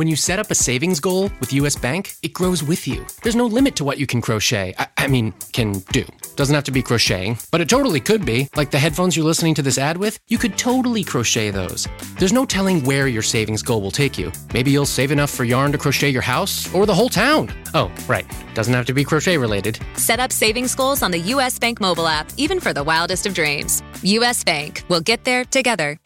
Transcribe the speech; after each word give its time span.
When 0.00 0.08
you 0.08 0.16
set 0.16 0.38
up 0.38 0.50
a 0.50 0.54
savings 0.54 0.98
goal 0.98 1.30
with 1.40 1.52
US 1.52 1.76
Bank, 1.76 2.14
it 2.22 2.32
grows 2.32 2.62
with 2.62 2.88
you. 2.88 3.04
There's 3.22 3.36
no 3.36 3.44
limit 3.44 3.76
to 3.76 3.84
what 3.84 3.98
you 3.98 4.06
can 4.06 4.22
crochet. 4.22 4.72
I, 4.78 4.86
I 4.96 5.06
mean, 5.06 5.34
can 5.52 5.80
do. 5.92 6.06
Doesn't 6.36 6.54
have 6.54 6.64
to 6.64 6.70
be 6.70 6.80
crocheting, 6.80 7.36
but 7.50 7.60
it 7.60 7.68
totally 7.68 8.00
could 8.00 8.24
be. 8.24 8.48
Like 8.56 8.70
the 8.70 8.78
headphones 8.78 9.14
you're 9.14 9.26
listening 9.26 9.54
to 9.56 9.62
this 9.62 9.76
ad 9.76 9.98
with, 9.98 10.18
you 10.28 10.38
could 10.38 10.56
totally 10.56 11.04
crochet 11.04 11.50
those. 11.50 11.86
There's 12.18 12.32
no 12.32 12.46
telling 12.46 12.82
where 12.84 13.08
your 13.08 13.20
savings 13.20 13.62
goal 13.62 13.82
will 13.82 13.90
take 13.90 14.16
you. 14.16 14.32
Maybe 14.54 14.70
you'll 14.70 14.86
save 14.86 15.12
enough 15.12 15.28
for 15.28 15.44
yarn 15.44 15.70
to 15.72 15.76
crochet 15.76 16.08
your 16.08 16.22
house 16.22 16.72
or 16.72 16.86
the 16.86 16.94
whole 16.94 17.10
town. 17.10 17.52
Oh, 17.74 17.92
right. 18.08 18.24
Doesn't 18.54 18.72
have 18.72 18.86
to 18.86 18.94
be 18.94 19.04
crochet 19.04 19.36
related. 19.36 19.78
Set 19.96 20.18
up 20.18 20.32
savings 20.32 20.74
goals 20.74 21.02
on 21.02 21.10
the 21.10 21.20
US 21.34 21.58
Bank 21.58 21.78
mobile 21.78 22.08
app, 22.08 22.32
even 22.38 22.58
for 22.58 22.72
the 22.72 22.82
wildest 22.82 23.26
of 23.26 23.34
dreams. 23.34 23.82
US 24.02 24.42
Bank. 24.44 24.82
We'll 24.88 25.02
get 25.02 25.24
there 25.24 25.44
together. 25.44 25.98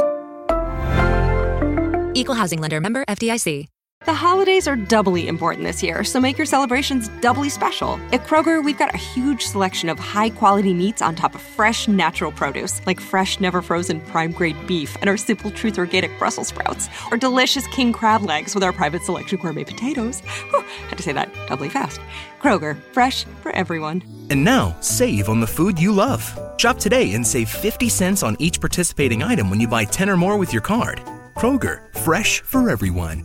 Equal 2.16 2.34
housing 2.34 2.60
lender 2.60 2.80
member 2.80 3.04
FDIC. 3.04 3.68
The 4.04 4.12
holidays 4.12 4.68
are 4.68 4.76
doubly 4.76 5.28
important 5.28 5.64
this 5.64 5.82
year, 5.82 6.04
so 6.04 6.20
make 6.20 6.36
your 6.36 6.44
celebrations 6.44 7.08
doubly 7.22 7.48
special. 7.48 7.98
At 8.12 8.26
Kroger, 8.26 8.62
we've 8.62 8.76
got 8.76 8.94
a 8.94 8.98
huge 8.98 9.46
selection 9.46 9.88
of 9.88 9.98
high 9.98 10.28
quality 10.28 10.74
meats 10.74 11.00
on 11.00 11.14
top 11.14 11.34
of 11.34 11.40
fresh, 11.40 11.88
natural 11.88 12.30
produce, 12.30 12.86
like 12.86 13.00
fresh, 13.00 13.40
never 13.40 13.62
frozen 13.62 14.02
prime 14.02 14.32
grade 14.32 14.58
beef 14.66 14.94
and 15.00 15.08
our 15.08 15.16
Simple 15.16 15.50
Truth 15.50 15.78
organic 15.78 16.18
Brussels 16.18 16.48
sprouts, 16.48 16.90
or 17.10 17.16
delicious 17.16 17.66
king 17.68 17.94
crab 17.94 18.20
legs 18.20 18.54
with 18.54 18.62
our 18.62 18.74
private 18.74 19.02
selection 19.02 19.38
gourmet 19.38 19.64
potatoes. 19.64 20.20
Whew, 20.50 20.60
had 20.88 20.98
to 20.98 21.02
say 21.02 21.12
that 21.12 21.34
doubly 21.46 21.70
fast. 21.70 21.98
Kroger, 22.42 22.76
fresh 22.92 23.24
for 23.40 23.52
everyone. 23.52 24.02
And 24.28 24.44
now, 24.44 24.76
save 24.80 25.30
on 25.30 25.40
the 25.40 25.46
food 25.46 25.80
you 25.80 25.92
love. 25.92 26.30
Shop 26.58 26.78
today 26.78 27.14
and 27.14 27.26
save 27.26 27.48
50 27.48 27.88
cents 27.88 28.22
on 28.22 28.36
each 28.38 28.60
participating 28.60 29.22
item 29.22 29.48
when 29.48 29.60
you 29.60 29.68
buy 29.68 29.86
10 29.86 30.10
or 30.10 30.18
more 30.18 30.36
with 30.36 30.52
your 30.52 30.62
card. 30.62 31.00
Kroger, 31.34 31.90
fresh 32.00 32.42
for 32.42 32.68
everyone. 32.68 33.24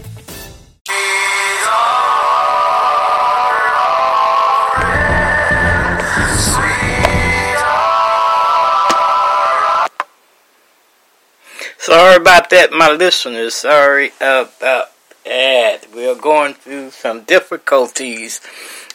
Sorry 11.81 12.17
about 12.17 12.51
that, 12.51 12.71
my 12.71 12.91
listeners. 12.91 13.55
Sorry 13.55 14.11
about 14.17 14.59
that. 14.59 15.87
We 15.95 16.07
are 16.07 16.13
going 16.13 16.53
through 16.53 16.91
some 16.91 17.23
difficulties 17.23 18.39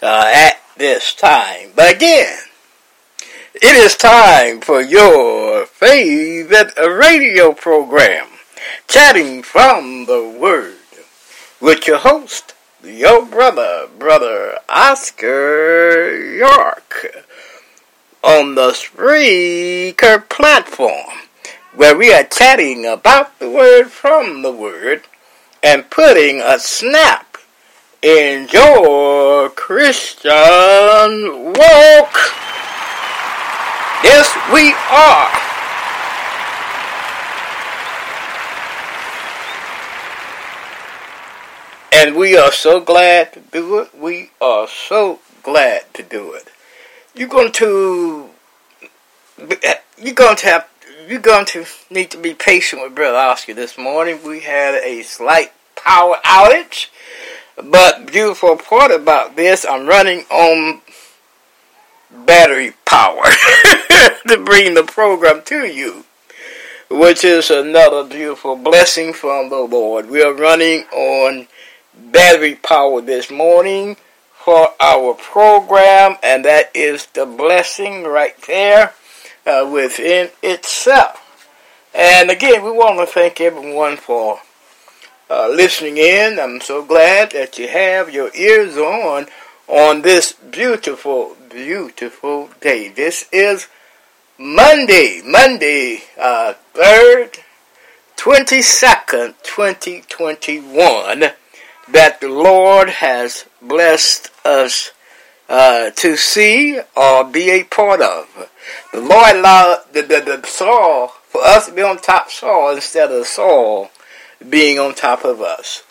uh, 0.00 0.30
at 0.32 0.62
this 0.76 1.12
time. 1.12 1.70
But 1.74 1.96
again, 1.96 2.38
it 3.54 3.74
is 3.74 3.96
time 3.96 4.60
for 4.60 4.80
your 4.80 5.66
favorite 5.66 6.74
radio 6.78 7.54
program, 7.54 8.28
Chatting 8.86 9.42
from 9.42 10.06
the 10.06 10.22
Word, 10.40 10.76
with 11.60 11.88
your 11.88 11.98
host, 11.98 12.54
your 12.84 13.26
brother, 13.26 13.88
Brother 13.98 14.60
Oscar 14.68 16.16
York, 16.16 17.24
on 18.22 18.54
the 18.54 18.70
Spreaker 18.70 20.28
platform 20.28 21.25
where 21.76 21.96
we 21.96 22.10
are 22.12 22.24
chatting 22.24 22.86
about 22.86 23.38
the 23.38 23.50
word 23.50 23.88
from 23.88 24.40
the 24.40 24.50
word 24.50 25.02
and 25.62 25.90
putting 25.90 26.40
a 26.40 26.58
snap 26.58 27.36
in 28.00 28.48
your 28.50 29.50
Christian 29.50 30.32
walk. 30.32 32.14
Yes, 34.02 34.34
we 34.52 34.72
are. 34.90 35.30
And 41.92 42.16
we 42.16 42.38
are 42.38 42.52
so 42.52 42.80
glad 42.80 43.34
to 43.34 43.40
do 43.40 43.80
it. 43.80 43.94
We 43.94 44.30
are 44.40 44.66
so 44.66 45.20
glad 45.42 45.92
to 45.94 46.02
do 46.02 46.32
it. 46.32 46.48
You're 47.14 47.28
going 47.28 47.52
to 47.52 48.30
you're 49.98 50.14
going 50.14 50.36
to 50.36 50.46
have 50.46 50.68
you're 51.08 51.20
going 51.20 51.44
to 51.46 51.64
need 51.90 52.10
to 52.10 52.18
be 52.18 52.34
patient 52.34 52.82
with 52.82 52.94
Brother 52.94 53.18
Oscar 53.18 53.54
this 53.54 53.76
morning. 53.76 54.20
We 54.24 54.40
had 54.40 54.74
a 54.74 55.02
slight 55.02 55.52
power 55.74 56.16
outage, 56.24 56.88
but 57.62 58.10
beautiful 58.10 58.56
part 58.56 58.90
about 58.90 59.36
this, 59.36 59.64
I'm 59.64 59.86
running 59.86 60.20
on 60.30 60.80
battery 62.10 62.72
power 62.84 63.22
to 64.28 64.42
bring 64.44 64.74
the 64.74 64.84
program 64.84 65.42
to 65.46 65.66
you, 65.66 66.04
which 66.90 67.24
is 67.24 67.50
another 67.50 68.04
beautiful 68.04 68.56
blessing 68.56 69.12
from 69.12 69.50
the 69.50 69.60
Lord. 69.60 70.08
We 70.08 70.22
are 70.22 70.34
running 70.34 70.84
on 70.92 71.46
battery 71.94 72.54
power 72.56 73.00
this 73.00 73.30
morning 73.30 73.96
for 74.34 74.68
our 74.80 75.14
program, 75.14 76.16
and 76.22 76.44
that 76.44 76.70
is 76.74 77.06
the 77.06 77.26
blessing 77.26 78.04
right 78.04 78.36
there 78.46 78.94
uh, 79.46 79.68
within 79.70 80.30
itself. 80.42 81.22
And 81.94 82.30
again, 82.30 82.62
we 82.62 82.70
want 82.70 82.98
to 82.98 83.06
thank 83.06 83.40
everyone 83.40 83.96
for 83.96 84.40
uh, 85.30 85.48
listening 85.48 85.96
in. 85.96 86.38
I'm 86.38 86.60
so 86.60 86.84
glad 86.84 87.32
that 87.32 87.58
you 87.58 87.68
have 87.68 88.12
your 88.12 88.30
ears 88.34 88.76
on 88.76 89.26
on 89.68 90.02
this 90.02 90.32
beautiful, 90.32 91.36
beautiful 91.48 92.50
day. 92.60 92.88
This 92.88 93.28
is 93.32 93.68
Monday, 94.38 95.22
Monday, 95.24 96.02
uh, 96.18 96.54
3rd, 96.74 97.38
22nd, 98.16 99.34
2021, 99.42 101.20
that 101.88 102.20
the 102.20 102.28
Lord 102.28 102.88
has 102.88 103.46
blessed 103.62 104.30
us 104.44 104.92
uh, 105.48 105.90
to 105.90 106.16
see 106.16 106.80
or 106.96 107.24
be 107.24 107.50
a 107.50 107.64
part 107.64 108.00
of. 108.00 108.50
The 108.92 109.00
Lord 109.00 109.36
allowed 109.36 109.84
the, 109.92 110.02
the, 110.02 110.20
the 110.20 110.46
soil 110.46 111.08
for 111.28 111.42
us 111.42 111.66
to 111.66 111.72
be 111.72 111.82
on 111.82 111.98
top 111.98 112.30
soil 112.30 112.74
instead 112.74 113.10
of 113.12 113.26
soil 113.26 113.90
being 114.48 114.78
on 114.78 114.94
top 114.94 115.24
of 115.24 115.40
us. 115.40 115.82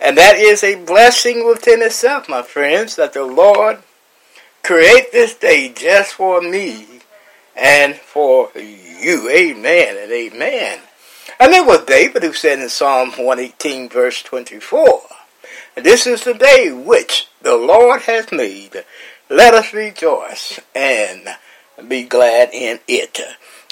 And 0.00 0.18
that 0.18 0.36
is 0.36 0.64
a 0.64 0.84
blessing 0.84 1.46
within 1.46 1.82
itself, 1.82 2.28
my 2.28 2.42
friends, 2.42 2.96
that 2.96 3.12
the 3.12 3.24
Lord 3.24 3.78
create 4.64 5.12
this 5.12 5.34
day 5.34 5.72
just 5.74 6.14
for 6.14 6.40
me 6.40 6.86
and 7.56 7.94
for 7.94 8.50
you. 8.56 9.28
Amen 9.30 9.96
and 9.98 10.10
amen. 10.10 10.80
And 11.38 11.52
it 11.52 11.66
was 11.66 11.84
David 11.84 12.22
who 12.22 12.32
said 12.32 12.58
in 12.58 12.68
Psalm 12.68 13.10
118, 13.10 13.88
verse 13.88 14.22
24, 14.22 15.02
This 15.74 16.06
is 16.06 16.24
the 16.24 16.34
day 16.34 16.70
which 16.70 17.28
the 17.40 17.56
Lord 17.56 18.02
has 18.02 18.30
made. 18.30 18.84
Let 19.30 19.54
us 19.54 19.72
rejoice 19.72 20.60
and 20.74 21.26
be 21.88 22.02
glad 22.02 22.50
in 22.52 22.80
it. 22.86 23.18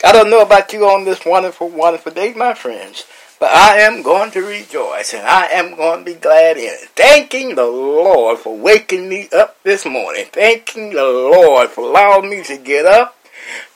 I 0.02 0.12
don't 0.12 0.30
know 0.30 0.40
about 0.40 0.73
you 0.73 0.87
on 0.87 1.04
this 1.04 1.26
wonderful, 1.26 1.69
wonderful 1.69 2.12
day, 2.12 2.33
my 2.33 2.54
friends, 2.54 3.04
but 3.38 3.50
I 3.50 3.80
am 3.80 4.00
going 4.02 4.30
to 4.30 4.40
rejoice 4.40 5.12
and 5.12 5.26
I 5.26 5.49
am 5.49 5.76
going 5.76 5.99
to 5.99 6.14
be 6.14 6.19
glad 6.19 6.57
in 6.57 6.73
it. 6.73 6.88
Thanking 6.97 7.54
the 7.54 7.66
Lord 7.66 8.38
for 8.38 8.57
waking 8.57 9.11
me 9.11 9.28
up 9.37 9.62
this 9.62 9.85
morning. 9.85 10.25
Thanking 10.33 10.95
the 10.95 11.04
Lord 11.04 11.69
for 11.69 11.85
allowing 11.85 12.30
me 12.30 12.42
to 12.45 12.57
get 12.57 12.87
up, 12.87 13.19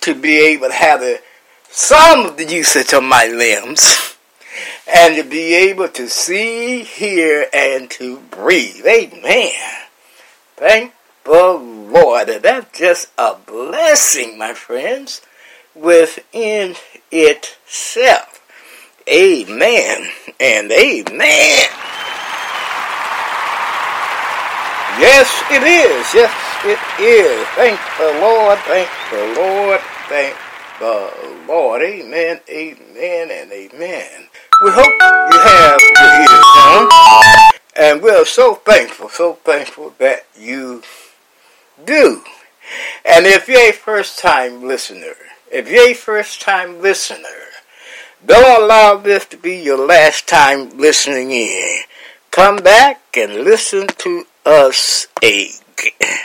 to 0.00 0.14
be 0.14 0.38
able 0.38 0.68
to 0.68 0.74
have 0.74 1.20
some 1.68 2.24
of 2.24 2.38
the 2.38 2.46
usage 2.46 2.94
of 2.94 3.02
my 3.02 3.26
limbs, 3.26 4.13
and 4.92 5.16
to 5.16 5.24
be 5.24 5.54
able 5.54 5.88
to 5.88 6.08
see, 6.08 6.82
hear, 6.82 7.46
and 7.52 7.90
to 7.90 8.18
breathe. 8.30 8.86
Amen. 8.86 9.52
Thank 10.56 10.92
the 11.24 11.52
Lord. 11.52 12.28
That's 12.28 12.78
just 12.78 13.10
a 13.18 13.34
blessing, 13.34 14.38
my 14.38 14.54
friends, 14.54 15.20
within 15.74 16.76
itself. 17.10 18.40
Amen 19.08 20.10
and 20.40 20.72
amen. 20.72 21.68
Yes, 24.96 25.42
it 25.50 25.62
is. 25.62 26.14
Yes, 26.14 26.32
it 26.64 26.78
is. 27.02 27.46
Thank 27.56 27.80
the 27.98 28.20
Lord. 28.20 28.58
Thank 28.60 28.88
the 29.10 29.40
Lord. 29.40 29.80
Thank 30.08 30.36
the 30.78 31.12
Lord. 31.48 31.82
Amen, 31.82 32.40
amen, 32.48 33.30
and 33.30 33.52
amen. 33.52 34.28
We 34.62 34.70
hope 34.70 34.86
you 35.32 35.38
have 35.40 35.80
your 35.98 36.12
ears 36.20 36.44
on 36.66 37.50
And 37.76 38.02
we're 38.02 38.24
so 38.24 38.54
thankful, 38.54 39.08
so 39.08 39.34
thankful 39.34 39.94
that 39.98 40.26
you 40.38 40.82
do. 41.84 42.22
And 43.04 43.26
if 43.26 43.48
you're 43.48 43.70
a 43.70 43.72
first 43.72 44.18
time 44.18 44.62
listener, 44.66 45.14
if 45.52 45.68
you're 45.70 45.90
a 45.90 45.94
first 45.94 46.40
time 46.40 46.80
listener, 46.80 47.50
don't 48.24 48.62
allow 48.62 48.96
this 48.96 49.26
to 49.26 49.36
be 49.36 49.56
your 49.56 49.86
last 49.86 50.26
time 50.26 50.70
listening 50.78 51.30
in. 51.30 51.80
Come 52.30 52.56
back 52.56 53.00
and 53.16 53.44
listen 53.44 53.86
to 53.98 54.24
us 54.46 55.06
again. 55.22 56.18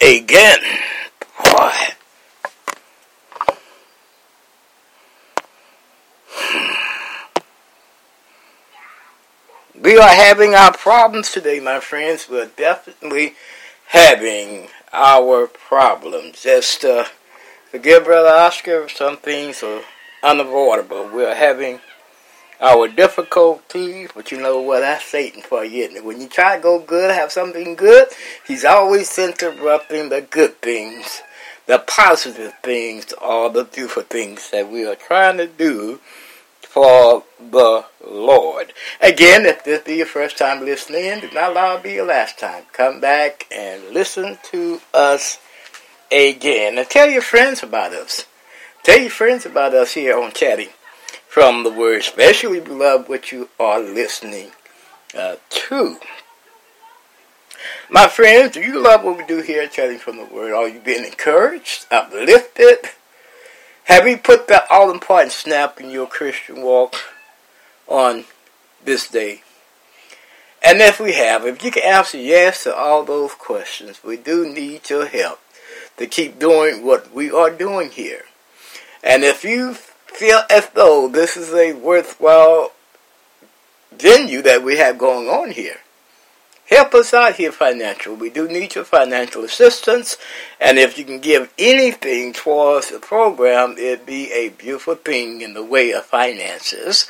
Again. 0.00 0.58
Boy. 1.44 1.99
We 9.82 9.96
are 9.96 10.14
having 10.14 10.54
our 10.54 10.74
problems 10.74 11.32
today, 11.32 11.58
my 11.58 11.80
friends. 11.80 12.28
We're 12.28 12.50
definitely 12.54 13.32
having 13.86 14.68
our 14.92 15.46
problems. 15.46 16.42
Just 16.42 16.84
uh, 16.84 17.06
forgive 17.70 18.04
Brother 18.04 18.28
Oscar, 18.28 18.90
some 18.90 19.16
things 19.16 19.62
are 19.62 19.80
unavoidable. 20.22 21.08
We're 21.10 21.34
having 21.34 21.80
our 22.60 22.88
difficulties, 22.88 24.10
but 24.14 24.30
you 24.30 24.38
know 24.38 24.60
what? 24.60 24.80
That's 24.80 25.06
Satan 25.06 25.40
for 25.40 25.64
you. 25.64 26.04
When 26.04 26.20
you 26.20 26.28
try 26.28 26.56
to 26.56 26.62
go 26.62 26.78
good, 26.78 27.10
have 27.10 27.32
something 27.32 27.74
good, 27.74 28.08
he's 28.46 28.66
always 28.66 29.18
interrupting 29.18 30.10
the 30.10 30.20
good 30.20 30.60
things, 30.60 31.22
the 31.64 31.78
positive 31.78 32.52
things, 32.62 33.14
all 33.18 33.48
the 33.48 33.64
beautiful 33.64 34.02
things 34.02 34.50
that 34.50 34.70
we 34.70 34.84
are 34.84 34.94
trying 34.94 35.38
to 35.38 35.46
do 35.46 36.00
for 36.70 37.24
the 37.40 37.84
Lord. 38.06 38.72
Again, 39.00 39.44
if 39.44 39.64
this 39.64 39.82
be 39.82 39.96
your 39.96 40.06
first 40.06 40.38
time 40.38 40.64
listening, 40.64 41.18
do 41.18 41.28
not 41.34 41.50
allow 41.50 41.76
it 41.76 41.82
be 41.82 41.94
your 41.94 42.06
last 42.06 42.38
time. 42.38 42.62
Come 42.72 43.00
back 43.00 43.48
and 43.50 43.90
listen 43.90 44.38
to 44.52 44.80
us 44.94 45.40
again. 46.12 46.78
And 46.78 46.88
tell 46.88 47.10
your 47.10 47.22
friends 47.22 47.64
about 47.64 47.92
us. 47.92 48.24
Tell 48.84 49.00
your 49.00 49.10
friends 49.10 49.44
about 49.44 49.74
us 49.74 49.94
here 49.94 50.16
on 50.16 50.30
Chatting 50.30 50.68
from 51.26 51.64
the 51.64 51.72
Word. 51.72 51.98
Especially, 51.98 52.60
love 52.60 53.08
what 53.08 53.32
you 53.32 53.48
are 53.58 53.80
listening 53.80 54.52
uh, 55.12 55.36
to. 55.48 55.96
My 57.90 58.06
friends, 58.06 58.54
do 58.54 58.60
you 58.60 58.80
love 58.80 59.02
what 59.02 59.18
we 59.18 59.26
do 59.26 59.42
here 59.42 59.62
at 59.62 59.72
Chatting 59.72 59.98
from 59.98 60.18
the 60.18 60.24
Word? 60.24 60.52
Are 60.52 60.68
you 60.68 60.78
being 60.78 61.04
encouraged, 61.04 61.86
uplifted? 61.90 62.90
Have 63.84 64.06
you 64.06 64.18
put 64.18 64.48
that 64.48 64.66
all 64.70 64.90
important 64.90 65.32
snap 65.32 65.80
in 65.80 65.90
your 65.90 66.06
Christian 66.06 66.62
walk 66.62 66.94
on 67.88 68.24
this 68.84 69.08
day? 69.08 69.42
And 70.62 70.80
if 70.80 71.00
we 71.00 71.14
have, 71.14 71.46
if 71.46 71.64
you 71.64 71.70
can 71.70 71.82
answer 71.82 72.18
yes 72.18 72.64
to 72.64 72.74
all 72.74 73.02
those 73.04 73.32
questions, 73.34 74.04
we 74.04 74.16
do 74.16 74.48
need 74.48 74.88
your 74.90 75.06
help 75.06 75.40
to 75.96 76.06
keep 76.06 76.38
doing 76.38 76.84
what 76.84 77.12
we 77.12 77.30
are 77.30 77.50
doing 77.50 77.90
here. 77.90 78.24
And 79.02 79.24
if 79.24 79.42
you 79.44 79.74
feel 79.74 80.42
as 80.50 80.68
though 80.70 81.08
this 81.08 81.36
is 81.36 81.52
a 81.54 81.72
worthwhile 81.72 82.72
venue 83.92 84.42
that 84.42 84.62
we 84.62 84.76
have 84.76 84.98
going 84.98 85.28
on 85.28 85.52
here, 85.52 85.78
help 86.70 86.94
us 86.94 87.12
out 87.12 87.34
here 87.34 87.52
financially. 87.52 88.16
We 88.16 88.30
do 88.30 88.48
need 88.48 88.74
your 88.74 88.84
financial 88.84 89.44
assistance, 89.44 90.16
and 90.60 90.78
if 90.78 90.96
you 90.96 91.04
can 91.04 91.18
give 91.18 91.52
anything 91.58 92.32
towards 92.32 92.90
the 92.90 93.00
program, 93.00 93.76
it'd 93.76 94.06
be 94.06 94.32
a 94.32 94.48
beautiful 94.50 94.94
thing 94.94 95.42
in 95.42 95.54
the 95.54 95.64
way 95.64 95.92
of 95.92 96.06
finances. 96.06 97.08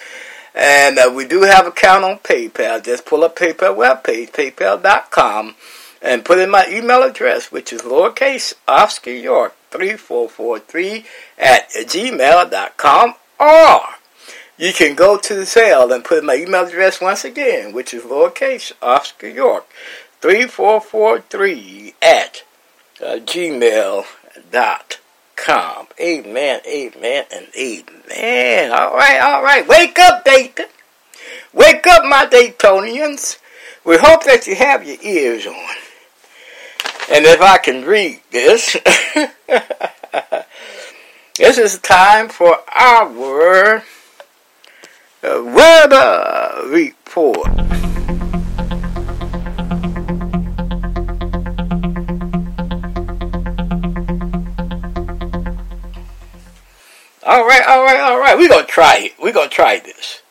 And 0.54 0.98
uh, 0.98 1.12
we 1.14 1.26
do 1.26 1.42
have 1.42 1.66
an 1.66 1.72
account 1.72 2.04
on 2.04 2.18
PayPal. 2.18 2.82
Just 2.82 3.06
pull 3.06 3.22
up 3.22 3.36
PayPal 3.36 3.76
webpage, 3.76 4.32
paypal.com, 4.32 5.54
and 6.02 6.24
put 6.24 6.38
in 6.38 6.50
my 6.50 6.66
email 6.68 7.02
address, 7.02 7.52
which 7.52 7.72
is 7.72 7.82
lowercase 7.82 8.54
Oscar 8.66 9.12
York 9.12 9.54
3443 9.70 11.04
at 11.38 11.70
gmail.com, 11.70 13.14
or 13.38 13.80
you 14.60 14.72
can 14.74 14.94
go 14.94 15.16
to 15.16 15.34
the 15.34 15.46
cell 15.46 15.90
and 15.90 16.04
put 16.04 16.22
my 16.22 16.34
email 16.34 16.66
address 16.66 17.00
once 17.00 17.24
again, 17.24 17.72
which 17.72 17.94
is 17.94 18.02
lowercase 18.02 18.72
Oscar 18.82 19.26
York 19.28 19.66
3443 20.20 21.94
at 22.02 22.44
uh, 23.00 23.16
gmail.com. 23.16 24.06
Amen, 25.98 26.60
amen, 26.66 27.24
and 27.32 27.46
amen. 27.58 28.70
All 28.70 28.94
right, 28.94 29.18
all 29.18 29.42
right. 29.42 29.66
Wake 29.66 29.98
up, 29.98 30.26
Dayton. 30.26 30.66
Wake 31.54 31.86
up, 31.86 32.04
my 32.04 32.26
Daytonians. 32.26 33.38
We 33.82 33.96
hope 33.96 34.24
that 34.24 34.46
you 34.46 34.56
have 34.56 34.86
your 34.86 34.98
ears 35.02 35.46
on. 35.46 35.54
And 37.10 37.24
if 37.24 37.40
I 37.40 37.56
can 37.56 37.86
read 37.86 38.20
this, 38.30 38.76
this 41.38 41.56
is 41.56 41.78
time 41.78 42.28
for 42.28 42.58
our 42.76 43.08
weather 45.22 46.68
report. 46.68 47.48
All 57.22 57.46
right, 57.46 57.62
all 57.68 57.84
right, 57.84 58.00
all 58.00 58.18
right. 58.18 58.36
We're 58.36 58.48
going 58.48 58.64
to 58.64 58.70
try 58.70 58.96
it. 58.98 59.12
We're 59.22 59.32
going 59.32 59.50
to 59.50 59.54
try 59.54 59.78
this. 59.78 60.22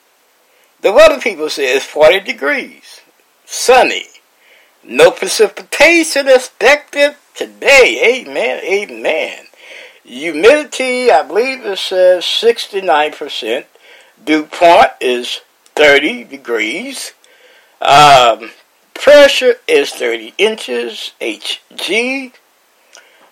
The 0.81 0.91
weather 0.91 1.19
people 1.19 1.49
say 1.49 1.75
it's 1.75 1.85
40 1.85 2.21
degrees, 2.21 3.01
sunny, 3.45 4.05
no 4.83 5.11
precipitation 5.11 6.27
expected 6.27 7.15
today. 7.35 8.23
Amen, 8.25 8.63
amen. 8.63 9.45
Humidity, 10.03 11.11
I 11.11 11.23
believe 11.23 11.65
it 11.65 11.77
says 11.77 12.23
69%. 12.23 13.65
Dew 14.29 14.43
point 14.43 14.91
is 15.01 15.41
30 15.73 16.25
degrees. 16.25 17.13
Um, 17.81 18.51
pressure 18.93 19.55
is 19.67 19.89
30 19.89 20.35
inches. 20.37 21.13
Hg. 21.19 22.33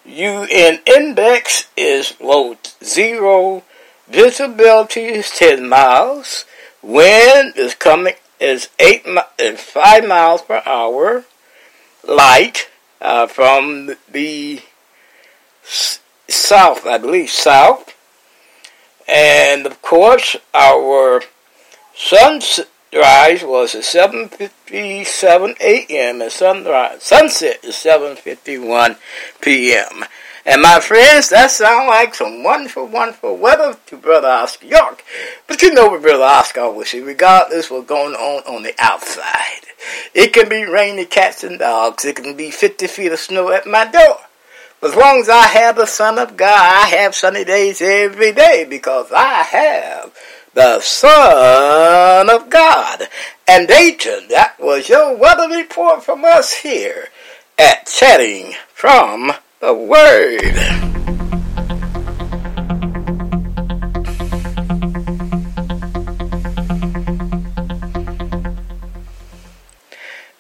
UV 0.08 0.80
index 0.88 1.68
is 1.78 2.16
low 2.20 2.58
zero. 2.84 3.62
Visibility 4.08 5.02
is 5.02 5.30
10 5.30 5.70
miles. 5.70 6.46
Wind 6.82 7.54
is 7.56 7.76
coming 7.76 8.16
is 8.40 8.70
eight 8.80 9.06
is 9.38 9.62
five 9.62 10.08
miles 10.08 10.42
per 10.42 10.64
hour. 10.66 11.26
Light 12.08 12.70
uh, 13.00 13.28
from 13.28 13.92
the 14.12 14.64
south, 15.62 16.88
I 16.88 16.98
believe 16.98 17.30
south. 17.30 17.94
And 19.08 19.66
of 19.66 19.82
course, 19.82 20.36
our 20.54 21.22
sunrise 21.96 22.66
was 23.44 23.76
at 23.76 23.84
7:57 23.84 25.60
a.m. 25.60 26.22
and 26.22 26.32
sunrise 26.32 27.04
sunset 27.04 27.64
is 27.64 27.76
7:51 27.76 28.98
p.m. 29.42 30.06
And 30.46 30.62
my 30.62 30.80
friends, 30.80 31.28
that 31.30 31.52
sounds 31.52 31.90
like 31.90 32.16
some 32.16 32.42
wonderful, 32.42 32.88
wonderful 32.88 33.36
weather 33.36 33.76
to 33.88 33.98
Brother 33.98 34.30
Oscar 34.30 34.66
York. 34.66 35.04
But 35.46 35.62
you 35.62 35.74
know 35.74 35.90
what 35.90 36.02
Brother 36.02 36.24
Oscar 36.24 36.62
always 36.62 36.92
says, 36.92 37.04
regardless 37.04 37.70
what's 37.70 37.86
going 37.86 38.14
on 38.14 38.44
on 38.44 38.64
the 38.64 38.74
outside. 38.80 39.66
It 40.14 40.32
can 40.32 40.48
be 40.48 40.64
rainy 40.64 41.04
cats 41.04 41.44
and 41.44 41.60
dogs. 41.60 42.06
It 42.06 42.16
can 42.16 42.38
be 42.38 42.50
50 42.50 42.88
feet 42.88 43.12
of 43.12 43.20
snow 43.20 43.52
at 43.52 43.68
my 43.68 43.86
door. 43.92 44.20
As 44.80 44.96
long 44.96 45.22
as 45.22 45.28
I 45.28 45.48
have 45.48 45.76
the 45.76 45.88
Son 45.88 46.20
of 46.20 46.38
God, 46.38 46.86
I 46.86 46.88
have 46.98 47.16
sunny 47.16 47.44
days 47.44 47.82
every 47.82 48.32
day 48.32 48.64
because 48.64 49.12
I 49.12 49.42
have 49.42 50.16
the 50.54 50.80
Son 50.82 52.30
of 52.30 52.52
God. 52.52 53.10
And 53.48 53.68
Dayton, 53.68 54.28
that 54.30 54.60
was 54.60 54.88
your 54.88 55.18
weather 55.18 55.50
report 55.50 56.04
from 56.04 56.24
us 56.24 56.58
here 56.58 57.08
at 57.58 57.88
Chatting 57.88 58.54
from 58.72 59.32
the 59.62 59.74
Word. 59.74 60.44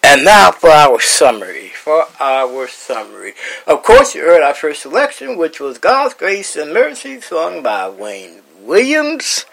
And 0.03 0.24
now 0.24 0.51
for 0.51 0.70
our 0.70 1.00
summary. 1.00 1.46
For 1.88 2.06
our 2.20 2.67
summary. 2.67 3.32
Of 3.65 3.82
course, 3.82 4.13
you 4.13 4.20
heard 4.20 4.44
our 4.44 4.53
first 4.53 4.82
selection, 4.82 5.38
which 5.38 5.62
was 5.62 5.77
God's 5.77 6.15
Grace 6.15 6.58
and 6.58 6.74
Mercy, 6.74 7.22
sung 7.22 7.63
by 7.63 7.88
Wayne 7.88 8.41
Williams. 8.60 9.46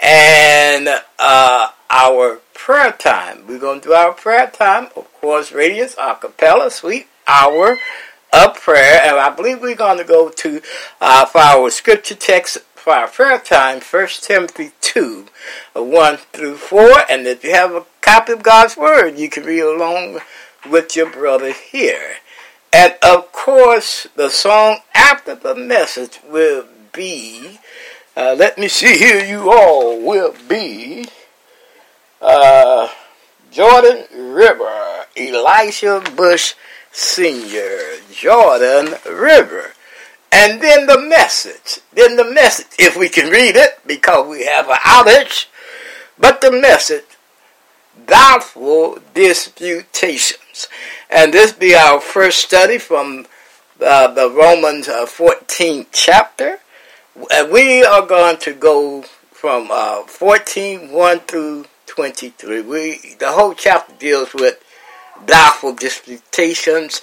And 0.00 0.88
uh, 1.18 1.70
our 1.90 2.36
prayer 2.54 2.92
time. 2.92 3.48
We're 3.48 3.58
going 3.58 3.80
to 3.80 3.88
do 3.88 3.94
our 3.94 4.12
prayer 4.12 4.46
time. 4.46 4.90
Of 4.94 5.12
course, 5.14 5.50
Radiance 5.50 5.96
cappella, 5.96 6.70
Sweet 6.70 7.08
Hour 7.26 7.78
of 8.32 8.54
Prayer. 8.54 9.00
And 9.02 9.16
I 9.16 9.30
believe 9.30 9.60
we're 9.60 9.74
going 9.74 9.98
to 9.98 10.04
go 10.04 10.28
to, 10.28 10.62
uh, 11.00 11.26
for 11.26 11.40
our 11.40 11.68
scripture 11.70 12.14
text 12.14 12.58
for 12.76 12.92
our 12.92 13.08
prayer 13.08 13.40
time, 13.40 13.80
1 13.80 14.06
Timothy 14.20 14.70
2, 14.82 15.26
1 15.72 16.16
through 16.32 16.58
4. 16.58 16.92
And 17.10 17.26
if 17.26 17.42
you 17.42 17.50
have 17.50 17.72
a 17.72 17.86
copy 18.06 18.32
of 18.32 18.42
God's 18.44 18.76
Word. 18.76 19.18
You 19.18 19.28
can 19.28 19.42
read 19.42 19.60
along 19.62 20.20
with 20.70 20.96
your 20.96 21.10
brother 21.10 21.52
here. 21.52 22.16
And 22.72 22.94
of 23.02 23.32
course, 23.32 24.06
the 24.16 24.28
song 24.28 24.78
after 24.94 25.34
the 25.34 25.54
message 25.54 26.20
will 26.28 26.66
be, 26.92 27.58
uh, 28.16 28.34
let 28.38 28.58
me 28.58 28.68
see 28.68 28.98
here, 28.98 29.24
you 29.24 29.50
all 29.50 30.00
will 30.00 30.34
be 30.48 31.06
uh, 32.20 32.88
Jordan 33.50 34.04
River, 34.14 35.06
Elisha 35.16 36.02
Bush 36.14 36.54
Sr., 36.92 38.00
Jordan 38.12 38.94
River. 39.06 39.72
And 40.32 40.60
then 40.60 40.86
the 40.86 41.00
message. 41.00 41.80
Then 41.92 42.16
the 42.16 42.30
message, 42.30 42.66
if 42.78 42.96
we 42.96 43.08
can 43.08 43.30
read 43.30 43.56
it, 43.56 43.80
because 43.86 44.28
we 44.28 44.44
have 44.44 44.68
an 44.68 44.76
outage. 44.84 45.46
But 46.18 46.40
the 46.40 46.50
message, 46.50 47.04
doubtful 48.06 48.98
disputations. 50.56 50.68
And 51.10 51.32
this 51.32 51.52
be 51.52 51.74
our 51.74 52.00
first 52.00 52.40
study 52.40 52.78
from 52.78 53.26
uh, 53.80 54.08
the 54.08 54.30
Romans 54.30 54.88
uh, 54.88 55.06
14th 55.06 55.86
chapter. 55.92 56.58
We 57.14 57.84
are 57.84 58.06
going 58.06 58.38
to 58.38 58.52
go 58.52 59.02
from 59.32 59.68
uh, 59.70 60.02
14, 60.02 60.90
1 60.90 61.20
through 61.20 61.66
23. 61.86 62.62
We, 62.62 63.16
the 63.18 63.32
whole 63.32 63.54
chapter 63.54 63.94
deals 63.98 64.34
with 64.34 64.62
doubtful 65.24 65.74
disputations. 65.74 67.00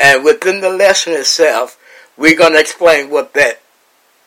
And 0.00 0.24
within 0.24 0.60
the 0.60 0.70
lesson 0.70 1.12
itself, 1.12 1.78
we're 2.16 2.36
going 2.36 2.52
to 2.52 2.60
explain 2.60 3.10
what 3.10 3.34
that 3.34 3.60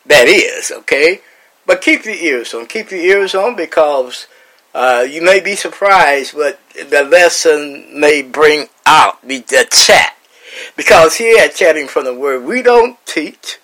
that 0.07 0.27
is, 0.27 0.71
okay? 0.71 1.21
But 1.65 1.81
keep 1.81 2.05
your 2.05 2.13
ears 2.13 2.53
on. 2.53 2.67
Keep 2.67 2.91
your 2.91 2.99
ears 2.99 3.33
on 3.33 3.55
because 3.55 4.27
uh, 4.75 5.03
you 5.09 5.23
may 5.23 5.39
be 5.39 5.55
surprised 5.55 6.35
what 6.35 6.59
the 6.89 7.03
lesson 7.03 7.99
may 7.99 8.21
bring 8.21 8.67
out, 8.85 9.21
the, 9.21 9.41
chat. 9.71 10.15
Because 10.75 11.15
here 11.15 11.43
at 11.43 11.55
Chatting 11.55 11.87
from 11.87 12.05
the 12.05 12.13
Word, 12.13 12.45
we 12.45 12.61
don't 12.61 12.97
teach, 13.05 13.59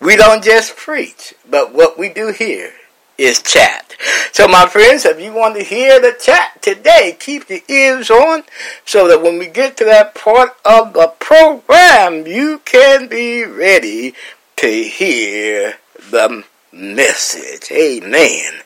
we 0.00 0.16
don't 0.16 0.42
just 0.42 0.76
preach, 0.76 1.34
but 1.48 1.72
what 1.72 1.98
we 1.98 2.08
do 2.08 2.32
here 2.32 2.72
is 3.18 3.42
chat. 3.42 3.94
So, 4.32 4.48
my 4.48 4.66
friends, 4.66 5.04
if 5.04 5.20
you 5.20 5.32
want 5.32 5.56
to 5.56 5.62
hear 5.62 6.00
the 6.00 6.16
chat 6.18 6.60
today, 6.62 7.16
keep 7.18 7.46
the 7.46 7.62
ears 7.68 8.10
on 8.10 8.44
so 8.84 9.06
that 9.08 9.22
when 9.22 9.38
we 9.38 9.46
get 9.46 9.76
to 9.78 9.84
that 9.84 10.14
part 10.14 10.56
of 10.64 10.92
the 10.92 11.12
program, 11.18 12.26
you 12.26 12.60
can 12.64 13.08
be 13.08 13.44
ready 13.44 14.14
to 14.56 14.68
hear 14.68 15.74
the 16.10 16.44
message. 16.72 17.70
Amen 17.70 18.62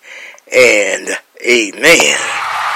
and 0.53 1.09
amen. 1.45 2.76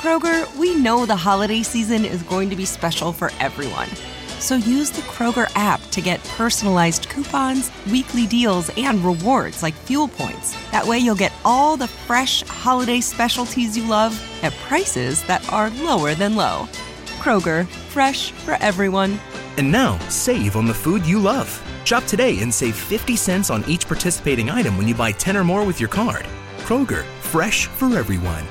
Kroger, 0.00 0.50
we 0.56 0.74
know 0.76 1.04
the 1.04 1.14
holiday 1.14 1.62
season 1.62 2.06
is 2.06 2.22
going 2.22 2.48
to 2.48 2.56
be 2.56 2.64
special 2.64 3.12
for 3.12 3.30
everyone. 3.38 3.86
So 4.38 4.54
use 4.54 4.88
the 4.88 5.02
Kroger 5.02 5.46
app 5.54 5.78
to 5.90 6.00
get 6.00 6.24
personalized 6.24 7.10
coupons, 7.10 7.70
weekly 7.92 8.26
deals, 8.26 8.70
and 8.78 9.04
rewards 9.04 9.62
like 9.62 9.74
fuel 9.74 10.08
points. 10.08 10.56
That 10.70 10.86
way 10.86 10.98
you'll 11.00 11.16
get 11.16 11.34
all 11.44 11.76
the 11.76 11.86
fresh 11.86 12.42
holiday 12.44 13.02
specialties 13.02 13.76
you 13.76 13.86
love 13.86 14.18
at 14.42 14.54
prices 14.54 15.22
that 15.24 15.46
are 15.52 15.68
lower 15.68 16.14
than 16.14 16.34
low. 16.34 16.66
Kroger, 17.18 17.66
fresh 17.90 18.32
for 18.32 18.54
everyone. 18.54 19.20
And 19.58 19.70
now, 19.70 19.98
save 20.08 20.56
on 20.56 20.64
the 20.64 20.72
food 20.72 21.04
you 21.04 21.18
love. 21.18 21.62
Shop 21.84 22.04
today 22.04 22.40
and 22.40 22.54
save 22.54 22.74
50 22.74 23.16
cents 23.16 23.50
on 23.50 23.68
each 23.68 23.86
participating 23.86 24.48
item 24.48 24.78
when 24.78 24.88
you 24.88 24.94
buy 24.94 25.12
10 25.12 25.36
or 25.36 25.44
more 25.44 25.66
with 25.66 25.78
your 25.78 25.90
card. 25.90 26.24
Kroger, 26.60 27.04
fresh 27.20 27.66
for 27.66 27.94
everyone. 27.98 28.46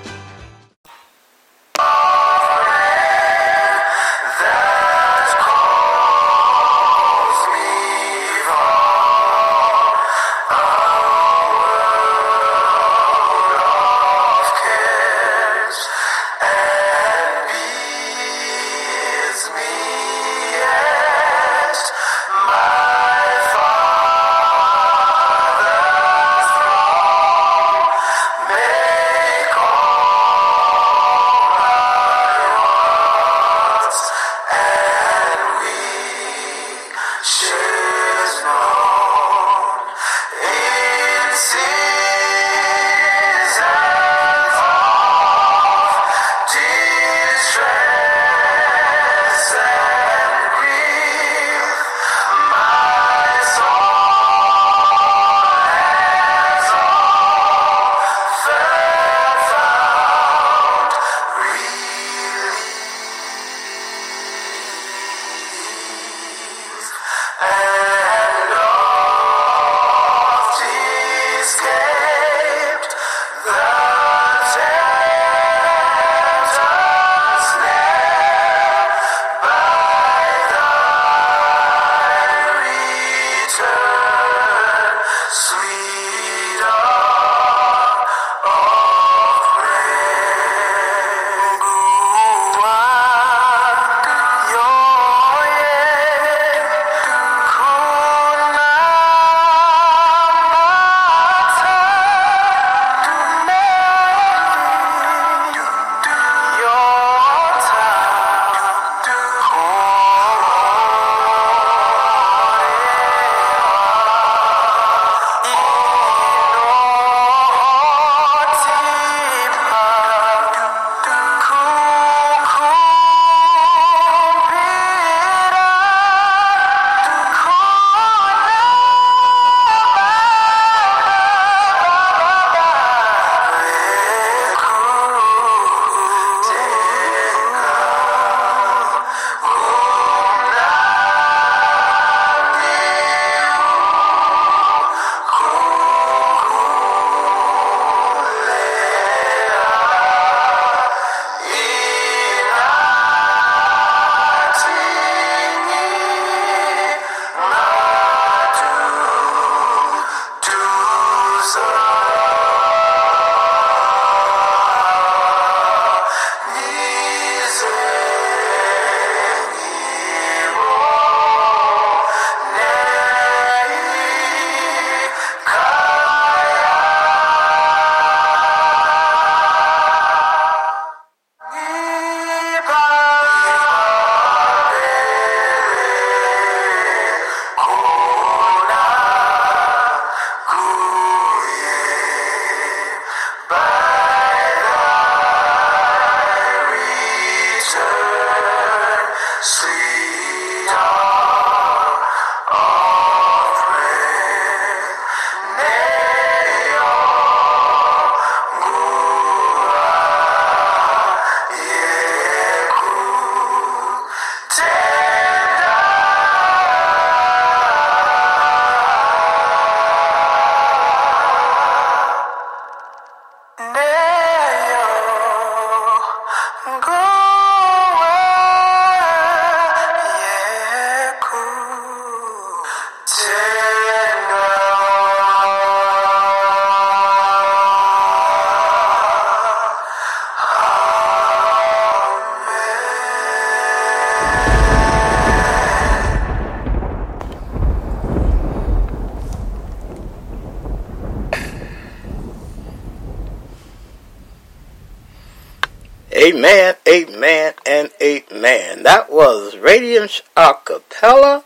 Amen, 256.39 256.75
amen, 256.87 257.53
and 257.65 257.89
amen. 258.01 258.83
That 258.83 259.11
was 259.11 259.57
Radiance 259.57 260.21
Acapella, 260.37 261.43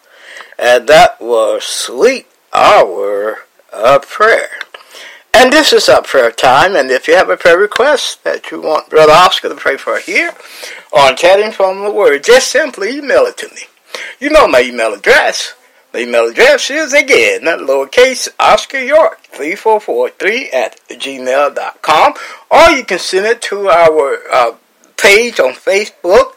and 0.60 0.88
that 0.88 1.20
was 1.20 1.64
Sweet 1.64 2.28
Hour 2.54 3.40
of 3.72 4.08
Prayer. 4.08 4.52
And 5.34 5.52
this 5.52 5.74
is 5.74 5.90
our 5.90 6.04
prayer 6.04 6.30
time, 6.30 6.76
and 6.76 6.92
if 6.92 7.08
you 7.08 7.16
have 7.16 7.32
a 7.32 7.38
prayer 7.38 7.58
request 7.58 8.24
that 8.24 8.52
you 8.52 8.62
want 8.62 8.92
Brother 8.92 9.14
Oscar 9.14 9.50
to 9.50 9.56
pray 9.56 9.78
for 9.78 9.98
here 9.98 10.36
on 10.96 11.16
Chatting 11.16 11.54
from 11.54 11.84
the 11.84 11.92
Word, 11.92 12.24
just 12.24 12.52
simply 12.52 12.96
email 12.96 13.26
it 13.26 13.38
to 13.38 13.48
me. 13.48 13.64
You 14.20 14.30
know 14.30 14.48
my 14.48 14.62
email 14.62 14.94
address. 14.94 15.56
The 15.92 16.02
email 16.02 16.30
address 16.30 16.70
is 16.70 16.94
again 16.94 17.42
lowercase 17.42 18.28
Oscar 18.40 18.80
York 18.80 19.24
3443 19.24 20.52
at 20.52 20.80
gmail.com, 20.88 22.14
or 22.52 22.78
you 22.78 22.86
can 22.86 23.00
send 23.00 23.26
it 23.26 23.42
to 23.44 23.70
our 23.70 24.20
uh, 24.32 24.52
page 25.04 25.38
on 25.38 25.52
Facebook 25.52 26.32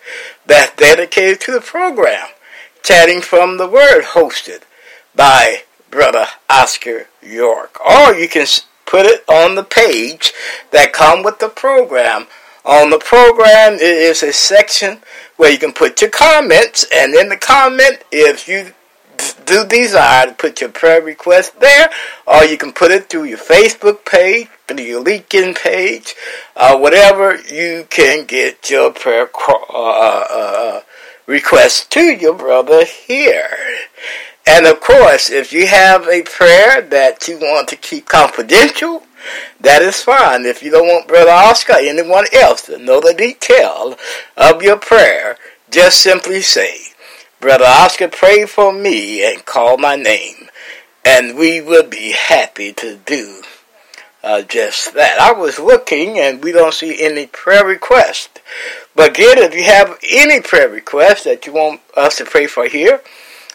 that's 0.45 0.75
dedicated 0.75 1.41
to 1.41 1.53
the 1.53 1.61
program, 1.61 2.27
Chatting 2.83 3.21
from 3.21 3.59
the 3.59 3.69
Word, 3.69 4.03
hosted 4.03 4.63
by 5.15 5.63
Brother 5.89 6.27
Oscar 6.51 7.07
York. 7.23 7.79
Or 7.81 8.13
you 8.15 8.29
can 8.29 8.45
put 8.85 9.07
it 9.07 9.25
on 9.29 9.55
the 9.55 9.63
page 9.63 10.33
that 10.73 10.93
come 10.93 11.23
with 11.23 11.39
the 11.39 11.49
program. 11.49 12.27
On 12.65 12.91
the 12.91 12.99
program, 12.99 13.75
it 13.75 13.83
is 13.83 14.25
a 14.25 14.33
section 14.33 14.99
where 15.37 15.53
you 15.53 15.59
can 15.59 15.73
put 15.73 16.01
your 16.01 16.11
comments, 16.11 16.85
and 16.93 17.15
in 17.15 17.29
the 17.29 17.37
comment, 17.37 18.03
if 18.11 18.49
you 18.49 18.73
do 19.45 19.65
desire 19.65 20.27
to 20.27 20.33
put 20.33 20.61
your 20.61 20.71
prayer 20.71 21.01
request 21.01 21.61
there, 21.61 21.89
or 22.27 22.45
you 22.45 22.59
can 22.59 22.73
put 22.73 22.91
it 22.91 23.09
through 23.09 23.25
your 23.25 23.39
Facebook 23.39 24.05
page, 24.05 24.49
your 24.75 25.03
LinkedIn 25.03 25.57
page, 25.57 26.15
uh, 26.57 26.77
whatever 26.77 27.37
you 27.41 27.87
can 27.89 28.27
get 28.27 28.71
your 28.71 28.93
prayer 28.93 29.31
uh, 29.49 30.25
uh, 30.31 30.81
request 31.27 31.91
to 31.93 32.01
your 32.01 32.35
brother 32.35 32.85
here. 32.85 33.49
And 34.47 34.67
of 34.67 34.81
course, 34.81 35.31
if 35.31 35.53
you 35.53 35.67
have 35.67 36.07
a 36.07 36.23
prayer 36.23 36.81
that 36.81 37.27
you 37.27 37.39
want 37.39 37.69
to 37.69 37.77
keep 37.77 38.07
confidential, 38.07 39.03
that 39.61 39.83
is 39.83 40.03
fine. 40.03 40.45
If 40.45 40.63
you 40.63 40.71
don't 40.71 40.87
want 40.87 41.09
Brother 41.09 41.31
Oscar 41.31 41.75
or 41.75 41.79
anyone 41.79 42.27
else 42.33 42.63
to 42.67 42.79
know 42.79 43.01
the 43.01 43.15
detail 43.15 43.97
of 44.37 44.63
your 44.63 44.77
prayer, 44.77 45.37
just 45.71 46.01
simply 46.01 46.43
say, 46.43 46.79
Brother 47.41 47.65
Oscar, 47.67 48.09
pray 48.09 48.47
for 48.47 48.73
me 48.73 49.25
and 49.25 49.45
call 49.45 49.79
my 49.79 49.97
name, 49.97 50.49
and 51.05 51.37
we 51.37 51.61
will 51.61 51.89
be 51.89 52.13
happy 52.13 52.73
to 52.75 52.97
do 52.99 53.43
uh, 54.27 54.43
just 54.43 54.95
that. 54.95 55.21
I 55.21 55.31
was 55.31 55.61
looking, 55.61 56.19
and 56.19 56.43
we 56.43 56.51
don't 56.51 56.75
see 56.75 57.01
any 57.01 57.27
prayer 57.27 57.65
request. 57.65 58.41
But 58.97 59.11
again, 59.11 59.39
if 59.39 59.55
you 59.55 59.63
have 59.63 59.97
any 60.11 60.41
prayer 60.41 60.69
request 60.69 61.25
that 61.25 61.47
you 61.47 61.53
want 61.53 61.81
us 61.97 62.17
to 62.17 62.25
pray 62.25 62.49
for 62.49 62.67
here 62.67 63.03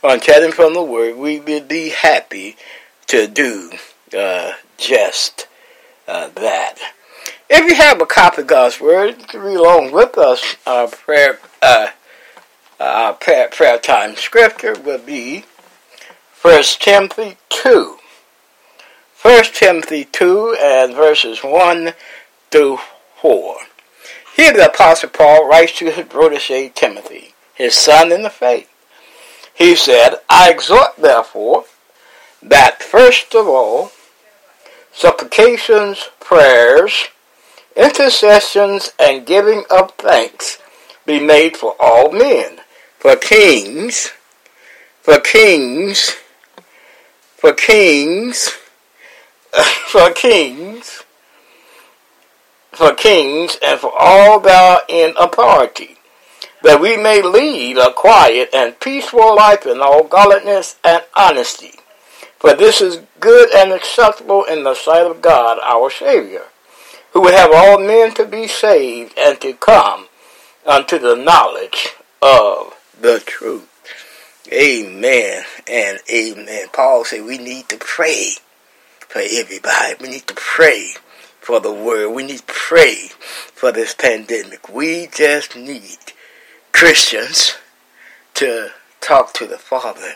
on 0.02 0.22
Chatting 0.22 0.54
from 0.54 0.74
the 0.74 0.82
Word, 0.82 1.18
we 1.18 1.42
will 1.42 1.66
be 1.66 1.90
happy 1.90 2.56
to 3.08 3.28
do 3.28 3.74
uh, 4.18 4.54
just 4.78 5.50
uh, 6.08 6.30
that. 6.36 6.78
If 7.50 7.70
you 7.70 7.76
have 7.76 8.00
a 8.02 8.06
copy 8.06 8.44
of 8.44 8.48
God's 8.48 8.80
Word, 8.80 9.20
you 9.20 9.28
can 9.28 9.42
read 9.42 9.58
along 9.58 9.92
with 9.92 10.18
us 10.18 10.56
our 10.66 10.88
prayer. 10.88 11.40
Uh, 11.62 11.88
our 12.80 13.14
prayer, 13.14 13.50
prayer 13.50 13.78
time 13.78 14.16
scripture 14.16 14.74
will 14.80 14.98
be 14.98 15.44
1 16.42 16.64
Timothy 16.80 17.38
2. 17.50 17.98
1 19.22 19.44
Timothy 19.54 20.06
2 20.06 20.58
and 20.60 20.96
verses 20.96 21.44
1 21.44 21.94
through 22.50 22.80
4. 23.22 23.58
Here 24.36 24.52
the 24.52 24.66
Apostle 24.66 25.10
Paul 25.10 25.48
writes 25.48 25.78
to 25.78 25.92
his 25.92 26.08
protege 26.08 26.70
Timothy, 26.70 27.36
his 27.54 27.76
son 27.76 28.12
in 28.12 28.24
the 28.24 28.32
faith. 28.32 28.68
He 29.54 29.76
said, 29.76 30.16
I 30.28 30.50
exhort 30.50 30.96
therefore 30.98 31.66
that 32.42 32.82
first 32.82 33.36
of 33.36 33.48
all, 33.48 33.92
supplications, 34.92 36.10
prayers, 36.20 37.10
intercessions, 37.76 38.92
and 39.00 39.28
giving 39.28 39.66
of 39.70 39.92
thanks 40.00 40.58
be 41.06 41.20
made 41.20 41.56
for 41.56 41.76
all 41.80 42.12
men, 42.12 42.62
for 42.98 43.16
kings, 43.16 44.14
for 45.04 45.20
kings, 45.20 46.16
for 47.38 47.54
kings, 47.54 48.58
for 49.88 50.12
kings, 50.12 51.04
for 52.72 52.94
kings, 52.94 53.58
and 53.62 53.80
for 53.80 53.92
all 53.98 54.40
that 54.40 54.80
are 54.80 54.84
in 54.88 55.14
authority, 55.20 55.98
that 56.64 56.80
we 56.80 56.96
may 56.96 57.22
lead 57.22 57.78
a 57.78 57.92
quiet 57.92 58.50
and 58.54 58.80
peaceful 58.80 59.36
life 59.36 59.66
in 59.66 59.82
all 59.82 60.04
godliness 60.04 60.78
and 60.86 61.04
honesty. 61.16 61.74
For 62.40 62.54
this 62.54 62.80
is 62.82 63.02
good 63.20 63.54
and 63.54 63.74
acceptable 63.74 64.46
in 64.46 64.64
the 64.64 64.74
sight 64.74 65.06
of 65.06 65.22
God 65.22 65.60
our 65.62 65.90
Savior, 65.92 66.46
who 67.12 67.22
would 67.22 67.34
have 67.34 67.52
all 67.54 67.78
men 67.78 68.14
to 68.14 68.26
be 68.26 68.48
saved 68.48 69.18
and 69.18 69.40
to 69.42 69.54
come 69.54 70.08
unto 70.66 70.98
the 70.98 71.16
knowledge 71.16 71.90
of 72.22 72.74
the 73.00 73.20
truth. 73.20 73.68
Amen 74.52 75.44
and 75.68 76.00
amen. 76.10 76.68
Paul 76.72 77.04
said 77.04 77.26
we 77.26 77.38
need 77.38 77.68
to 77.70 77.78
pray 77.78 78.32
for 79.12 79.20
everybody. 79.20 79.96
We 80.00 80.08
need 80.08 80.28
to 80.28 80.34
pray 80.34 80.94
for 81.42 81.60
the 81.60 81.74
world. 81.74 82.16
We 82.16 82.24
need 82.24 82.40
to 82.40 82.44
pray 82.48 83.10
for 83.54 83.74
this 83.74 83.94
pandemic. 83.94 84.70
We 84.70 85.08
just 85.08 85.58
need 85.58 85.98
Christians 86.72 87.58
to 88.36 88.72
talk 89.02 89.34
to 89.34 89.46
the 89.46 89.58
Father 89.58 90.14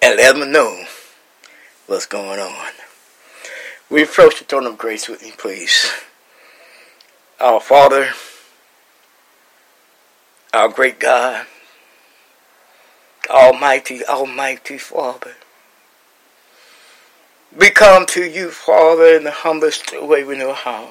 and 0.00 0.16
let 0.16 0.34
them 0.34 0.50
know 0.50 0.84
what's 1.86 2.06
going 2.06 2.40
on. 2.40 2.72
We 3.90 4.04
approach 4.04 4.38
the 4.38 4.44
throne 4.44 4.66
of 4.66 4.78
grace 4.78 5.06
with 5.06 5.22
me, 5.22 5.32
please. 5.36 5.92
Our 7.38 7.60
Father, 7.60 8.10
our 10.54 10.70
great 10.70 10.98
God, 10.98 11.46
Almighty, 13.28 14.04
Almighty 14.06 14.78
Father. 14.78 15.34
We 17.56 17.70
come 17.70 18.06
to 18.06 18.22
you, 18.22 18.52
Father, 18.52 19.16
in 19.16 19.24
the 19.24 19.32
humblest 19.32 19.92
way 20.00 20.22
we 20.22 20.38
know 20.38 20.52
how. 20.52 20.90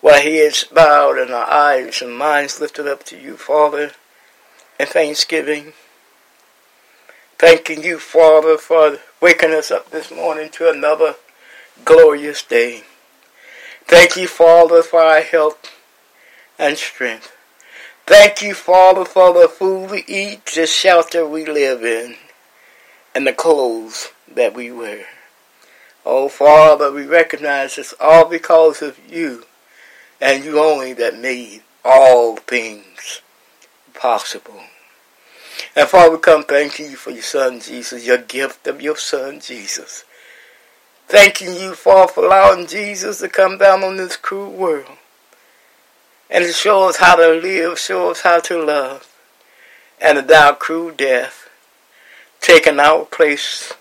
While 0.00 0.20
heads 0.20 0.64
bowed 0.64 1.18
and 1.18 1.30
our 1.30 1.48
eyes 1.48 2.02
and 2.02 2.18
minds 2.18 2.60
lifted 2.60 2.88
up 2.88 3.04
to 3.04 3.16
you, 3.16 3.36
Father, 3.36 3.92
in 4.80 4.86
thanksgiving. 4.86 5.72
Thanking 7.38 7.84
you, 7.84 8.00
Father, 8.00 8.58
for 8.58 8.98
waking 9.20 9.52
us 9.52 9.70
up 9.70 9.92
this 9.92 10.10
morning 10.10 10.50
to 10.50 10.68
another 10.68 11.14
glorious 11.84 12.42
day. 12.42 12.82
Thank 13.86 14.16
you, 14.16 14.26
Father, 14.26 14.82
for 14.82 15.00
our 15.00 15.20
health 15.20 15.70
and 16.58 16.76
strength. 16.76 17.36
Thank 18.04 18.42
you, 18.42 18.54
Father, 18.54 19.04
for 19.04 19.32
the 19.32 19.48
food 19.48 19.90
we 19.92 20.04
eat, 20.08 20.44
the 20.46 20.66
shelter 20.66 21.24
we 21.24 21.44
live 21.46 21.84
in, 21.84 22.16
and 23.14 23.28
the 23.28 23.32
clothes 23.32 24.08
that 24.26 24.54
we 24.54 24.72
wear. 24.72 25.06
Oh, 26.04 26.28
Father, 26.28 26.90
we 26.90 27.04
recognize 27.04 27.76
it's 27.76 27.94
all 28.00 28.24
because 28.24 28.80
of 28.80 28.98
you 29.10 29.44
and 30.20 30.44
you 30.44 30.58
only 30.58 30.92
that 30.94 31.18
made 31.18 31.62
all 31.84 32.36
things 32.36 33.22
possible. 33.94 34.60
And 35.76 35.88
Father, 35.88 36.12
we 36.12 36.18
come 36.18 36.44
thanking 36.44 36.90
you 36.90 36.96
for 36.96 37.10
your 37.10 37.22
Son 37.22 37.60
Jesus, 37.60 38.06
your 38.06 38.18
gift 38.18 38.66
of 38.66 38.80
your 38.80 38.96
Son 38.96 39.40
Jesus. 39.40 40.04
Thanking 41.06 41.54
you, 41.54 41.74
Father, 41.74 42.12
for 42.12 42.24
allowing 42.24 42.66
Jesus 42.66 43.18
to 43.20 43.28
come 43.28 43.58
down 43.58 43.82
on 43.82 43.96
this 43.96 44.16
cruel 44.16 44.52
world 44.52 44.86
and 46.30 46.44
to 46.44 46.52
show 46.52 46.88
us 46.88 46.96
how 46.96 47.16
to 47.16 47.28
live, 47.28 47.78
show 47.78 48.10
us 48.10 48.20
how 48.20 48.38
to 48.40 48.62
love, 48.62 49.12
and 50.00 50.16
to 50.16 50.22
die 50.22 50.50
a 50.50 50.54
cruel 50.54 50.92
death, 50.92 51.50
taking 52.40 52.78
our 52.78 53.04
place 53.04 53.74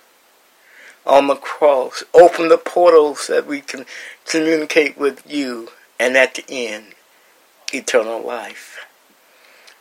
on 1.09 1.27
the 1.27 1.35
cross. 1.35 2.03
Open 2.13 2.47
the 2.47 2.57
portals 2.57 3.27
that 3.27 3.47
we 3.47 3.61
can 3.61 3.85
communicate 4.25 4.97
with 4.97 5.29
you, 5.29 5.69
and 5.99 6.15
at 6.15 6.35
the 6.35 6.45
end, 6.47 6.93
eternal 7.73 8.21
life. 8.21 8.85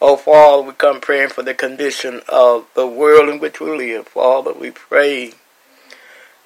Oh, 0.01 0.17
Father, 0.17 0.62
we 0.62 0.73
come 0.73 1.01
praying 1.01 1.31
for 1.31 1.43
the 1.43 1.55
condition 1.55 2.23
of 2.29 2.67
the 2.75 2.87
world 2.87 3.29
in 3.29 3.41
which 3.41 3.61
we 3.61 3.77
live. 3.77 4.09
Father, 4.09 4.53
we 4.53 4.71
pray 4.71 5.33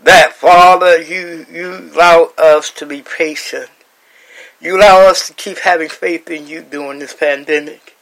that, 0.02 0.32
Father, 0.32 1.00
you, 1.00 1.46
you 1.50 1.90
allow 1.94 2.30
us 2.36 2.70
to 2.70 2.86
be 2.86 3.02
patient. 3.02 3.70
You 4.60 4.78
allow 4.78 5.08
us 5.08 5.28
to 5.28 5.34
keep 5.34 5.58
having 5.58 5.90
faith 5.90 6.30
in 6.30 6.46
you 6.46 6.62
during 6.62 6.98
this 6.98 7.14
pandemic, 7.14 7.96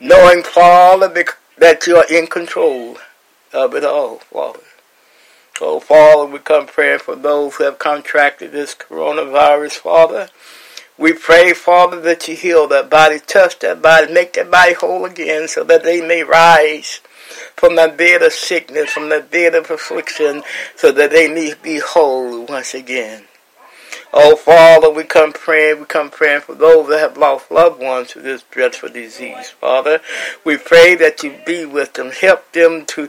knowing, 0.00 0.42
Father, 0.42 1.24
that 1.58 1.86
you 1.86 1.96
are 1.96 2.06
in 2.10 2.26
control 2.26 2.98
of 3.52 3.74
it 3.74 3.84
all, 3.84 4.18
Father. 4.18 4.60
Oh, 5.58 5.80
Father, 5.80 6.26
we 6.26 6.38
come 6.38 6.66
praying 6.66 6.98
for 6.98 7.16
those 7.16 7.54
who 7.54 7.64
have 7.64 7.78
contracted 7.78 8.52
this 8.52 8.74
coronavirus, 8.74 9.72
Father. 9.72 10.28
We 10.98 11.14
pray, 11.14 11.54
Father, 11.54 11.98
that 12.00 12.28
you 12.28 12.36
heal 12.36 12.68
that 12.68 12.90
body, 12.90 13.20
touch 13.20 13.58
that 13.60 13.80
body, 13.80 14.12
make 14.12 14.34
that 14.34 14.50
body 14.50 14.74
whole 14.74 15.06
again 15.06 15.48
so 15.48 15.64
that 15.64 15.82
they 15.82 16.06
may 16.06 16.22
rise 16.22 17.00
from 17.54 17.76
the 17.76 17.88
bed 17.88 18.22
of 18.22 18.32
sickness, 18.32 18.90
from 18.90 19.08
the 19.08 19.20
bed 19.20 19.54
of 19.54 19.70
affliction, 19.70 20.42
so 20.74 20.92
that 20.92 21.10
they 21.10 21.28
may 21.28 21.54
be 21.62 21.78
whole 21.78 22.44
once 22.44 22.74
again. 22.74 23.24
Oh, 24.12 24.36
Father, 24.36 24.90
we 24.90 25.04
come 25.04 25.32
praying, 25.32 25.80
we 25.80 25.86
come 25.86 26.10
praying 26.10 26.42
for 26.42 26.54
those 26.54 26.88
that 26.88 27.00
have 27.00 27.16
lost 27.16 27.50
loved 27.50 27.80
ones 27.80 28.10
to 28.10 28.20
this 28.20 28.42
dreadful 28.50 28.88
disease, 28.88 29.50
Father. 29.50 30.00
We 30.44 30.56
pray 30.58 30.94
that 30.96 31.22
you 31.22 31.38
be 31.46 31.64
with 31.64 31.94
them, 31.94 32.10
help 32.10 32.52
them 32.52 32.86
to 32.86 33.08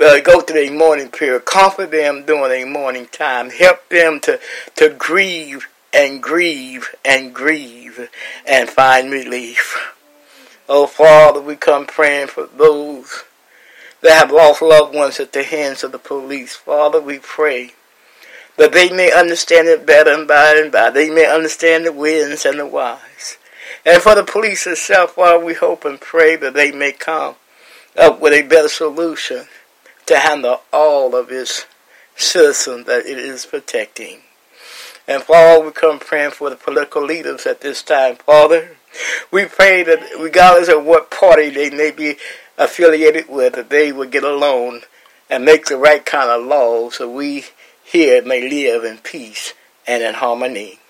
uh, 0.00 0.20
go 0.20 0.40
through 0.40 0.60
their 0.60 0.72
mourning 0.72 1.10
period, 1.10 1.44
comfort 1.44 1.90
them 1.90 2.24
during 2.24 2.48
their 2.48 2.66
mourning 2.66 3.06
time, 3.06 3.50
help 3.50 3.88
them 3.88 4.20
to, 4.20 4.40
to 4.76 4.88
grieve 4.90 5.68
and 5.92 6.22
grieve 6.22 6.94
and 7.04 7.34
grieve 7.34 8.08
and 8.46 8.68
find 8.68 9.10
relief. 9.10 9.94
Oh, 10.68 10.86
Father, 10.86 11.40
we 11.40 11.56
come 11.56 11.86
praying 11.86 12.28
for 12.28 12.46
those 12.46 13.24
that 14.02 14.18
have 14.18 14.30
lost 14.30 14.62
loved 14.62 14.94
ones 14.94 15.20
at 15.20 15.32
the 15.32 15.42
hands 15.42 15.82
of 15.82 15.92
the 15.92 15.98
police. 15.98 16.54
Father, 16.56 17.00
we 17.00 17.18
pray 17.18 17.72
that 18.56 18.72
they 18.72 18.90
may 18.90 19.12
understand 19.12 19.68
it 19.68 19.84
better 19.84 20.12
and 20.12 20.28
by 20.28 20.54
and 20.56 20.70
by. 20.70 20.90
They 20.90 21.10
may 21.10 21.26
understand 21.26 21.86
the 21.86 21.92
winds 21.92 22.46
and 22.46 22.58
the 22.58 22.66
whys. 22.66 23.36
And 23.84 24.02
for 24.02 24.14
the 24.14 24.24
police 24.24 24.66
itself, 24.66 25.12
Father, 25.14 25.44
we 25.44 25.54
hope 25.54 25.84
and 25.84 26.00
pray 26.00 26.36
that 26.36 26.54
they 26.54 26.70
may 26.70 26.92
come 26.92 27.36
up 27.96 28.20
with 28.20 28.32
a 28.32 28.42
better 28.42 28.68
solution 28.68 29.46
to 30.10 30.18
handle 30.18 30.60
all 30.72 31.14
of 31.14 31.30
its 31.30 31.66
citizens 32.16 32.84
that 32.86 33.06
it 33.06 33.16
is 33.16 33.46
protecting. 33.46 34.18
And 35.06 35.22
Father, 35.22 35.64
we 35.64 35.70
come 35.70 36.00
praying 36.00 36.32
for 36.32 36.50
the 36.50 36.56
political 36.56 37.04
leaders 37.04 37.46
at 37.46 37.60
this 37.60 37.80
time, 37.80 38.16
Father. 38.16 38.76
We 39.30 39.44
pray 39.44 39.84
that 39.84 40.00
regardless 40.18 40.68
of 40.68 40.84
what 40.84 41.12
party 41.12 41.50
they 41.50 41.70
may 41.70 41.92
be 41.92 42.16
affiliated 42.58 43.28
with, 43.28 43.54
that 43.54 43.70
they 43.70 43.92
will 43.92 44.08
get 44.08 44.24
along 44.24 44.80
and 45.30 45.44
make 45.44 45.66
the 45.66 45.76
right 45.76 46.04
kind 46.04 46.28
of 46.28 46.44
laws 46.44 46.96
so 46.96 47.08
we 47.08 47.44
here 47.84 48.20
may 48.20 48.48
live 48.48 48.82
in 48.82 48.98
peace 48.98 49.54
and 49.86 50.02
in 50.02 50.14
harmony. 50.14 50.80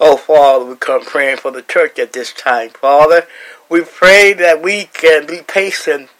Oh, 0.00 0.16
Father, 0.16 0.64
we 0.64 0.74
come 0.74 1.04
praying 1.04 1.36
for 1.36 1.52
the 1.52 1.62
church 1.62 2.00
at 2.00 2.12
this 2.12 2.32
time, 2.32 2.70
Father. 2.70 3.28
We 3.68 3.82
pray 3.82 4.32
that 4.32 4.60
we 4.60 4.86
can 4.86 5.28
be 5.28 5.42
patient 5.46 6.10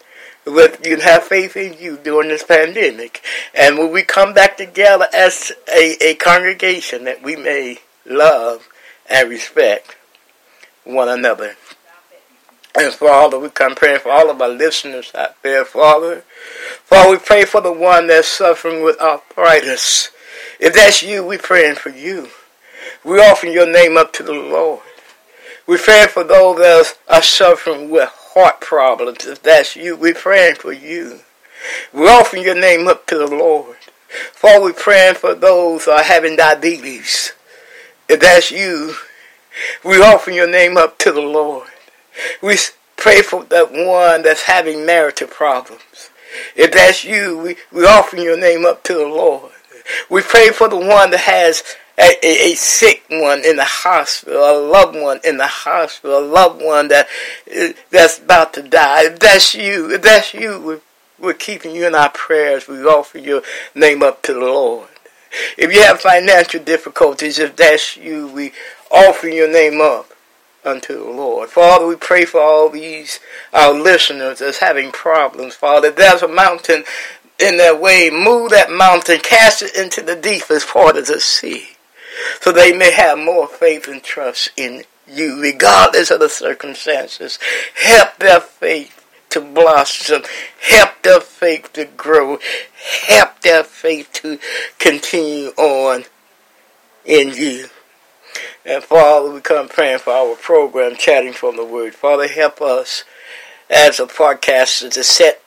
with 0.53 0.87
you 0.87 0.99
have 1.01 1.25
faith 1.25 1.57
in 1.57 1.79
you 1.79 1.97
during 1.97 2.29
this 2.29 2.45
pandemic. 2.45 3.23
And 3.55 3.79
when 3.79 3.93
we 3.93 4.03
come 4.03 4.35
back 4.35 4.57
together 4.57 5.07
as 5.15 5.53
a, 5.73 5.97
a 6.01 6.15
congregation, 6.15 7.05
that 7.05 7.23
we 7.23 7.37
may 7.37 7.79
love 8.07 8.69
and 9.09 9.29
respect 9.29 9.97
one 10.85 11.09
another. 11.09 11.57
And 12.79 12.93
Father, 12.93 13.39
we 13.39 13.49
come 13.51 13.75
praying 13.75 14.01
for 14.01 14.13
all 14.13 14.31
of 14.31 14.41
our 14.41 14.49
listeners 14.49 15.13
out 15.15 15.43
there, 15.43 15.65
Father. 15.65 16.23
Father, 16.85 17.11
we 17.11 17.19
pray 17.19 17.45
for 17.45 17.61
the 17.61 17.73
one 17.73 18.07
that's 18.07 18.29
suffering 18.29 18.85
with 18.85 19.01
arthritis. 19.01 20.11
If 20.61 20.75
that's 20.75 21.03
you, 21.03 21.25
we're 21.25 21.39
praying 21.39 21.77
for 21.77 21.91
you. 21.91 22.29
We 23.05 23.19
offer 23.21 23.47
your 23.47 23.71
name 23.71 23.97
up 23.97 24.13
to 24.15 24.23
the 24.23 24.33
Lord. 24.33 24.81
We 25.67 25.77
pray 25.77 26.07
for 26.09 26.25
those 26.25 26.59
that 26.59 26.99
are 27.09 27.23
suffering 27.23 27.91
with 27.91 28.11
heart 28.35 28.61
problems. 28.61 29.27
If 29.27 29.43
that's 29.43 29.77
you, 29.77 29.97
we're 29.97 30.15
praying 30.15 30.57
for 30.57 30.73
you. 30.73 31.21
We're 31.93 32.11
offering 32.11 32.45
your 32.45 32.59
name 32.59 32.87
up 32.87 33.07
to 33.07 33.19
the 33.19 33.27
Lord. 33.27 33.77
For 34.33 34.63
we're 34.63 34.73
praying 34.73 35.17
for 35.17 35.35
those 35.35 35.85
who 35.85 35.91
are 35.91 36.03
having 36.03 36.37
diabetes. 36.37 37.33
If 38.09 38.21
that's 38.21 38.51
you, 38.51 38.95
we 39.85 40.01
offer 40.01 40.31
your 40.31 40.49
name 40.49 40.77
up 40.77 40.99
to 40.99 41.13
the 41.13 41.21
Lord. 41.21 41.69
We 42.43 42.57
pray 42.97 43.23
for 43.23 43.45
that 43.45 43.71
one 43.73 44.23
that's 44.23 44.43
having 44.43 44.87
marital 44.87 45.29
problems. 45.29 46.11
If 46.55 46.73
that's 46.73 47.05
you, 47.05 47.39
we, 47.39 47.57
we 47.73 47.87
offer 47.87 48.17
your 48.17 48.39
name 48.39 48.65
up 48.65 48.83
to 48.85 48.95
the 48.95 49.07
Lord. 49.07 49.53
We 50.11 50.23
pray 50.23 50.51
for 50.51 50.69
the 50.69 50.77
one 50.77 51.11
that 51.11 51.21
has 51.21 51.63
a, 51.99 52.15
a, 52.23 52.53
a, 52.53 52.55
sick 52.55 53.03
one 53.11 53.45
in 53.45 53.57
the 53.57 53.65
hospital, 53.65 54.39
a 54.39 54.57
loved 54.59 54.97
one 54.97 55.21
in 55.25 55.37
the 55.37 55.47
hospital, 55.47 56.19
a 56.19 56.25
loved 56.25 56.63
one 56.63 56.89
that 56.89 57.09
that's 57.91 58.19
about 58.19 58.55
to 58.55 58.63
die. 58.63 59.05
If 59.07 59.19
that's 59.19 59.55
you, 59.55 59.91
if 59.91 60.03
that's 60.03 60.33
you, 60.33 60.61
we're, 60.61 60.81
we're 61.19 61.35
keeping 61.35 61.75
you 61.75 61.87
in 61.87 61.95
our 61.95 62.11
prayers. 62.11 62.69
We 62.69 62.85
offer 62.85 63.19
your 63.19 63.43
name 63.75 64.03
up 64.03 64.23
to 64.23 64.35
the 64.35 64.41
Lord. 64.41 64.89
If 65.57 65.73
you 65.73 65.83
have 65.83 66.01
financial 66.01 66.63
difficulties, 66.63 67.39
if 67.39 67.57
that's 67.57 67.97
you, 67.97 68.29
we 68.29 68.53
offer 68.91 69.29
your 69.29 69.51
name 69.51 69.81
up 69.81 70.13
unto 70.65 70.95
the 70.95 71.11
Lord. 71.11 71.51
Father, 71.51 71.87
we 71.87 71.97
pray 71.97 72.25
for 72.25 72.41
all 72.41 72.69
these 72.69 73.21
our 73.53 73.73
listeners 73.73 74.39
that's 74.39 74.59
having 74.59 74.93
problems. 74.93 75.55
Father, 75.55 75.91
there's 75.91 76.23
a 76.23 76.29
mountain 76.29 76.85
in 77.39 77.57
their 77.57 77.77
way. 77.77 78.11
Move 78.11 78.51
that 78.51 78.71
mountain, 78.71 79.21
cast 79.21 79.63
it 79.63 79.77
into 79.77 80.03
the 80.03 80.17
deepest 80.17 80.69
part 80.69 80.97
of 80.97 81.07
the 81.07 81.21
sea, 81.21 81.71
so 82.41 82.53
they 82.53 82.73
may 82.73 82.93
have 82.93 83.19
more 83.19 83.47
faith 83.47 83.89
and 83.89 84.03
trust 84.03 84.51
in 84.57 84.85
you, 85.07 85.41
regardless 85.41 86.11
of 86.11 86.21
the 86.21 86.29
circumstances. 86.29 87.39
Help 87.75 88.17
their 88.19 88.41
faith 88.41 89.07
to 89.31 89.41
blossom. 89.41 90.23
Help 90.61 91.03
their 91.03 91.21
faith 91.21 91.73
to 91.75 91.85
grow. 91.85 92.39
Help 93.07 93.41
their 93.41 93.65
faith 93.65 94.13
to 94.15 94.39
continue 94.79 95.49
on 95.57 96.05
in 97.05 97.35
you. 97.35 97.69
And 98.65 98.83
Father, 98.83 99.31
we 99.33 99.41
come 99.41 99.69
praying 99.69 100.01
for 100.01 100.13
our 100.13 100.35
program, 100.37 100.97
Chatting 100.97 101.33
from 101.33 101.57
the 101.57 101.65
Word. 101.65 101.95
Father, 101.95 102.29
help 102.29 102.61
us 102.61 103.05
as 103.71 103.99
a 103.99 104.07
podcaster 104.07 104.91
to 104.91 105.03
set 105.03 105.43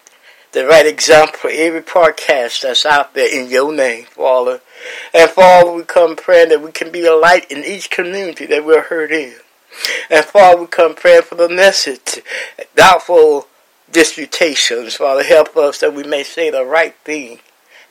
the 0.53 0.65
right 0.65 0.85
example 0.85 1.37
for 1.37 1.49
every 1.51 1.81
podcast 1.81 2.61
that's 2.61 2.85
out 2.85 3.13
there 3.13 3.31
in 3.31 3.49
your 3.49 3.71
name, 3.71 4.05
Father. 4.05 4.61
And 5.13 5.29
Father, 5.29 5.71
we 5.71 5.83
come 5.83 6.15
praying 6.15 6.49
that 6.49 6.61
we 6.61 6.71
can 6.71 6.91
be 6.91 7.05
a 7.05 7.15
light 7.15 7.51
in 7.51 7.63
each 7.63 7.89
community 7.89 8.45
that 8.47 8.65
we're 8.65 8.83
heard 8.83 9.11
in. 9.11 9.35
And 10.09 10.25
Father, 10.25 10.61
we 10.61 10.67
come 10.67 10.95
praying 10.95 11.23
for 11.23 11.35
the 11.35 11.49
message, 11.49 12.21
doubtful 12.75 13.47
disputations. 13.91 14.95
Father, 14.95 15.23
help 15.23 15.55
us 15.57 15.79
that 15.79 15.93
we 15.93 16.03
may 16.03 16.23
say 16.23 16.49
the 16.49 16.65
right 16.65 16.95
thing 17.03 17.39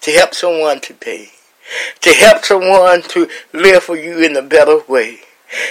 to 0.02 0.10
help 0.12 0.34
someone 0.34 0.80
today. 0.80 1.30
to 2.00 2.10
help 2.10 2.44
someone 2.44 3.02
to 3.02 3.28
live 3.52 3.84
for 3.84 3.96
you 3.96 4.18
in 4.18 4.36
a 4.36 4.42
better 4.42 4.80
way, 4.88 5.20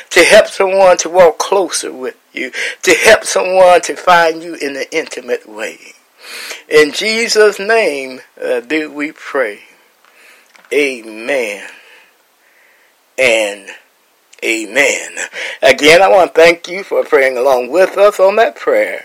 to 0.09 0.23
help 0.23 0.47
someone 0.47 0.97
to 0.97 1.09
walk 1.09 1.37
closer 1.37 1.91
with 1.91 2.17
you, 2.33 2.51
to 2.83 2.93
help 2.93 3.23
someone 3.23 3.81
to 3.81 3.95
find 3.95 4.43
you 4.43 4.55
in 4.55 4.75
an 4.75 4.85
intimate 4.91 5.47
way. 5.47 5.77
In 6.69 6.91
Jesus' 6.91 7.59
name 7.59 8.21
uh, 8.41 8.59
do 8.59 8.91
we 8.91 9.11
pray. 9.11 9.61
Amen 10.71 11.67
and 13.17 13.69
amen. 14.43 15.15
Again, 15.61 16.01
I 16.01 16.07
want 16.07 16.33
to 16.33 16.41
thank 16.41 16.67
you 16.67 16.83
for 16.83 17.03
praying 17.03 17.37
along 17.37 17.69
with 17.71 17.97
us 17.97 18.19
on 18.19 18.35
that 18.35 18.55
prayer. 18.55 19.03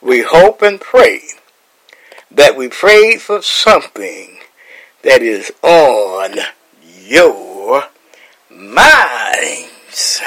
We 0.00 0.22
hope 0.22 0.62
and 0.62 0.80
pray 0.80 1.20
that 2.30 2.56
we 2.56 2.68
prayed 2.68 3.20
for 3.20 3.40
something 3.40 4.38
that 5.02 5.22
is 5.22 5.52
on 5.62 6.36
your 6.82 7.84
minds. 8.50 10.20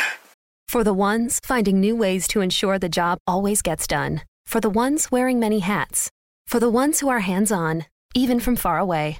For 0.68 0.84
the 0.84 0.94
ones 0.94 1.40
finding 1.44 1.80
new 1.80 1.96
ways 1.96 2.28
to 2.30 2.42
ensure 2.42 2.80
the 2.80 2.90
job 2.90 3.20
always 3.28 3.62
gets 3.62 3.86
done. 3.86 4.22
For 4.46 4.60
the 4.60 4.70
ones 4.70 5.12
wearing 5.12 5.40
many 5.40 5.60
hats. 5.60 6.10
For 6.48 6.60
the 6.60 6.70
ones 6.70 7.00
who 7.00 7.10
are 7.10 7.20
hands 7.20 7.52
on, 7.52 7.86
even 8.16 8.40
from 8.40 8.56
far 8.56 8.80
away. 8.80 9.20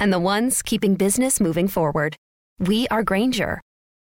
And 0.00 0.12
the 0.12 0.18
ones 0.18 0.62
keeping 0.62 0.96
business 0.96 1.38
moving 1.40 1.68
forward. 1.68 2.16
We 2.58 2.88
are 2.88 3.04
Grainger, 3.04 3.60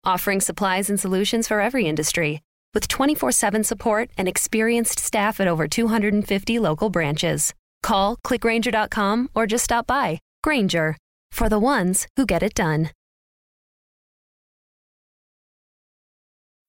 offering 0.03 0.41
supplies 0.41 0.89
and 0.89 0.99
solutions 0.99 1.47
for 1.47 1.61
every 1.61 1.87
industry. 1.87 2.41
With 2.73 2.87
24 2.87 3.31
7 3.31 3.63
support 3.63 4.09
and 4.17 4.27
experienced 4.27 4.99
staff 4.99 5.39
at 5.39 5.47
over 5.47 5.67
250 5.67 6.59
local 6.59 6.89
branches. 6.89 7.53
Call 7.81 8.17
clickgrainger.com 8.17 9.29
or 9.33 9.47
just 9.47 9.63
stop 9.63 9.87
by. 9.87 10.19
Grainger, 10.43 10.97
for 11.31 11.49
the 11.49 11.59
ones 11.59 12.07
who 12.17 12.25
get 12.25 12.43
it 12.43 12.53
done. 12.53 12.91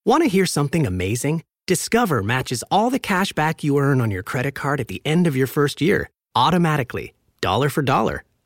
Want 0.07 0.23
to 0.23 0.29
hear 0.29 0.47
something 0.47 0.87
amazing? 0.87 1.43
Discover 1.67 2.23
matches 2.23 2.65
all 2.71 2.89
the 2.89 2.99
cash 2.99 3.35
back 3.35 3.63
you 3.63 3.79
earn 3.79 4.01
on 4.01 4.11
your 4.11 4.23
credit 4.23 4.55
card 4.55 4.81
at 4.81 4.89
the 4.89 5.03
end 5.05 5.27
of 5.27 5.37
your 5.37 5.47
first 5.47 5.83
year, 5.83 6.09
automatically, 6.35 7.13
dollar 7.43 7.69
for 7.69 7.83
dollar, 7.83 8.25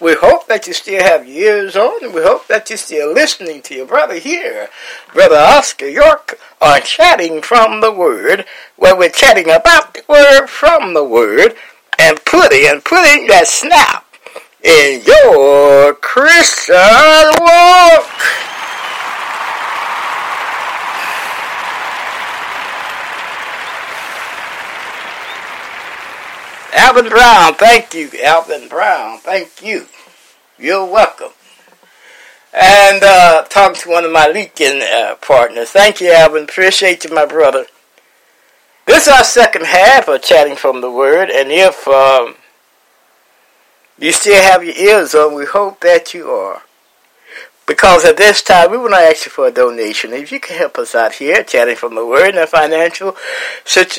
We 0.00 0.14
hope 0.14 0.46
that 0.46 0.68
you 0.68 0.74
still 0.74 1.02
have 1.02 1.26
ears 1.28 1.74
on, 1.74 2.04
and 2.04 2.14
we 2.14 2.22
hope 2.22 2.46
that 2.46 2.70
you're 2.70 2.76
still 2.76 3.12
listening 3.12 3.62
to 3.62 3.74
your 3.74 3.86
brother 3.86 4.14
here, 4.14 4.68
Brother 5.12 5.34
Oscar 5.34 5.88
York, 5.88 6.38
on 6.60 6.82
Chatting 6.82 7.42
from 7.42 7.80
the 7.80 7.90
Word, 7.90 8.44
where 8.76 8.94
we're 8.96 9.08
chatting 9.10 9.50
about 9.50 9.94
the 9.94 10.04
Word 10.08 10.46
from 10.46 10.94
the 10.94 11.02
Word, 11.02 11.56
and 11.98 12.24
putting 12.24 12.64
and 12.68 12.84
putting 12.84 13.26
that 13.26 13.48
snap 13.48 14.06
in 14.62 15.02
your 15.04 15.94
Christian 15.94 16.76
walk. 17.40 18.47
Alvin 26.78 27.08
Brown, 27.08 27.54
thank 27.54 27.92
you, 27.92 28.08
Alvin 28.22 28.68
Brown, 28.68 29.18
thank 29.18 29.62
you. 29.62 29.86
You're 30.56 30.84
welcome. 30.84 31.32
And 32.54 33.02
uh, 33.02 33.42
talking 33.48 33.80
to 33.82 33.90
one 33.90 34.04
of 34.04 34.12
my 34.12 34.28
leaking 34.28 34.80
uh, 34.82 35.16
partners. 35.20 35.70
Thank 35.70 36.00
you, 36.00 36.12
Alvin. 36.12 36.44
Appreciate 36.44 37.02
you, 37.02 37.12
my 37.12 37.26
brother. 37.26 37.66
This 38.86 39.08
is 39.08 39.12
our 39.12 39.24
second 39.24 39.66
half 39.66 40.06
of 40.06 40.22
Chatting 40.22 40.54
from 40.54 40.80
the 40.80 40.90
Word, 40.90 41.30
and 41.30 41.50
if 41.50 41.88
um, 41.88 42.36
you 43.98 44.12
still 44.12 44.40
have 44.40 44.62
your 44.62 44.76
ears 44.76 45.16
on, 45.16 45.34
we 45.34 45.46
hope 45.46 45.80
that 45.80 46.14
you 46.14 46.30
are. 46.30 46.62
Because 47.68 48.06
at 48.06 48.16
this 48.16 48.40
time, 48.40 48.70
we 48.70 48.78
want 48.78 48.94
to 48.94 48.96
ask 48.96 49.26
you 49.26 49.30
for 49.30 49.46
a 49.46 49.52
donation. 49.52 50.14
If 50.14 50.32
you 50.32 50.40
can 50.40 50.56
help 50.56 50.78
us 50.78 50.94
out 50.94 51.12
here, 51.12 51.44
chatting 51.44 51.76
from 51.76 51.94
the 51.94 52.04
Word 52.04 52.30
in 52.30 52.38
a 52.38 52.46
financial, 52.46 53.14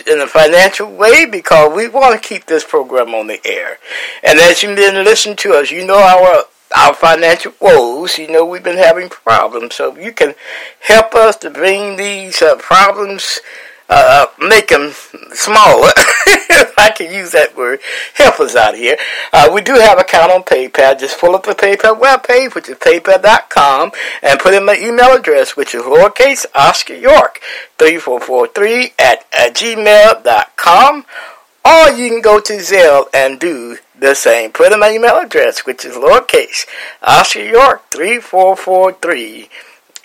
in 0.08 0.20
a 0.20 0.28
financial 0.28 0.92
way, 0.92 1.26
because 1.26 1.76
we 1.76 1.88
want 1.88 2.20
to 2.20 2.28
keep 2.28 2.48
this 2.48 2.64
program 2.64 3.14
on 3.14 3.28
the 3.28 3.40
air. 3.46 3.78
And 4.24 4.40
as 4.40 4.64
you've 4.64 4.76
been 4.76 5.04
listening 5.04 5.36
to 5.38 5.54
us, 5.54 5.70
you 5.70 5.86
know 5.86 6.00
our 6.00 6.46
our 6.76 6.96
financial 6.96 7.54
woes. 7.60 8.18
You 8.18 8.32
know 8.32 8.44
we've 8.44 8.64
been 8.64 8.78
having 8.78 9.08
problems, 9.08 9.76
so 9.76 9.96
you 9.96 10.14
can 10.14 10.34
help 10.82 11.14
us 11.14 11.36
to 11.38 11.52
bring 11.52 11.96
these 11.96 12.42
uh, 12.42 12.56
problems 12.56 13.40
uh, 13.90 14.28
make 14.40 14.68
them 14.68 14.92
smaller, 15.34 15.90
I 16.78 16.92
can 16.96 17.12
use 17.12 17.32
that 17.32 17.58
word, 17.58 17.80
help 18.14 18.40
us 18.40 18.56
out 18.56 18.76
here. 18.76 18.98
Uh, 19.34 19.50
we 19.52 19.62
do 19.62 19.74
have 19.74 19.98
an 19.98 20.02
account 20.02 20.32
on 20.32 20.44
PayPal. 20.44 21.00
Just 21.00 21.20
pull 21.20 21.36
up 21.36 21.44
the 21.44 21.54
PayPal 21.54 22.00
webpage, 22.00 22.54
which 22.54 22.70
is 22.70 22.78
paypal.com, 22.78 23.92
and 24.22 24.40
put 24.40 24.54
in 24.54 24.66
my 24.66 24.78
email 24.78 25.16
address, 25.16 25.56
which 25.58 25.74
is 25.74 25.82
lowercase 25.84 26.46
Oscar 26.54 26.94
York 26.94 27.42
3443 27.80 28.94
at, 29.00 29.26
at 29.34 29.56
gmail.com. 29.56 31.06
Or 31.66 31.90
you 31.92 32.10
can 32.10 32.22
go 32.22 32.40
to 32.40 32.54
Zelle 32.54 33.08
and 33.14 33.40
do 33.40 33.78
the 33.98 34.16
same. 34.16 34.52
Put 34.52 34.72
in 34.72 34.80
my 34.80 34.92
email 34.92 35.18
address, 35.18 35.66
which 35.66 35.84
is 35.84 35.96
lowercase 35.96 36.66
Oscar 37.04 37.44
York 37.44 37.90
3443 37.90 39.50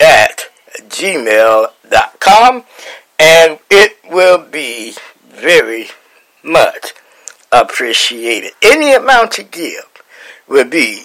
at 0.01 0.49
gmail.com 0.89 2.63
and 3.19 3.59
it 3.69 3.97
will 4.09 4.39
be 4.39 4.93
very 5.29 5.87
much 6.43 6.93
appreciated. 7.51 8.51
Any 8.61 8.93
amount 8.93 9.37
you 9.37 9.43
give 9.45 9.85
will 10.47 10.69
be 10.69 11.03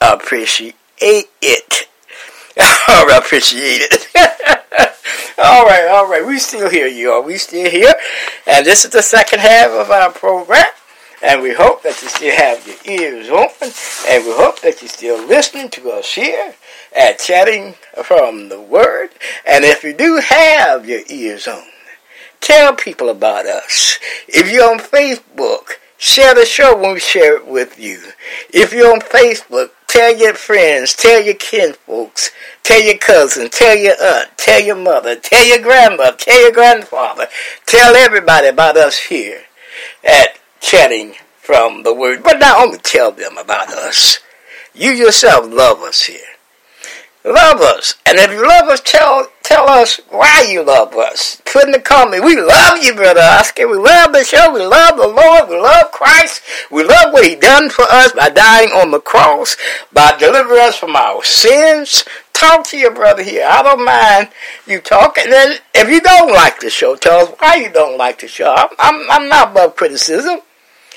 appreciated. 0.00 0.74
appreciated. 3.12 4.06
all 5.38 5.64
right, 5.64 5.88
all 5.90 6.08
right. 6.08 6.24
We 6.26 6.38
still 6.38 6.70
here, 6.70 6.86
y'all. 6.86 7.22
We 7.22 7.38
still 7.38 7.70
here. 7.70 7.94
And 8.46 8.66
this 8.66 8.84
is 8.84 8.90
the 8.90 9.02
second 9.02 9.40
half 9.40 9.70
of 9.70 9.90
our 9.90 10.10
program. 10.10 10.64
And 11.22 11.40
we 11.40 11.54
hope 11.54 11.82
that 11.84 12.02
you 12.02 12.08
still 12.08 12.34
have 12.34 12.66
your 12.66 12.76
ears 12.98 13.28
open. 13.28 13.70
And 14.08 14.24
we 14.26 14.32
hope 14.32 14.60
that 14.62 14.82
you're 14.82 14.88
still 14.88 15.24
listening 15.26 15.70
to 15.70 15.90
us 15.92 16.14
here 16.14 16.54
at 16.96 17.18
Chatting 17.18 17.74
from 18.04 18.48
the 18.48 18.60
Word. 18.60 19.10
And 19.46 19.64
if 19.64 19.84
you 19.84 19.94
do 19.94 20.16
have 20.16 20.88
your 20.88 21.00
ears 21.08 21.48
on, 21.48 21.64
tell 22.40 22.74
people 22.74 23.08
about 23.08 23.46
us. 23.46 23.98
If 24.28 24.50
you're 24.50 24.70
on 24.70 24.78
Facebook, 24.78 25.78
share 25.96 26.34
the 26.34 26.44
show 26.44 26.76
when 26.76 26.94
we 26.94 27.00
share 27.00 27.36
it 27.36 27.46
with 27.46 27.78
you. 27.78 28.00
If 28.52 28.72
you're 28.72 28.92
on 28.92 29.00
Facebook, 29.00 29.70
tell 29.86 30.16
your 30.16 30.34
friends, 30.34 30.94
tell 30.94 31.22
your 31.22 31.34
kinfolks, 31.34 32.30
tell 32.62 32.82
your 32.82 32.98
cousin, 32.98 33.48
tell 33.50 33.76
your 33.76 33.94
aunt, 34.02 34.36
tell 34.36 34.60
your 34.60 34.76
mother, 34.76 35.16
tell 35.16 35.46
your 35.46 35.62
grandmother, 35.62 36.16
tell 36.16 36.42
your 36.42 36.52
grandfather, 36.52 37.26
tell 37.66 37.94
everybody 37.94 38.48
about 38.48 38.76
us 38.76 38.98
here 38.98 39.42
at 40.04 40.38
Chatting 40.60 41.14
from 41.36 41.82
the 41.82 41.94
Word. 41.94 42.22
But 42.22 42.38
not 42.38 42.64
only 42.64 42.78
tell 42.78 43.12
them 43.12 43.36
about 43.36 43.68
us, 43.68 44.20
you 44.74 44.90
yourself 44.90 45.52
love 45.52 45.80
us 45.80 46.04
here. 46.04 46.20
Love 47.24 47.60
us. 47.60 47.94
And 48.04 48.18
if 48.18 48.30
you 48.32 48.46
love 48.46 48.68
us, 48.68 48.80
tell 48.80 49.28
tell 49.42 49.68
us 49.68 50.00
why 50.08 50.46
you 50.48 50.64
love 50.64 50.94
us. 50.96 51.40
Put 51.44 51.66
in 51.66 51.70
the 51.70 51.80
comment, 51.80 52.24
we 52.24 52.40
love 52.40 52.82
you, 52.82 52.94
Brother 52.94 53.20
Oscar. 53.20 53.68
We 53.68 53.76
love 53.76 54.12
the 54.12 54.24
show. 54.24 54.52
We 54.52 54.64
love 54.64 54.96
the 54.96 55.06
Lord. 55.06 55.48
We 55.48 55.60
love 55.60 55.92
Christ. 55.92 56.42
We 56.70 56.82
love 56.82 57.12
what 57.12 57.24
he 57.24 57.36
done 57.36 57.70
for 57.70 57.84
us 57.88 58.12
by 58.12 58.30
dying 58.30 58.70
on 58.70 58.90
the 58.90 59.00
cross, 59.00 59.56
by 59.92 60.16
delivering 60.18 60.62
us 60.62 60.76
from 60.76 60.96
our 60.96 61.22
sins, 61.22 62.04
talk 62.32 62.66
to 62.66 62.76
your 62.76 62.90
brother 62.90 63.22
here. 63.22 63.46
I 63.48 63.62
don't 63.62 63.84
mind 63.84 64.28
you 64.66 64.80
talking. 64.80 65.26
And 65.26 65.60
if 65.74 65.88
you 65.88 66.00
don't 66.00 66.32
like 66.32 66.60
the 66.60 66.70
show, 66.70 66.96
tell 66.96 67.20
us 67.20 67.34
why 67.38 67.56
you 67.56 67.70
don't 67.70 67.96
like 67.96 68.20
the 68.20 68.28
show. 68.28 68.52
I'm, 68.56 68.70
I'm, 68.78 69.10
I'm 69.10 69.28
not 69.28 69.52
above 69.52 69.76
criticism. 69.76 70.40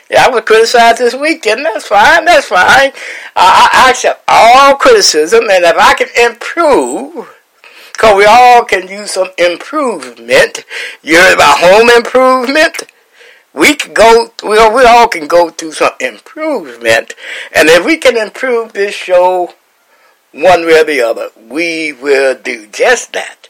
Yeah, 0.10 0.26
I 0.26 0.30
was 0.30 0.44
criticized 0.44 1.00
this 1.00 1.16
weekend. 1.16 1.66
That's 1.66 1.88
fine. 1.88 2.26
That's 2.26 2.48
fine. 2.48 2.92
Uh, 3.36 3.70
I 3.74 3.88
accept 3.90 4.24
all 4.28 4.76
criticism, 4.76 5.46
and 5.50 5.66
if 5.66 5.76
I 5.78 5.94
can 5.96 6.32
improve, 6.32 7.34
because 7.92 8.16
we 8.16 8.26
all 8.26 8.66
can 8.66 8.88
use 8.88 9.12
some 9.12 9.30
improvement. 9.38 10.64
You 11.02 11.18
heard 11.18 11.34
about 11.34 11.60
home 11.60 11.90
improvement? 11.90 12.84
We 13.54 13.74
can 13.74 13.94
go. 13.94 14.32
We 14.44 14.60
all, 14.60 14.76
we 14.76 14.84
all 14.86 15.08
can 15.08 15.28
go 15.28 15.50
through 15.50 15.72
some 15.72 15.94
improvement, 16.00 17.16
and 17.56 17.68
if 17.68 17.84
we 17.84 17.98
can 17.98 18.16
improve 18.16 18.74
this 18.74 18.94
show 18.94 19.56
one 20.32 20.66
way 20.68 20.82
or 20.82 20.84
the 20.84 21.02
other, 21.02 21.30
we 21.50 21.94
will 21.94 22.36
do 22.36 22.68
just 22.68 23.14
that, 23.14 23.48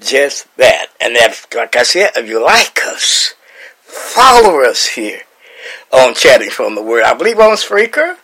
just 0.00 0.54
that. 0.58 0.88
And 1.00 1.14
if, 1.16 1.46
like 1.54 1.76
I 1.76 1.84
said, 1.84 2.10
if 2.16 2.28
you 2.28 2.44
like 2.44 2.80
us, 2.84 3.34
follow 3.80 4.60
us 4.60 4.88
here 4.88 5.22
on 5.92 6.14
Chatting 6.14 6.50
from 6.50 6.74
the 6.74 6.82
Word. 6.82 7.04
I 7.04 7.14
believe 7.14 7.38
on 7.38 7.56
Spreaker. 7.56 8.16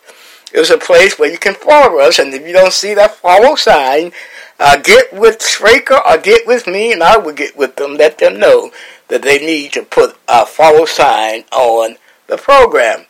It's 0.53 0.70
a 0.70 0.78
place 0.78 1.18
where 1.18 1.30
you 1.30 1.38
can 1.38 1.55
follow 1.55 2.01
us, 2.01 2.18
and 2.18 2.34
if 2.34 2.47
you 2.47 2.53
don't 2.53 2.72
see 2.72 2.95
that 2.95 3.14
follow 3.14 3.55
sign, 3.55 4.12
uh, 4.59 4.76
get 4.76 5.12
with 5.12 5.38
Spreaker 5.38 6.05
or 6.05 6.18
get 6.18 6.47
with 6.47 6.66
me, 6.66 6.93
and 6.93 7.03
I 7.03 7.16
will 7.16 7.32
get 7.32 7.57
with 7.57 7.76
them. 7.76 7.97
Let 7.97 8.18
them 8.18 8.38
know 8.38 8.72
that 9.09 9.22
they 9.22 9.38
need 9.38 9.72
to 9.72 9.82
put 9.82 10.16
a 10.28 10.47
follow 10.47 10.86
sign 10.86 11.45
on 11.53 11.97
the 12.26 12.36
program. 12.36 13.07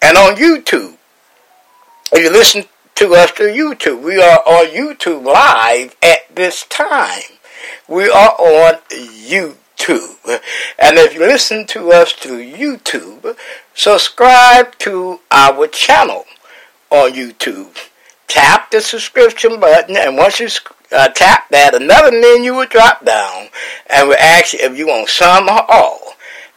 And 0.00 0.16
on 0.16 0.36
YouTube, 0.36 0.96
if 2.12 2.22
you 2.22 2.30
listen 2.30 2.64
to 2.96 3.14
us 3.14 3.30
through 3.32 3.52
YouTube, 3.52 4.02
we 4.02 4.20
are 4.22 4.38
on 4.46 4.66
YouTube 4.66 5.24
live 5.24 5.96
at 6.02 6.34
this 6.34 6.64
time. 6.64 7.22
We 7.88 8.08
are 8.08 8.30
on 8.38 8.74
YouTube. 8.88 10.40
And 10.78 10.96
if 10.98 11.14
you 11.14 11.20
listen 11.20 11.66
to 11.68 11.92
us 11.92 12.12
through 12.12 12.44
YouTube, 12.44 13.36
subscribe 13.74 14.76
to 14.78 15.20
our 15.30 15.66
channel 15.66 16.24
on 16.90 17.12
YouTube. 17.12 17.76
Tap 18.28 18.70
the 18.70 18.80
subscription 18.80 19.60
button, 19.60 19.96
and 19.96 20.16
once 20.16 20.40
you 20.40 20.48
uh, 20.92 21.08
tap 21.08 21.48
that, 21.50 21.74
another 21.74 22.12
menu 22.12 22.54
will 22.54 22.66
drop 22.66 23.04
down, 23.04 23.48
and 23.88 24.08
we'll 24.08 24.18
ask 24.18 24.54
you 24.54 24.60
if 24.62 24.78
you 24.78 24.86
want 24.86 25.08
some 25.08 25.48
or 25.48 25.64
all. 25.68 26.14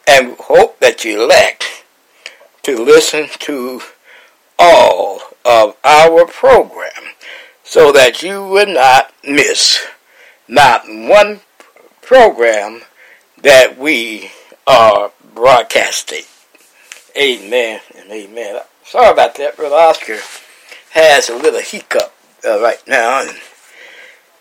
And 0.08 0.38
hope 0.40 0.80
that 0.80 1.04
you 1.04 1.22
elect 1.22 1.84
to 2.64 2.84
listen 2.84 3.28
to 3.40 3.82
all 4.58 5.20
of 5.44 5.76
our 5.84 6.26
program 6.26 7.14
so 7.64 7.92
that 7.92 8.24
you 8.24 8.46
will 8.46 8.74
not 8.74 9.14
miss 9.26 9.86
not 10.48 10.84
one 10.88 11.42
program 12.02 12.82
that 13.42 13.78
we 13.78 14.32
are 14.66 15.12
broadcasting. 15.36 16.24
Amen 17.18 17.82
and 17.98 18.12
amen. 18.12 18.60
Sorry 18.84 19.12
about 19.12 19.36
that, 19.36 19.58
Brother 19.58 19.76
Oscar 19.76 20.20
has 20.92 21.30
a 21.30 21.36
little 21.36 21.62
hiccup 21.62 22.14
uh, 22.46 22.62
right 22.62 22.82
now, 22.88 23.22
and, 23.22 23.38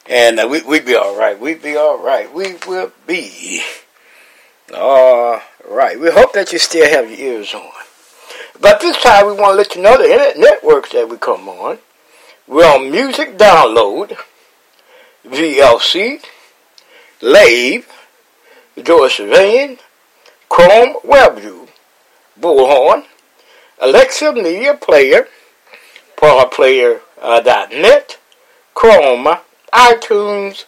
and 0.06 0.40
uh, 0.40 0.46
we 0.46 0.62
we 0.62 0.80
be 0.80 0.94
all 0.94 1.18
right. 1.18 1.40
We'd 1.40 1.62
be 1.62 1.74
all 1.74 1.98
right. 1.98 2.32
We 2.32 2.56
will 2.66 2.92
be 3.06 3.62
all 4.74 5.40
right. 5.66 5.98
We 5.98 6.10
hope 6.10 6.34
that 6.34 6.52
you 6.52 6.58
still 6.58 6.86
have 6.88 7.10
your 7.10 7.38
ears 7.38 7.54
on. 7.54 7.70
But 8.60 8.80
this 8.80 9.02
time 9.02 9.26
we 9.26 9.32
want 9.32 9.52
to 9.52 9.56
let 9.56 9.74
you 9.74 9.82
know 9.82 9.96
the 9.96 10.10
internet 10.10 10.38
networks 10.38 10.92
that 10.92 11.08
we 11.08 11.16
come 11.16 11.48
on. 11.48 11.78
We're 12.46 12.66
on 12.66 12.90
Music 12.90 13.38
Download, 13.38 14.16
VLC, 15.26 16.22
Lave, 17.22 17.88
George 18.82 19.18
Van, 19.18 19.78
Chrome 20.48 20.96
WebView, 21.04 21.65
Bullhorn, 22.40 23.04
Alexa 23.80 24.32
Media 24.32 24.74
Player, 24.74 25.28
PowerPlayer.net, 26.16 28.10
uh, 28.10 28.16
Chrome, 28.74 29.38
iTunes, 29.72 30.64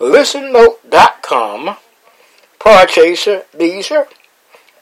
ListenNote.com, 0.00 1.76
Podchaser, 2.58 3.44
Deezer, 3.56 4.06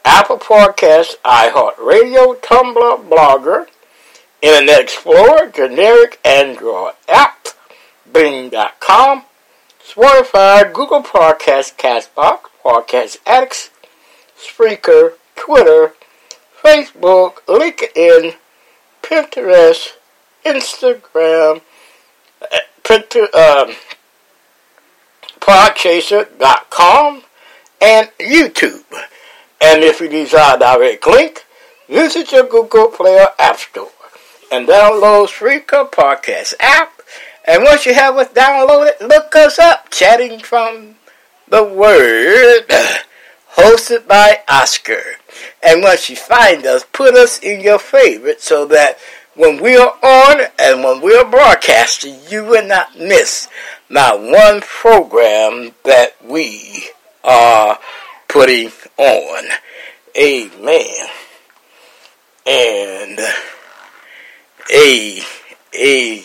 Apple 0.05 0.38
Podcasts, 0.38 1.16
iHeartRadio, 1.24 2.41
Tumblr, 2.41 3.09
Blogger, 3.09 3.66
Internet 4.43 4.80
Explorer, 4.80 5.51
generic 5.55 6.18
Android 6.24 6.95
app, 7.09 7.49
Bing.com, 8.11 9.24
Spotify, 9.86 10.72
Google 10.72 11.03
Podcasts, 11.03 11.76
Castbox, 11.76 12.41
Podcast 12.64 13.18
Addicts, 13.26 13.70
Spreaker, 14.38 15.14
Twitter, 15.36 15.93
Facebook, 16.62 17.36
LinkedIn, 17.46 18.34
Pinterest, 19.02 19.94
Instagram, 20.44 21.62
Pinter, 22.84 23.28
um, 23.34 23.74
Podchaser.com, 25.40 27.22
and 27.80 28.11
YouTube. 28.18 28.84
And 29.61 29.82
if 29.82 30.00
you 30.00 30.08
desire 30.08 30.58
direct 30.58 31.06
link, 31.06 31.44
visit 31.88 32.32
your 32.32 32.46
Google 32.46 32.88
Play 32.88 33.20
or 33.20 33.28
App 33.38 33.58
Store 33.58 33.90
and 34.50 34.66
download 34.66 35.28
Spreaker 35.28 35.90
Podcast 35.90 36.54
app. 36.61 37.00
And 37.46 37.62
once 37.62 37.86
you 37.86 37.94
have 37.94 38.18
it 38.18 38.34
downloaded, 38.34 39.00
look 39.00 39.34
us 39.36 39.58
up, 39.58 39.90
Chatting 39.90 40.40
from 40.40 40.96
the 41.48 41.64
Word, 41.64 42.64
hosted 43.55 44.07
by 44.07 44.40
Oscar. 44.48 45.03
And 45.62 45.82
once 45.82 46.09
you 46.09 46.16
find 46.16 46.64
us, 46.66 46.84
put 46.92 47.14
us 47.14 47.38
in 47.38 47.61
your 47.61 47.78
favorite 47.78 48.40
so 48.40 48.66
that 48.66 48.98
when 49.34 49.62
we 49.62 49.76
are 49.76 49.96
on 50.03 50.40
and 50.59 50.84
when 50.84 51.01
we 51.01 51.16
are 51.16 51.28
broadcasting, 51.28 52.18
you 52.28 52.44
will 52.44 52.66
not 52.66 52.98
miss 52.98 53.48
not 53.88 54.22
one 54.22 54.61
program 54.61 55.72
that 55.84 56.14
we 56.24 56.88
are 57.24 57.78
putting 58.28 58.70
on. 58.96 59.44
Amen. 60.16 61.09
And 62.46 63.18
a 64.72 65.22
a 65.74 66.24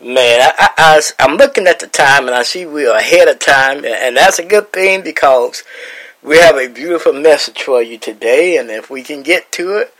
man, 0.00 0.52
I, 0.58 0.68
I, 0.76 1.02
I'm 1.18 1.36
looking 1.36 1.66
at 1.66 1.80
the 1.80 1.86
time 1.86 2.26
and 2.26 2.36
I 2.36 2.42
see 2.42 2.66
we 2.66 2.86
are 2.86 2.96
ahead 2.96 3.28
of 3.28 3.38
time, 3.38 3.84
and 3.84 4.16
that's 4.16 4.38
a 4.38 4.44
good 4.44 4.72
thing 4.72 5.02
because 5.02 5.62
we 6.22 6.38
have 6.38 6.56
a 6.56 6.68
beautiful 6.68 7.12
message 7.12 7.62
for 7.62 7.82
you 7.82 7.98
today. 7.98 8.56
And 8.56 8.70
if 8.70 8.90
we 8.90 9.02
can 9.02 9.22
get 9.22 9.50
to 9.52 9.78
it, 9.78 9.94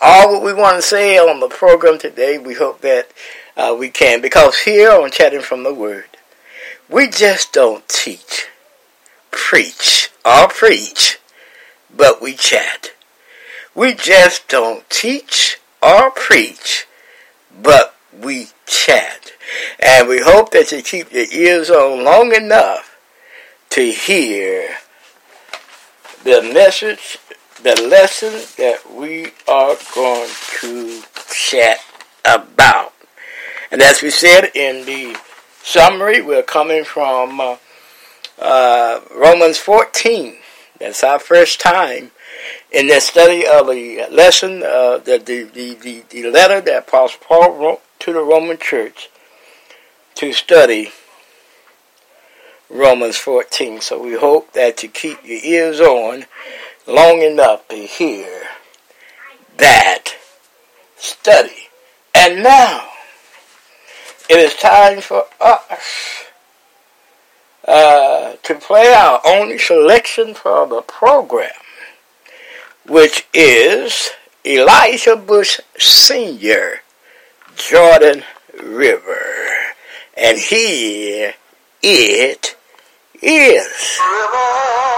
all 0.00 0.32
what 0.32 0.44
we 0.44 0.54
want 0.54 0.76
to 0.76 0.82
say 0.82 1.18
on 1.18 1.40
the 1.40 1.48
program 1.48 1.98
today, 1.98 2.38
we 2.38 2.54
hope 2.54 2.80
that 2.80 3.08
uh, 3.56 3.76
we 3.78 3.88
can. 3.88 4.20
Because 4.20 4.58
here 4.60 4.90
on 4.90 5.10
Chatting 5.10 5.42
from 5.42 5.62
the 5.62 5.74
Word, 5.74 6.06
we 6.88 7.08
just 7.08 7.52
don't 7.52 7.88
teach, 7.88 8.48
preach, 9.30 10.10
or 10.24 10.48
preach, 10.48 11.18
but 11.94 12.20
we 12.20 12.34
chat. 12.34 12.92
We 13.74 13.94
just 13.94 14.48
don't 14.48 14.88
teach 14.90 15.58
or 15.82 16.10
preach, 16.10 16.86
but 17.62 17.94
we 18.12 18.48
chat. 18.72 19.32
And 19.78 20.08
we 20.08 20.20
hope 20.20 20.50
that 20.52 20.72
you 20.72 20.82
keep 20.82 21.12
your 21.12 21.26
ears 21.30 21.70
on 21.70 22.04
long 22.04 22.34
enough 22.34 22.96
to 23.70 23.90
hear 23.90 24.76
the 26.24 26.42
message 26.42 27.18
the 27.62 27.80
lesson 27.82 28.32
that 28.58 28.92
we 28.92 29.26
are 29.46 29.76
going 29.94 30.28
to 30.60 31.02
chat 31.32 31.78
about. 32.24 32.92
And 33.70 33.80
as 33.80 34.02
we 34.02 34.10
said 34.10 34.50
in 34.54 34.84
the 34.84 35.16
summary, 35.62 36.20
we're 36.20 36.42
coming 36.42 36.84
from 36.84 37.40
uh, 37.40 37.56
uh, 38.38 39.00
Romans 39.14 39.58
14. 39.58 40.36
That's 40.78 41.04
our 41.04 41.20
first 41.20 41.60
time 41.60 42.10
in 42.72 42.88
the 42.88 43.00
study 43.00 43.46
of 43.46 43.68
the 43.68 44.06
lesson, 44.10 44.62
uh, 44.62 44.98
the, 44.98 45.18
the, 45.18 45.44
the, 45.44 46.04
the, 46.08 46.30
letter 46.30 46.60
that 46.60 46.86
Paul 46.86 47.10
wrote 47.28 47.82
to 48.02 48.12
the 48.12 48.20
Roman 48.20 48.58
church 48.58 49.08
to 50.16 50.32
study 50.32 50.90
Romans 52.68 53.16
14. 53.16 53.80
So 53.80 54.02
we 54.02 54.14
hope 54.14 54.54
that 54.54 54.82
you 54.82 54.88
keep 54.88 55.24
your 55.24 55.38
ears 55.44 55.78
on 55.78 56.24
long 56.88 57.22
enough 57.22 57.68
to 57.68 57.76
hear 57.76 58.42
that 59.56 60.16
study. 60.96 61.68
And 62.12 62.42
now, 62.42 62.88
it 64.28 64.38
is 64.38 64.54
time 64.54 65.00
for 65.00 65.26
us 65.40 66.24
uh, 67.68 68.32
to 68.42 68.54
play 68.56 68.92
our 68.92 69.20
only 69.24 69.58
selection 69.58 70.34
for 70.34 70.66
the 70.66 70.82
program, 70.82 71.52
which 72.84 73.28
is 73.32 74.10
Elijah 74.44 75.14
Bush 75.14 75.60
Sr., 75.78 76.80
Jordan 77.56 78.22
River. 78.62 79.20
And 80.16 80.38
here 80.38 81.34
it 81.82 82.56
is. 83.22 83.98
Amen, 84.00 84.91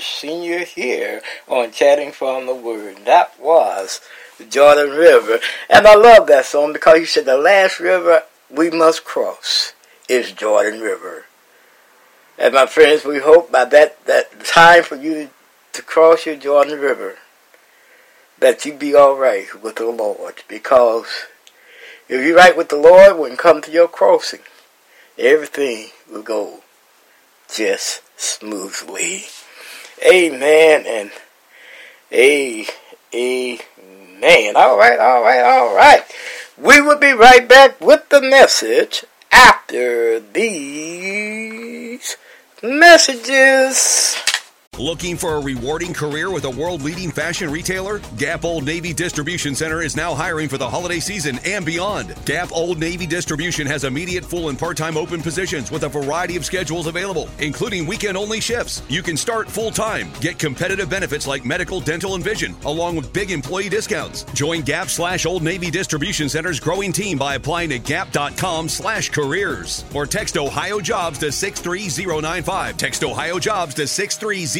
Sr. 0.00 0.64
here 0.64 1.22
on 1.48 1.72
Chatting 1.72 2.12
from 2.12 2.46
the 2.46 2.54
Word. 2.54 3.04
That 3.04 3.38
was 3.40 4.00
the 4.38 4.44
Jordan 4.44 4.90
River. 4.90 5.38
And 5.68 5.86
I 5.86 5.94
love 5.94 6.26
that 6.26 6.46
song 6.46 6.72
because 6.72 6.98
he 6.98 7.04
said 7.04 7.26
the 7.26 7.36
last 7.36 7.78
river 7.80 8.22
we 8.50 8.70
must 8.70 9.04
cross 9.04 9.74
is 10.08 10.32
Jordan 10.32 10.80
River. 10.80 11.24
And 12.38 12.54
my 12.54 12.66
friends, 12.66 13.04
we 13.04 13.18
hope 13.18 13.52
by 13.52 13.66
that, 13.66 14.04
that 14.06 14.44
time 14.44 14.82
for 14.82 14.96
you 14.96 15.14
to, 15.14 15.30
to 15.74 15.82
cross 15.82 16.26
your 16.26 16.36
Jordan 16.36 16.80
River 16.80 17.16
that 18.40 18.64
you 18.64 18.72
be 18.72 18.94
all 18.94 19.16
right 19.16 19.46
with 19.62 19.76
the 19.76 19.86
Lord. 19.86 20.42
Because 20.48 21.26
if 22.08 22.24
you're 22.24 22.36
right 22.36 22.56
with 22.56 22.70
the 22.70 22.76
Lord 22.76 23.18
when 23.18 23.32
it 23.32 23.38
comes 23.38 23.66
to 23.66 23.70
your 23.70 23.88
crossing, 23.88 24.40
everything 25.18 25.90
will 26.10 26.22
go 26.22 26.60
just 27.54 28.02
smoothly. 28.18 29.24
Amen 30.06 30.84
and 30.86 31.10
amen. 32.12 33.58
All 34.56 34.78
right, 34.78 34.98
all 34.98 35.22
right, 35.22 35.42
all 35.42 35.74
right. 35.76 36.02
We 36.56 36.80
will 36.80 36.98
be 36.98 37.12
right 37.12 37.46
back 37.46 37.80
with 37.80 38.08
the 38.08 38.22
message 38.22 39.04
after 39.30 40.20
these 40.20 42.16
messages. 42.62 44.16
Looking 44.78 45.16
for 45.18 45.34
a 45.34 45.40
rewarding 45.40 45.92
career 45.92 46.30
with 46.30 46.44
a 46.44 46.50
world 46.50 46.80
leading 46.80 47.10
fashion 47.10 47.50
retailer? 47.50 47.98
Gap 48.16 48.44
Old 48.46 48.64
Navy 48.64 48.94
Distribution 48.94 49.54
Center 49.54 49.82
is 49.82 49.94
now 49.94 50.14
hiring 50.14 50.48
for 50.48 50.56
the 50.56 50.68
holiday 50.68 51.00
season 51.00 51.38
and 51.44 51.66
beyond. 51.66 52.14
Gap 52.24 52.50
Old 52.52 52.78
Navy 52.78 53.06
Distribution 53.06 53.66
has 53.66 53.84
immediate 53.84 54.24
full 54.24 54.48
and 54.48 54.58
part 54.58 54.78
time 54.78 54.96
open 54.96 55.20
positions 55.20 55.70
with 55.70 55.82
a 55.82 55.88
variety 55.88 56.36
of 56.36 56.46
schedules 56.46 56.86
available, 56.86 57.28
including 57.40 57.84
weekend 57.84 58.16
only 58.16 58.40
shifts. 58.40 58.80
You 58.88 59.02
can 59.02 59.18
start 59.18 59.50
full 59.50 59.70
time, 59.70 60.12
get 60.20 60.38
competitive 60.38 60.88
benefits 60.88 61.26
like 61.26 61.44
medical, 61.44 61.80
dental, 61.80 62.14
and 62.14 62.24
vision, 62.24 62.56
along 62.64 62.96
with 62.96 63.12
big 63.12 63.32
employee 63.32 63.68
discounts. 63.68 64.22
Join 64.32 64.62
Gap 64.62 64.88
slash 64.88 65.26
Old 65.26 65.42
Navy 65.42 65.70
Distribution 65.70 66.28
Center's 66.28 66.60
growing 66.60 66.92
team 66.92 67.18
by 67.18 67.34
applying 67.34 67.68
to 67.70 67.78
gap.com 67.78 68.68
slash 68.68 69.10
careers 69.10 69.84
or 69.94 70.06
text 70.06 70.38
Ohio 70.38 70.80
Jobs 70.80 71.18
to 71.18 71.30
63095. 71.30 72.78
Text 72.78 73.04
Ohio 73.04 73.38
Jobs 73.38 73.74
to 73.74 73.86
63095. 73.86 74.59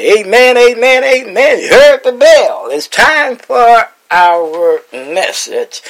Amen, 0.00 0.56
amen, 0.56 1.04
amen. 1.04 1.60
You 1.60 1.68
heard 1.68 2.02
the 2.04 2.12
bell. 2.12 2.68
It's 2.70 2.88
time 2.88 3.36
for 3.36 3.90
our 4.10 4.80
message. 4.92 5.82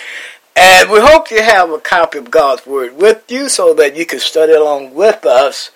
And 0.57 0.91
we 0.91 0.99
hope 0.99 1.31
you 1.31 1.43
have 1.43 1.71
a 1.71 1.79
copy 1.79 2.19
of 2.19 2.29
God's 2.29 2.67
Word 2.67 2.97
with 2.97 3.31
you 3.31 3.49
so 3.49 3.73
that 3.75 3.95
you 3.95 4.05
can 4.05 4.19
study 4.19 4.53
along 4.53 4.95
with 4.95 5.25
us 5.25 5.71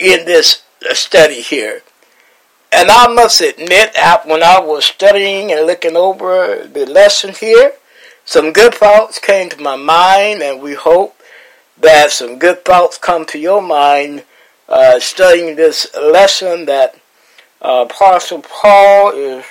in 0.00 0.26
this 0.26 0.64
study 0.90 1.42
here. 1.42 1.82
And 2.72 2.90
I 2.90 3.06
must 3.06 3.40
admit, 3.40 3.96
when 4.24 4.42
I 4.42 4.58
was 4.58 4.84
studying 4.84 5.52
and 5.52 5.64
looking 5.64 5.96
over 5.96 6.66
the 6.66 6.86
lesson 6.86 7.34
here, 7.34 7.74
some 8.24 8.52
good 8.52 8.74
thoughts 8.74 9.20
came 9.20 9.48
to 9.50 9.62
my 9.62 9.76
mind, 9.76 10.42
and 10.42 10.60
we 10.60 10.74
hope 10.74 11.16
that 11.78 12.10
some 12.10 12.40
good 12.40 12.64
thoughts 12.64 12.98
come 12.98 13.24
to 13.26 13.38
your 13.38 13.62
mind 13.62 14.24
uh, 14.68 14.98
studying 14.98 15.54
this 15.54 15.86
lesson 15.94 16.66
that 16.66 16.99
Apostle 17.60 18.42
Paul 18.42 19.12
is 19.12 19.44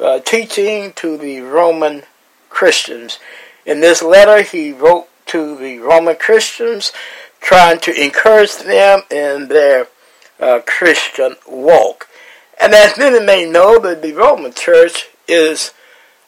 uh, 0.00 0.20
teaching 0.20 0.92
to 0.94 1.16
the 1.16 1.40
Roman 1.40 2.02
Christians. 2.48 3.18
In 3.66 3.80
this 3.80 4.02
letter, 4.02 4.42
he 4.42 4.72
wrote 4.72 5.08
to 5.26 5.56
the 5.56 5.78
Roman 5.78 6.16
Christians, 6.16 6.92
trying 7.40 7.80
to 7.80 8.02
encourage 8.02 8.56
them 8.58 9.02
in 9.10 9.48
their 9.48 9.88
uh, 10.40 10.60
Christian 10.66 11.36
walk. 11.46 12.08
And 12.60 12.74
as 12.74 12.96
many 12.98 13.24
may 13.24 13.48
know, 13.48 13.78
that 13.78 14.02
the 14.02 14.12
Roman 14.12 14.52
Church 14.52 15.08
is 15.28 15.72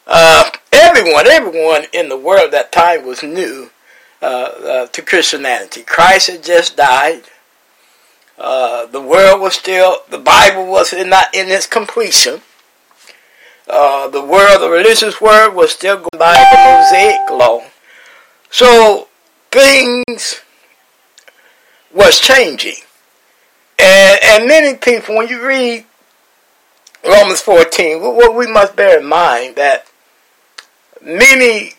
uh, 0.07 0.51
everyone, 0.71 1.27
everyone 1.27 1.85
in 1.93 2.09
the 2.09 2.17
world 2.17 2.45
at 2.45 2.51
that 2.51 2.71
time 2.71 3.05
was 3.05 3.23
new 3.23 3.71
uh, 4.21 4.25
uh, 4.25 4.87
to 4.87 5.01
Christianity. 5.01 5.83
Christ 5.83 6.27
had 6.27 6.43
just 6.43 6.77
died. 6.77 7.23
Uh, 8.37 8.85
the 8.87 9.01
world 9.01 9.41
was 9.41 9.55
still, 9.55 9.99
the 10.09 10.17
Bible 10.17 10.65
was 10.65 10.93
not 10.93 11.33
in 11.33 11.49
its 11.49 11.65
completion. 11.67 12.41
Uh, 13.67 14.07
the 14.09 14.23
world, 14.23 14.61
the 14.61 14.69
religious 14.69 15.19
world 15.19 15.55
was 15.55 15.71
still 15.71 15.97
going 15.97 16.19
by 16.19 16.33
the 16.33 16.57
Mosaic 16.57 17.29
law. 17.31 17.63
So 18.49 19.07
things 19.51 20.41
was 21.93 22.19
changing. 22.19 22.75
And, 23.79 24.19
and 24.23 24.47
many 24.47 24.77
people, 24.77 25.15
when 25.15 25.29
you 25.29 25.45
read 25.45 25.85
Romans 27.07 27.41
14, 27.41 28.01
what 28.01 28.35
we 28.35 28.47
must 28.47 28.75
bear 28.75 28.99
in 28.99 29.05
mind 29.05 29.55
that 29.55 29.87
many 31.01 31.71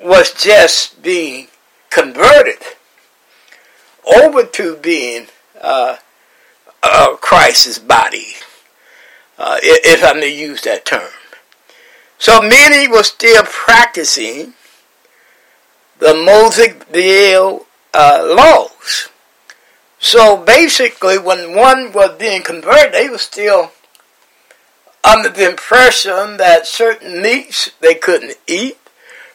was 0.00 0.32
just 0.32 1.02
being 1.02 1.48
converted 1.90 2.58
over 4.16 4.44
to 4.44 4.76
being 4.76 5.26
uh, 5.64 5.96
uh, 6.82 7.16
Christ's 7.16 7.78
body, 7.78 8.34
uh, 9.38 9.58
if 9.62 10.04
I 10.04 10.12
may 10.12 10.28
use 10.28 10.62
that 10.62 10.84
term. 10.84 11.10
So 12.18 12.40
many 12.40 12.86
were 12.86 13.02
still 13.02 13.42
practicing 13.44 14.54
the 15.98 16.14
Mosaic 16.14 16.86
uh, 17.94 18.34
laws. 18.36 19.08
So 19.98 20.36
basically, 20.36 21.18
when 21.18 21.56
one 21.56 21.92
was 21.92 22.18
being 22.18 22.42
converted, 22.42 22.92
they 22.92 23.08
were 23.08 23.18
still 23.18 23.72
under 25.02 25.28
the 25.28 25.48
impression 25.48 26.36
that 26.36 26.66
certain 26.66 27.22
meats 27.22 27.70
they 27.80 27.94
couldn't 27.94 28.36
eat, 28.46 28.78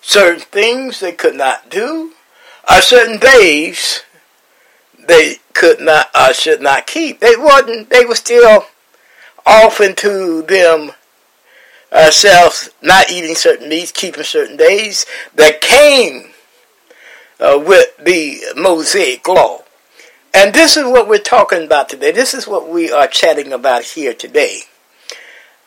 certain 0.01 0.41
things 0.41 0.99
they 0.99 1.11
could 1.11 1.35
not 1.35 1.69
do, 1.69 2.13
or 2.69 2.81
certain 2.81 3.17
days 3.17 4.03
they 5.07 5.37
could 5.59 5.81
not 5.81 6.09
or 6.15 6.33
should 6.33 6.61
not 6.61 6.87
keep. 6.87 7.19
They 7.19 7.35
wasn't. 7.37 7.89
They 7.89 8.05
were 8.05 8.15
still 8.15 8.65
off 9.45 9.81
into 9.81 10.41
them 10.43 10.91
ourselves 11.91 12.69
not 12.81 13.11
eating 13.11 13.35
certain 13.35 13.67
meats, 13.67 13.91
keeping 13.91 14.23
certain 14.23 14.55
days 14.55 15.05
that 15.35 15.59
came 15.59 16.29
uh, 17.39 17.61
with 17.65 17.97
the 17.97 18.41
Mosaic 18.55 19.27
law. 19.27 19.63
And 20.33 20.53
this 20.53 20.77
is 20.77 20.85
what 20.85 21.09
we're 21.09 21.17
talking 21.17 21.63
about 21.63 21.89
today. 21.89 22.11
This 22.11 22.33
is 22.33 22.47
what 22.47 22.69
we 22.69 22.91
are 22.91 23.07
chatting 23.07 23.51
about 23.51 23.83
here 23.83 24.13
today. 24.13 24.61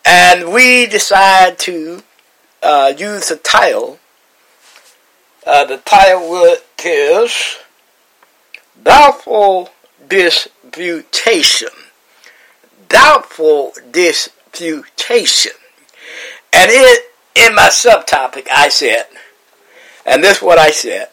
And 0.04 0.52
we 0.52 0.86
decide 0.86 1.58
to 1.60 2.02
uh, 2.62 2.94
use 2.96 3.28
the 3.28 3.36
title. 3.36 3.98
Uh, 5.46 5.64
the 5.64 5.78
title 5.78 6.56
is 6.84 7.58
Doubtful 8.82 9.70
Disputation. 10.12 11.70
Doubtful 12.90 13.72
Disputation. 13.90 15.52
And 16.52 16.70
it, 16.70 17.10
in 17.34 17.54
my 17.54 17.70
subtopic, 17.70 18.46
I 18.52 18.68
said, 18.68 19.06
and 20.04 20.22
this 20.22 20.36
is 20.36 20.42
what 20.42 20.58
I 20.58 20.70
said. 20.70 21.08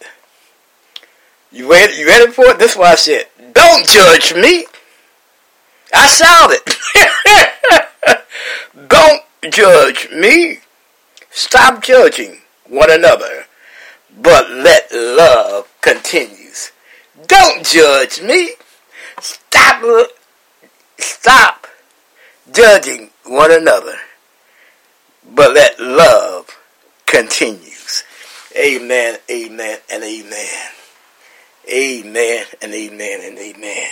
You 1.50 1.72
ready, 1.72 1.94
you 1.94 2.08
ready 2.08 2.30
for 2.30 2.48
it? 2.48 2.60
This 2.60 2.72
is 2.72 2.78
what 2.78 2.92
I 2.92 2.96
said. 2.96 3.28
Don't 3.54 3.88
judge 3.88 4.36
me. 4.36 4.66
I 5.94 6.08
shouted. 6.10 6.62
Don't 8.90 9.24
judge 9.50 10.10
me. 10.12 10.60
Stop 11.30 11.82
judging 11.82 12.40
one 12.68 12.92
another, 12.92 13.46
but 14.22 14.50
let 14.50 14.92
love 14.92 15.72
continues. 15.80 16.74
Don't 17.28 17.66
judge 17.66 18.22
me. 18.22 18.56
Stop 19.22 20.10
stop 20.98 21.68
judging 22.52 23.10
one 23.26 23.52
another, 23.52 23.96
but 25.34 25.54
let 25.54 25.80
love 25.80 26.58
continues. 27.06 28.04
Amen, 28.58 29.18
amen, 29.30 29.80
and 29.92 30.04
amen. 30.04 30.72
Amen 31.72 32.46
and 32.62 32.74
amen 32.74 33.20
and 33.24 33.38
amen. 33.38 33.92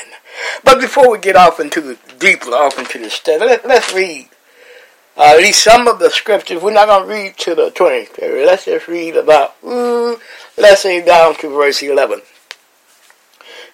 But 0.63 0.82
before 0.82 1.11
we 1.11 1.19
get 1.19 1.36
off 1.36 1.59
into 1.59 1.80
the 1.80 1.97
deeper 2.17 2.49
off 2.49 2.80
into 2.80 2.97
the 2.97 3.09
study, 3.09 3.45
let, 3.45 3.65
us 3.65 3.93
read 3.93 4.30
uh, 5.15 5.34
at 5.36 5.38
least 5.38 5.63
some 5.63 5.88
of 5.88 5.99
the 5.99 6.09
scriptures. 6.09 6.61
We're 6.61 6.73
not 6.73 6.88
going 6.88 7.07
to 7.07 7.13
read 7.13 7.38
to 7.38 7.53
the 7.53 7.69
20th 7.69 8.15
period. 8.15 8.47
Let's 8.47 8.65
just 8.65 8.88
read 8.88 9.15
about, 9.15 9.55
ooh, 9.63 10.19
let's 10.57 10.82
say 10.82 11.05
down 11.05 11.36
to 11.36 11.49
verse 11.49 11.84
11. 11.84 12.21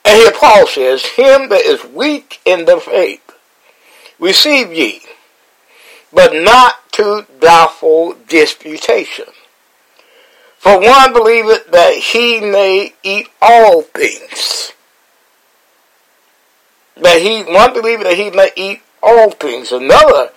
And 0.06 0.18
here 0.18 0.32
Paul 0.32 0.68
says, 0.68 1.06
Him 1.06 1.50
that 1.50 1.62
is 1.62 1.84
weak 1.86 2.42
in 2.46 2.66
the 2.66 2.80
faith, 2.80 3.22
receive 4.20 4.74
ye, 4.74 5.02
but 6.12 6.34
not 6.34 6.92
to 6.94 7.26
doubtful 7.40 8.16
disputation. 8.28 9.26
For 10.58 10.80
one 10.80 11.12
believeth 11.12 11.72
that 11.72 11.96
he 11.96 12.40
may 12.40 12.94
eat 13.04 13.28
all 13.42 13.82
things. 13.82 14.72
That 16.96 17.22
he 17.22 17.44
one 17.44 17.74
believeth 17.74 18.06
that 18.06 18.16
he 18.18 18.30
may 18.30 18.50
eat 18.56 18.82
all 19.02 19.32
things. 19.32 19.72
Another 19.72 20.30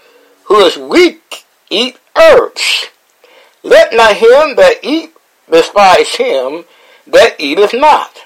who 0.44 0.64
is 0.64 0.76
weak 0.76 1.44
eat 1.70 1.98
herbs. 2.16 2.86
Let 3.62 3.94
not 3.94 4.16
him 4.16 4.56
that 4.56 4.78
eat 4.82 5.12
despise 5.50 6.16
him 6.16 6.64
that 7.06 7.36
eateth 7.38 7.74
not. 7.74 8.25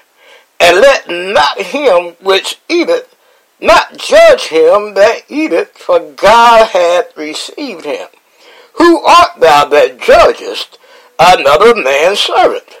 And 0.61 0.79
let 0.79 1.09
not 1.09 1.59
him 1.59 2.15
which 2.21 2.59
eateth 2.69 3.15
not 3.59 3.97
judge 3.97 4.47
him 4.47 4.95
that 4.95 5.23
eateth, 5.27 5.77
for 5.77 5.99
God 5.99 6.69
hath 6.69 7.15
received 7.17 7.85
him. 7.85 8.07
Who 8.73 9.03
art 9.03 9.39
thou 9.39 9.65
that 9.65 9.99
judgest 9.99 10.77
another 11.19 11.75
man's 11.75 12.19
servant. 12.19 12.79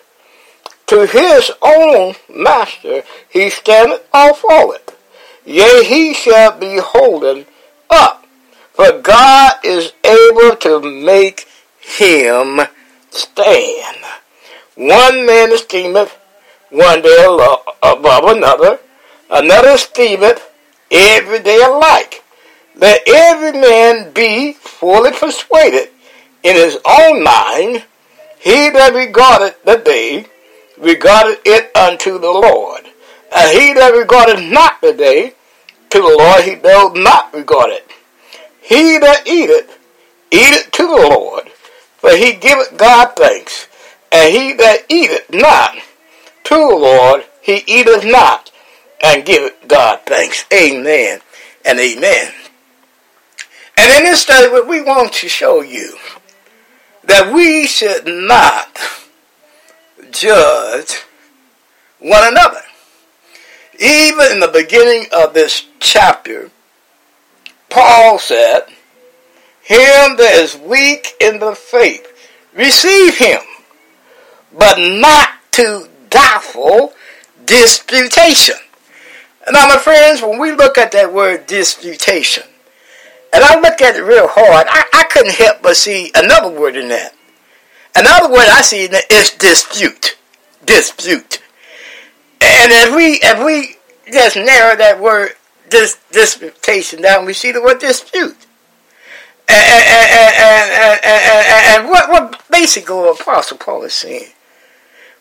To 0.87 1.05
his 1.05 1.51
own 1.61 2.15
master 2.29 3.03
he 3.29 3.49
standeth 3.49 4.07
or 4.13 4.33
falleth. 4.33 4.97
Yea, 5.45 5.83
he 5.83 6.13
shall 6.13 6.57
be 6.59 6.77
holden 6.77 7.45
up, 7.89 8.25
for 8.73 8.99
God 9.01 9.53
is 9.63 9.93
able 10.03 10.55
to 10.57 10.81
make 10.81 11.47
him 11.79 12.61
stand. 13.09 14.05
One 14.75 15.25
man 15.25 15.51
esteemeth 15.51 16.17
one 16.71 17.01
day 17.01 17.25
above 17.83 18.23
another, 18.25 18.79
another 19.29 19.69
esteemeth 19.69 20.49
every 20.89 21.39
day 21.39 21.61
alike. 21.63 22.23
Let 22.75 23.01
every 23.07 23.51
man 23.51 24.11
be 24.13 24.53
fully 24.53 25.11
persuaded 25.11 25.89
in 26.43 26.55
his 26.55 26.77
own 26.85 27.23
mind, 27.23 27.83
He 28.39 28.69
that 28.69 28.93
regardeth 28.93 29.63
the 29.63 29.77
day, 29.77 30.25
regardeth 30.77 31.41
it 31.45 31.75
unto 31.75 32.17
the 32.17 32.31
Lord. 32.31 32.81
And 33.33 33.57
he 33.57 33.73
that 33.73 33.93
regardeth 33.93 34.41
not 34.51 34.81
the 34.81 34.93
day, 34.93 35.33
to 35.89 35.97
the 35.99 36.15
Lord 36.17 36.43
he 36.43 36.55
does 36.55 36.93
not 36.95 37.33
regard 37.33 37.69
it. 37.69 37.89
He 38.61 38.97
that 38.97 39.27
eateth, 39.27 39.77
eateth 40.31 40.71
to 40.71 40.87
the 40.87 41.07
Lord, 41.09 41.49
for 41.97 42.11
he 42.11 42.33
giveth 42.33 42.77
God 42.77 43.13
thanks. 43.15 43.67
And 44.11 44.33
he 44.33 44.53
that 44.53 44.85
eateth 44.89 45.29
not 45.31 45.77
the 46.59 46.75
Lord, 46.75 47.25
he 47.41 47.63
eateth 47.65 48.05
not, 48.05 48.51
and 49.03 49.25
give 49.25 49.51
God 49.67 50.01
thanks. 50.05 50.45
Amen 50.53 51.19
and 51.65 51.79
amen. 51.79 52.31
And 53.77 53.91
in 53.97 54.03
this 54.03 54.21
study, 54.21 54.51
what 54.51 54.67
we 54.67 54.81
want 54.81 55.13
to 55.13 55.29
show 55.29 55.61
you 55.61 55.97
that 57.03 57.33
we 57.33 57.65
should 57.65 58.05
not 58.05 58.79
judge 60.11 61.03
one 61.99 62.27
another. 62.27 62.61
Even 63.79 64.33
in 64.33 64.39
the 64.39 64.51
beginning 64.53 65.05
of 65.15 65.33
this 65.33 65.65
chapter, 65.79 66.51
Paul 67.69 68.19
said, 68.19 68.65
Him 69.63 70.17
that 70.17 70.33
is 70.35 70.57
weak 70.57 71.13
in 71.19 71.39
the 71.39 71.55
faith, 71.55 72.05
receive 72.53 73.17
him, 73.17 73.41
but 74.55 74.77
not 74.77 75.29
to 75.53 75.87
doubtful 76.11 76.93
disputation. 77.45 78.55
Now, 79.51 79.67
my 79.67 79.77
friends, 79.77 80.21
when 80.21 80.39
we 80.39 80.51
look 80.51 80.77
at 80.77 80.91
that 80.91 81.11
word 81.11 81.47
disputation, 81.47 82.43
and 83.33 83.43
I 83.43 83.59
look 83.59 83.81
at 83.81 83.95
it 83.95 84.03
real 84.03 84.27
hard, 84.29 84.67
I, 84.69 84.83
I 84.93 85.03
couldn't 85.05 85.33
help 85.33 85.63
but 85.63 85.75
see 85.75 86.11
another 86.13 86.49
word 86.49 86.75
in 86.75 86.89
that. 86.89 87.15
Another 87.95 88.31
word 88.31 88.47
I 88.47 88.61
see 88.61 88.85
in 88.85 88.91
that 88.91 89.11
is 89.11 89.31
dispute. 89.31 90.17
Dispute. 90.63 91.41
And 92.39 92.71
if 92.71 92.95
we 92.95 93.19
if 93.23 93.43
we 93.43 93.77
just 94.11 94.35
narrow 94.35 94.75
that 94.75 95.01
word 95.01 95.31
dis, 95.69 95.97
disputation 96.11 97.01
down, 97.01 97.25
we 97.25 97.33
see 97.33 97.51
the 97.51 97.61
word 97.61 97.79
dispute. 97.79 98.37
And, 99.49 99.83
and, 99.83 101.01
and, 101.03 101.81
and, 101.81 101.89
what, 101.89 102.09
what 102.09 102.41
basically 102.49 103.09
Apostle 103.09 103.57
Paul 103.57 103.83
is 103.83 103.93
saying, 103.93 104.30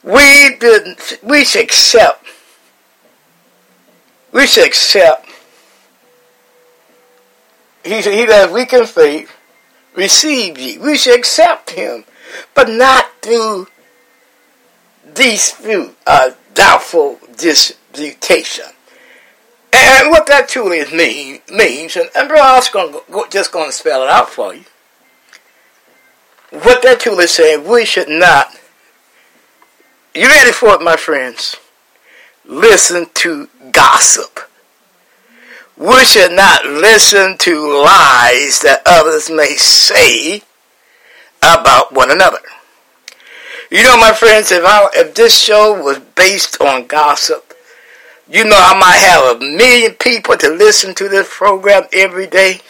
we 0.03 0.57
did, 0.57 0.99
we 1.23 1.45
should 1.45 1.63
accept, 1.63 2.25
we 4.33 4.47
should 4.47 4.67
accept. 4.67 5.27
He 7.85 8.01
"He 8.01 8.25
that 8.27 8.53
weak 8.53 8.73
in 8.73 8.87
faith, 8.87 9.31
receive 9.95 10.59
ye." 10.59 10.79
We 10.79 10.97
should 10.97 11.19
accept 11.19 11.71
him, 11.71 12.05
but 12.55 12.69
not 12.69 13.07
through 13.23 13.69
dispute, 15.15 15.97
uh, 16.07 16.33
doubtful 16.55 17.19
disputation. 17.37 18.67
And 19.73 20.11
what 20.11 20.27
that 20.27 20.49
truly 20.49 20.85
mean, 20.95 21.41
means, 21.49 21.97
and, 21.97 22.11
Brother 22.13 22.43
Oscar 22.43 22.79
gonna 22.79 22.99
go, 23.11 23.27
just 23.29 23.53
going 23.53 23.67
to 23.67 23.73
spell 23.73 24.03
it 24.03 24.09
out 24.09 24.31
for 24.31 24.55
you. 24.55 24.65
What 26.51 26.83
that 26.83 27.01
truly 27.01 27.27
saying, 27.27 27.67
we 27.69 27.85
should 27.85 28.09
not, 28.09 28.55
you 30.15 30.27
ready 30.27 30.53
for 30.53 30.75
it, 30.75 30.83
my 30.83 30.97
friends? 30.97 31.57
Listen 32.45 33.07
to 33.15 33.49
gossip. 33.71 34.41
We 35.77 36.05
should 36.05 36.33
not 36.33 36.65
listen 36.67 37.39
to 37.39 37.83
lies 37.83 38.61
that 38.61 38.83
others 38.85 39.31
may 39.31 39.55
say 39.55 40.43
about 41.43 41.93
one 41.93 42.11
another. 42.11 42.41
You 43.71 43.85
know, 43.85 43.97
my 43.97 44.13
friends, 44.13 44.51
if 44.51 44.65
I, 44.65 44.89
if 44.95 45.15
this 45.15 45.41
show 45.41 45.81
was 45.81 46.01
based 46.01 46.61
on 46.61 46.87
gossip, 46.87 47.55
you 48.29 48.45
know, 48.45 48.59
I 48.59 48.79
might 48.79 48.97
have 48.97 49.37
a 49.37 49.57
million 49.57 49.93
people 49.93 50.37
to 50.37 50.49
listen 50.51 50.95
to 50.97 51.09
this 51.09 51.29
program 51.31 51.85
every 51.93 52.27
day. 52.27 52.61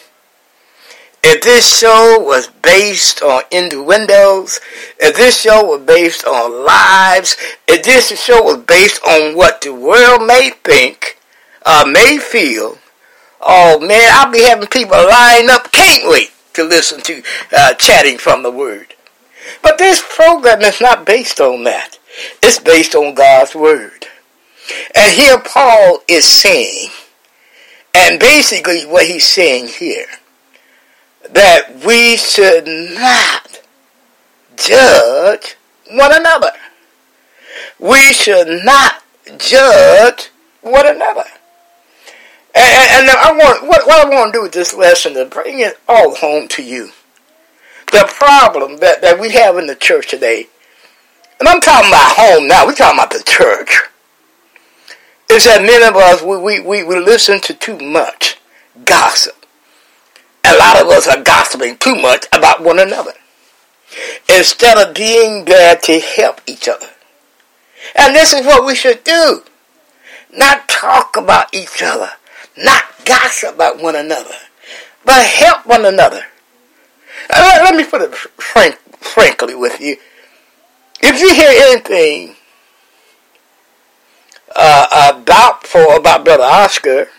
If 1.23 1.43
this 1.43 1.77
show 1.79 2.17
was 2.19 2.47
based 2.47 3.21
on 3.21 3.43
innuendos, 3.51 4.59
if 4.99 5.15
this 5.15 5.39
show 5.41 5.63
was 5.63 5.81
based 5.81 6.25
on 6.25 6.65
lives, 6.65 7.37
if 7.67 7.83
this 7.83 8.09
show 8.19 8.41
was 8.41 8.57
based 8.63 9.01
on 9.03 9.35
what 9.35 9.61
the 9.61 9.73
world 9.73 10.25
may 10.25 10.51
think, 10.63 11.19
uh, 11.63 11.85
may 11.87 12.17
feel, 12.17 12.79
oh 13.39 13.79
man, 13.79 14.09
I'll 14.13 14.31
be 14.31 14.43
having 14.43 14.67
people 14.67 14.97
line 14.97 15.49
up, 15.51 15.71
can't 15.71 16.09
wait 16.09 16.31
to 16.53 16.63
listen 16.63 17.01
to 17.01 17.21
uh, 17.55 17.75
chatting 17.75 18.17
from 18.17 18.41
the 18.41 18.51
Word. 18.51 18.95
But 19.61 19.77
this 19.77 20.03
program 20.15 20.61
is 20.61 20.81
not 20.81 21.05
based 21.05 21.39
on 21.39 21.63
that. 21.65 21.99
It's 22.41 22.59
based 22.59 22.95
on 22.95 23.13
God's 23.13 23.53
Word. 23.53 24.07
And 24.95 25.13
here 25.13 25.39
Paul 25.39 25.99
is 26.07 26.25
saying, 26.25 26.89
and 27.93 28.19
basically 28.19 28.85
what 28.85 29.05
he's 29.05 29.27
saying 29.27 29.67
here, 29.67 30.07
that 31.31 31.83
we 31.85 32.17
should 32.17 32.65
not 32.65 33.61
judge 34.57 35.55
one 35.89 36.13
another. 36.13 36.51
We 37.79 38.13
should 38.13 38.63
not 38.63 39.03
judge 39.37 40.29
one 40.61 40.87
another. 40.87 41.23
And, 42.53 43.09
and 43.09 43.09
I 43.09 43.31
want 43.31 43.63
what, 43.67 43.87
what 43.87 44.05
I 44.05 44.09
want 44.09 44.33
to 44.33 44.39
do 44.39 44.43
with 44.43 44.51
this 44.51 44.73
lesson 44.73 45.15
is 45.15 45.29
bring 45.29 45.59
it 45.59 45.79
all 45.87 46.15
home 46.15 46.47
to 46.49 46.63
you. 46.63 46.91
The 47.91 48.09
problem 48.13 48.77
that, 48.77 49.01
that 49.01 49.19
we 49.19 49.31
have 49.31 49.57
in 49.57 49.67
the 49.67 49.75
church 49.75 50.09
today, 50.09 50.47
and 51.39 51.47
I'm 51.47 51.61
talking 51.61 51.89
about 51.89 52.15
home 52.15 52.47
now, 52.47 52.65
we're 52.65 52.75
talking 52.75 52.99
about 52.99 53.11
the 53.11 53.23
church 53.23 53.81
is 55.31 55.45
that 55.45 55.61
many 55.61 55.83
of 55.85 55.95
us, 55.95 56.21
we, 56.21 56.37
we, 56.37 56.59
we, 56.59 56.83
we 56.83 56.99
listen 56.99 57.39
to 57.41 57.53
too 57.53 57.77
much 57.77 58.37
gossip. 58.83 59.40
A 60.45 60.57
lot 60.57 60.81
of 60.81 60.87
us 60.87 61.07
are 61.07 61.21
gossiping 61.21 61.77
too 61.77 61.95
much 61.95 62.25
about 62.33 62.61
one 62.61 62.79
another 62.79 63.13
instead 64.29 64.77
of 64.77 64.95
being 64.95 65.45
there 65.45 65.75
to 65.75 65.99
help 65.99 66.41
each 66.47 66.67
other. 66.67 66.89
And 67.95 68.15
this 68.15 68.33
is 68.33 68.45
what 68.45 68.65
we 68.65 68.75
should 68.75 69.03
do. 69.03 69.43
Not 70.33 70.69
talk 70.69 71.17
about 71.17 71.53
each 71.53 71.81
other, 71.83 72.09
not 72.57 72.83
gossip 73.05 73.55
about 73.55 73.81
one 73.81 73.95
another, 73.95 74.35
but 75.03 75.25
help 75.25 75.65
one 75.65 75.85
another. 75.85 76.23
Let 77.29 77.75
me 77.75 77.83
put 77.83 78.01
it 78.01 78.15
frank, 78.15 78.79
frankly 78.99 79.55
with 79.55 79.79
you. 79.81 79.97
If 81.01 81.19
you 81.19 81.33
hear 81.33 81.49
anything 81.49 82.35
uh, 84.55 84.87
uh, 84.91 85.21
doubtful 85.23 85.95
about 85.95 86.23
Brother 86.23 86.43
Oscar, 86.43 87.09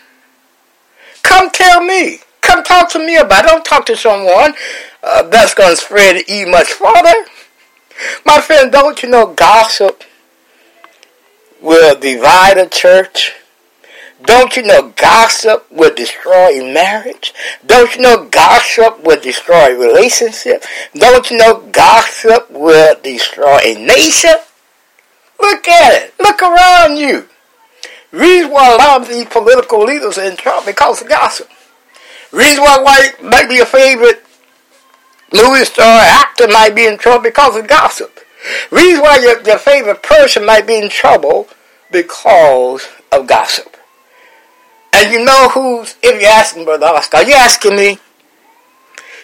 come 1.21 1.49
tell 1.51 1.83
me. 1.83 2.19
Come 2.43 2.63
talk 2.63 2.91
to 2.91 2.99
me 2.99 3.15
about 3.15 3.45
it. 3.45 3.47
Don't 3.47 3.65
talk 3.65 3.85
to 3.87 3.95
someone 3.95 4.53
uh, 5.01 5.23
that's 5.23 5.53
going 5.53 5.71
to 5.71 5.81
spread 5.81 6.27
you 6.27 6.45
much 6.47 6.73
farther. 6.73 7.25
My 8.25 8.41
friend, 8.41 8.71
don't 8.71 9.01
you 9.01 9.09
know 9.09 9.33
gossip 9.33 10.03
will 11.61 11.97
divide 11.99 12.57
a 12.57 12.67
church? 12.67 13.33
Don't 14.25 14.55
you 14.55 14.63
know 14.63 14.93
gossip 14.95 15.69
will 15.71 15.93
destroy 15.95 16.61
a 16.61 16.73
marriage? 16.73 17.33
Don't 17.65 17.95
you 17.95 18.01
know 18.01 18.27
gossip 18.29 19.03
will 19.03 19.19
destroy 19.19 19.75
a 19.75 19.79
relationship? 19.79 20.63
Don't 20.93 21.29
you 21.31 21.37
know 21.37 21.61
gossip 21.71 22.51
will 22.51 22.95
destroy 23.01 23.59
a 23.63 23.85
nation? 23.85 24.35
Look 25.41 25.67
at 25.67 26.03
it. 26.03 26.13
Look 26.19 26.41
around 26.41 26.97
you. 26.97 27.27
Reason 28.11 28.51
why 28.51 28.73
a 28.73 28.77
lot 28.77 29.01
of 29.01 29.07
these 29.07 29.25
political 29.25 29.83
leaders 29.83 30.17
are 30.17 30.29
in 30.29 30.37
trouble 30.37 30.67
because 30.67 31.01
of 31.01 31.09
gossip. 31.09 31.49
Reason 32.33 32.63
why 32.63 32.79
white 32.81 33.23
might 33.23 33.47
be 33.47 33.59
a 33.59 33.65
favorite 33.65 34.23
movie 35.31 35.65
star 35.65 36.01
actor 36.01 36.47
might 36.47 36.75
be 36.75 36.87
in 36.87 36.97
trouble 36.97 37.21
because 37.21 37.55
of 37.55 37.67
gossip. 37.67 38.19
Reason 38.71 39.01
why 39.01 39.19
your, 39.19 39.41
your 39.43 39.59
favorite 39.59 40.01
person 40.01 40.45
might 40.45 40.65
be 40.65 40.77
in 40.77 40.89
trouble 40.89 41.47
because 41.91 42.87
of 43.11 43.27
gossip. 43.27 43.77
And 44.93 45.11
you 45.13 45.23
know 45.23 45.49
who's, 45.49 45.95
if 46.01 46.19
you're 46.19 46.31
asking 46.31 46.65
Brother 46.65 46.87
Oscar, 46.87 47.17
are 47.17 47.23
you 47.23 47.33
asking 47.33 47.75
me? 47.75 47.99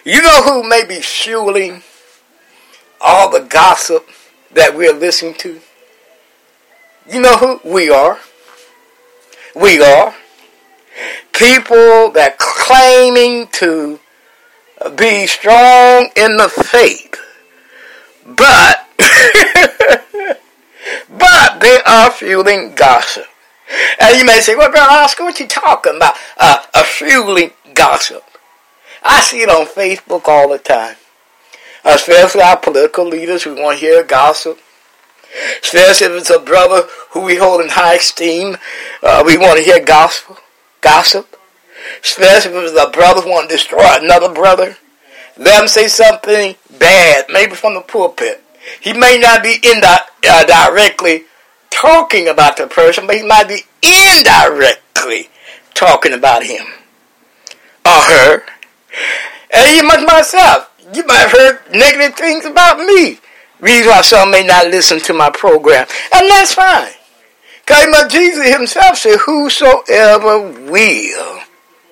You 0.04 0.22
know 0.22 0.42
who 0.42 0.68
may 0.68 0.84
be 0.84 1.00
fueling 1.00 1.82
all 3.00 3.28
the 3.30 3.40
gossip 3.40 4.08
that 4.52 4.76
we're 4.76 4.94
listening 4.94 5.34
to? 5.34 5.60
You 7.10 7.20
know 7.20 7.36
who? 7.36 7.60
We 7.64 7.90
are. 7.90 8.18
We 9.54 9.82
are. 9.82 10.14
People 11.32 12.10
that 12.12 12.36
claiming 12.38 13.48
to 13.52 14.00
be 14.96 15.26
strong 15.26 16.10
in 16.16 16.36
the 16.36 16.48
faith, 16.48 17.16
but 18.26 18.86
but 21.08 21.60
they 21.60 21.80
are 21.86 22.10
fueling 22.10 22.74
gossip. 22.74 23.26
And 24.00 24.18
you 24.18 24.24
may 24.24 24.40
say, 24.40 24.56
well, 24.56 24.70
Brother 24.70 24.90
Oscar, 24.90 25.24
what 25.24 25.38
you 25.38 25.46
talking 25.46 25.96
about? 25.96 26.16
Uh, 26.36 26.62
a 26.74 26.84
fueling 26.84 27.52
gossip. 27.74 28.24
I 29.02 29.20
see 29.20 29.42
it 29.42 29.48
on 29.48 29.66
Facebook 29.66 30.26
all 30.26 30.48
the 30.48 30.58
time. 30.58 30.96
Especially 31.84 32.42
our 32.42 32.56
political 32.56 33.06
leaders 33.06 33.44
who 33.44 33.54
want 33.54 33.78
to 33.78 33.86
hear 33.86 34.02
gossip. 34.02 34.58
Especially 35.62 36.08
if 36.08 36.12
it's 36.20 36.30
a 36.30 36.40
brother 36.40 36.88
who 37.10 37.20
we 37.20 37.36
hold 37.36 37.60
in 37.60 37.68
high 37.68 37.94
esteem, 37.94 38.56
uh, 39.02 39.22
we 39.24 39.38
want 39.38 39.58
to 39.58 39.64
hear 39.64 39.82
gospel, 39.82 40.36
gossip. 40.80 41.36
Especially 42.02 42.52
if 42.52 42.74
the 42.74 42.86
a 42.88 42.90
brother 42.90 43.22
want 43.28 43.48
to 43.48 43.56
destroy 43.56 43.82
another 43.84 44.32
brother. 44.32 44.76
Let 45.36 45.62
him 45.62 45.68
say 45.68 45.88
something 45.88 46.56
bad, 46.78 47.26
maybe 47.30 47.54
from 47.54 47.74
the 47.74 47.80
pulpit. 47.80 48.42
He 48.80 48.92
may 48.92 49.18
not 49.18 49.42
be 49.42 49.56
indi- 49.62 49.86
uh, 50.28 50.44
directly 50.44 51.24
talking 51.70 52.28
about 52.28 52.56
the 52.56 52.66
person, 52.66 53.06
but 53.06 53.16
he 53.16 53.22
might 53.22 53.48
be 53.48 53.62
indirectly 53.82 55.30
talking 55.72 56.12
about 56.12 56.44
him 56.44 56.66
or 57.86 58.00
her. 58.02 58.42
And 59.52 59.76
even 59.76 60.04
myself, 60.04 60.70
you 60.94 61.06
might 61.06 61.28
have 61.28 61.32
heard 61.32 61.60
negative 61.72 62.16
things 62.16 62.44
about 62.44 62.78
me. 62.78 63.18
Reason 63.60 63.90
why 63.90 64.00
some 64.02 64.30
may 64.30 64.44
not 64.44 64.66
listen 64.66 65.00
to 65.00 65.14
my 65.14 65.30
program. 65.30 65.86
And 66.14 66.30
that's 66.30 66.54
fine. 66.54 66.92
Because 67.70 68.12
Jesus 68.12 68.52
himself 68.52 68.98
said, 68.98 69.20
Whosoever 69.20 70.40
will, 70.40 71.40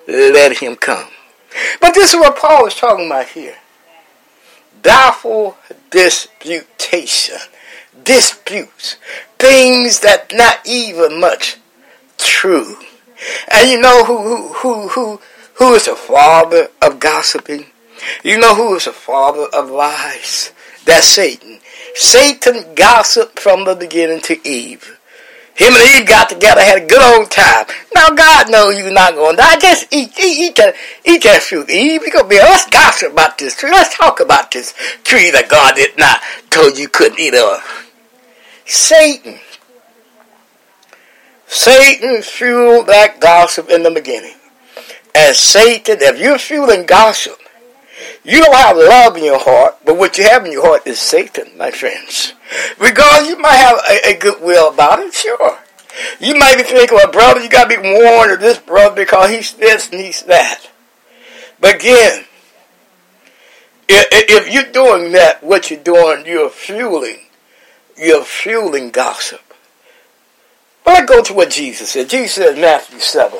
let 0.09 0.59
him 0.59 0.75
come. 0.75 1.07
But 1.81 1.95
this 1.95 2.13
is 2.15 2.19
what 2.19 2.37
Paul 2.37 2.67
is 2.67 2.75
talking 2.75 3.07
about 3.07 3.29
here. 3.29 3.55
Doubtful 4.83 5.57
disputation. 5.91 7.37
Disputes. 8.03 8.97
Things 9.39 10.01
that 10.01 10.33
not 10.35 10.59
even 10.67 11.21
much 11.21 11.59
true. 12.17 12.79
And 13.53 13.71
you 13.71 13.81
know 13.81 14.03
who 14.03 14.49
who 14.55 14.89
who 14.89 15.21
who 15.55 15.75
is 15.75 15.85
the 15.85 15.95
father 15.95 16.69
of 16.83 16.99
gossiping? 16.99 17.67
You 18.25 18.39
know 18.39 18.57
who 18.57 18.75
is 18.75 18.87
the 18.87 18.93
father 18.93 19.47
of 19.53 19.71
lies? 19.71 20.53
That's 20.85 21.07
Satan. 21.07 21.61
Satan 21.95 22.75
gossiped 22.75 23.39
from 23.39 23.65
the 23.65 23.77
beginning 23.77 24.21
to 24.23 24.45
Eve. 24.47 24.98
Him 25.59 25.75
and 25.75 25.99
Eve 25.99 26.07
got 26.07 26.29
together, 26.29 26.61
had 26.61 26.83
a 26.83 26.87
good 26.87 27.03
old 27.03 27.33
time. 27.33 27.67
Now 27.93 28.11
God 28.11 28.49
knows 28.49 28.79
you're 28.79 28.93
not 28.93 29.15
going 29.15 29.35
to 29.35 29.43
die. 29.43 29.59
Just 29.59 29.93
eat, 29.93 30.17
eat, 30.17 30.51
eat 30.51 30.57
that, 30.57 30.77
eat 31.05 31.25
that 31.25 31.43
fruit. 31.43 31.69
Eve, 31.69 32.01
we 32.01 32.13
gonna 32.13 32.29
be. 32.29 32.39
Let's 32.39 32.71
gossip 32.71 33.13
about 33.13 33.39
this 33.39 33.57
tree. 33.57 33.73
Let's 33.73 33.97
talk 33.97 34.21
about 34.21 34.53
this 34.53 34.73
tree 35.03 35.33
that 35.33 35.49
God 35.49 35.75
did 35.75 35.99
not 35.99 36.21
told 36.51 36.79
you 36.79 36.89
couldn't 36.89 37.19
eat 37.19 37.35
of. 37.35 37.61
Satan. 38.67 39.41
Satan 41.49 42.23
fueled 42.23 42.87
that 42.87 43.19
gossip 43.19 43.69
in 43.69 43.83
the 43.83 43.91
beginning. 43.91 44.37
And 45.13 45.35
Satan, 45.35 45.97
if 46.01 46.21
you're 46.21 46.39
fueling 46.39 46.87
gossip, 46.87 47.37
you 48.23 48.41
don't 48.41 48.55
have 48.55 48.77
love 48.77 49.17
in 49.17 49.25
your 49.25 49.41
heart, 49.41 49.79
but 49.85 49.97
what 49.97 50.19
you 50.19 50.25
have 50.25 50.47
in 50.47 50.53
your 50.53 50.65
heart 50.65 50.87
is 50.87 51.01
Satan, 51.01 51.59
my 51.59 51.73
friends. 51.73 52.35
Regardless, 52.79 53.29
you 53.29 53.39
might 53.39 53.57
have 53.57 53.79
a, 53.91 54.15
a 54.15 54.19
good 54.19 54.43
will 54.43 54.73
about 54.73 55.01
it, 55.01 55.13
sure. 55.13 55.59
You 56.21 56.39
might 56.39 56.57
be 56.57 56.63
thinking, 56.63 56.97
well, 56.97 57.11
brother, 57.11 57.43
you 57.43 57.49
got 57.49 57.71
to 57.71 57.81
be 57.81 57.89
warned 57.89 58.33
of 58.33 58.41
this 58.41 58.59
brother 58.59 58.95
because 58.95 59.31
he's 59.31 59.53
this 59.55 59.91
and 59.91 60.01
he's 60.01 60.23
that. 60.23 60.69
But 61.61 61.77
again, 61.77 62.25
if, 63.89 64.07
if 64.29 64.53
you're 64.53 64.71
doing 64.73 65.13
that, 65.13 65.43
what 65.43 65.71
you're 65.71 65.81
doing, 65.81 66.25
you're 66.27 66.51
fueling, 66.51 67.19
you're 67.97 68.25
fueling 68.25 68.91
gossip. 68.91 69.41
But 70.85 70.95
let's 70.95 71.11
go 71.11 71.23
to 71.23 71.35
what 71.35 71.51
Jesus 71.51 71.91
said. 71.91 72.09
Jesus 72.09 72.33
said 72.33 72.55
in 72.55 72.61
Matthew 72.61 73.01
7. 73.01 73.39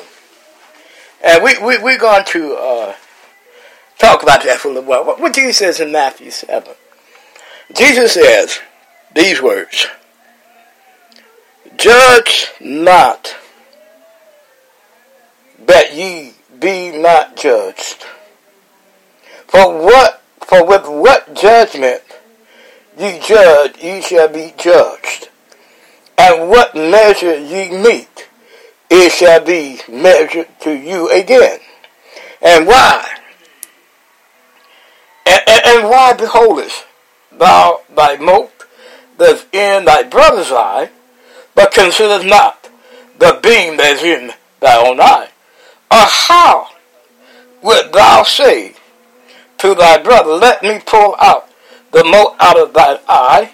And 1.23 1.43
we, 1.43 1.57
we, 1.59 1.77
we're 1.77 1.97
going 1.97 2.25
to 2.25 2.53
uh, 2.55 2.95
talk 3.97 4.23
about 4.23 4.43
that 4.43 4.57
for 4.57 4.69
a 4.69 4.73
little 4.73 4.89
while. 4.89 5.05
What, 5.05 5.19
what 5.19 5.33
Jesus 5.33 5.57
says 5.57 5.79
in 5.79 5.91
Matthew 5.91 6.31
7. 6.31 6.73
Jesus 7.75 8.13
says 8.13 8.59
these 9.13 9.41
words 9.41 9.87
Judge 11.77 12.51
not 12.59 13.35
that 15.65 15.95
ye 15.95 16.33
be 16.59 16.91
not 16.91 17.37
judged. 17.37 18.05
For 19.47 19.81
what 19.81 20.21
for 20.41 20.65
with 20.65 20.87
what 20.87 21.33
judgment 21.35 22.01
ye 22.97 23.19
judge 23.19 23.81
ye 23.81 24.01
shall 24.01 24.27
be 24.27 24.53
judged. 24.57 25.29
And 26.17 26.49
what 26.49 26.75
measure 26.75 27.39
ye 27.39 27.69
meet, 27.69 28.27
it 28.89 29.11
shall 29.11 29.39
be 29.39 29.79
measured 29.87 30.49
to 30.61 30.73
you 30.73 31.09
again. 31.09 31.59
And 32.41 32.67
why? 32.67 33.07
And, 35.25 35.41
and, 35.47 35.61
and 35.65 35.89
why 35.89 36.13
beholdest 36.13 36.85
thou 37.31 37.81
thy 37.95 38.17
mote 38.17 38.58
that's 39.19 39.45
in 39.51 39.85
thy 39.85 40.03
brother's 40.03 40.51
eye, 40.51 40.89
but 41.53 41.73
considerest 41.73 42.25
not 42.25 42.69
the 43.19 43.39
beam 43.43 43.77
that 43.77 43.97
is 43.97 44.03
in 44.03 44.31
thy 44.59 44.77
own 44.77 44.99
eye? 44.99 45.29
Or 45.91 46.05
how 46.05 46.69
wilt 47.61 47.91
thou 47.91 48.23
say 48.23 48.75
to 49.59 49.75
thy 49.75 50.01
brother, 50.01 50.31
Let 50.31 50.63
me 50.63 50.79
pull 50.85 51.15
out 51.19 51.49
the 51.91 52.03
mote 52.03 52.35
out 52.39 52.59
of 52.59 52.73
thine 52.73 52.99
eye, 53.07 53.53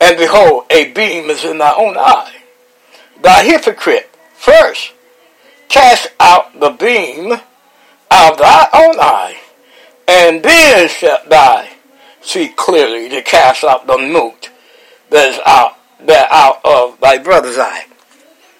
and 0.00 0.16
behold, 0.16 0.64
a 0.70 0.92
beam 0.92 1.30
is 1.30 1.44
in 1.44 1.58
thy 1.58 1.74
own 1.74 1.96
eye? 1.96 2.34
Thou 3.22 3.42
hypocrite, 3.42 4.14
first 4.34 4.92
cast 5.68 6.08
out 6.20 6.58
the 6.58 6.70
beam 6.70 7.32
out 8.10 8.32
of 8.32 8.38
thy 8.38 8.68
own 8.72 9.00
eye, 9.00 9.38
and 10.06 10.42
then 10.42 10.88
shalt 10.88 11.28
thou 11.28 11.66
see 12.20 12.48
clearly 12.48 13.08
to 13.08 13.22
cast 13.22 13.64
out 13.64 13.86
the 13.86 13.98
mote 13.98 14.50
that 15.10 15.28
is 15.28 15.40
out 15.46 15.76
that 16.06 16.28
out 16.30 16.60
of 16.64 17.00
thy 17.00 17.18
brother's 17.18 17.58
eye. 17.58 17.86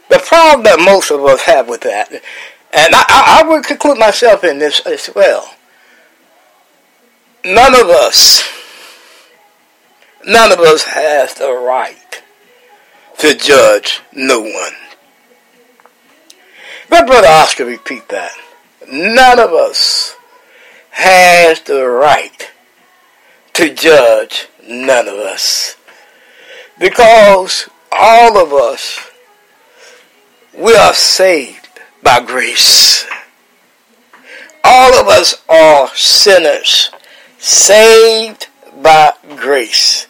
The 0.08 0.18
problem 0.18 0.64
that 0.64 0.80
most 0.80 1.10
of 1.10 1.24
us 1.24 1.42
have 1.42 1.68
with 1.68 1.82
that, 1.82 2.10
and 2.12 2.22
I, 2.94 3.04
I, 3.08 3.48
would 3.48 3.64
conclude 3.64 3.98
myself 3.98 4.42
in 4.42 4.58
this 4.58 4.80
as 4.80 5.10
well. 5.14 5.54
None 7.44 7.74
of 7.74 7.88
us, 7.88 8.42
none 10.26 10.50
of 10.50 10.60
us 10.60 10.84
has 10.84 11.34
the 11.34 11.52
right 11.52 12.22
to 13.18 13.34
judge 13.34 14.00
no 14.12 14.40
one. 14.40 14.72
Let 16.90 17.06
Brother 17.06 17.28
Oscar 17.28 17.66
repeat 17.66 18.08
that. 18.08 18.32
None 18.90 19.38
of 19.38 19.52
us 19.52 20.16
has 20.90 21.60
the 21.60 21.86
right 21.86 22.50
to 23.54 23.74
judge 23.74 24.48
none 24.66 25.06
of 25.08 25.14
us. 25.14 25.77
Because 26.78 27.68
all 27.90 28.38
of 28.38 28.52
us, 28.52 29.10
we 30.56 30.74
are 30.74 30.94
saved 30.94 31.68
by 32.02 32.20
grace. 32.20 33.06
All 34.62 34.94
of 34.94 35.08
us 35.08 35.42
are 35.48 35.88
sinners, 35.94 36.90
saved 37.38 38.48
by 38.80 39.12
grace. 39.36 40.06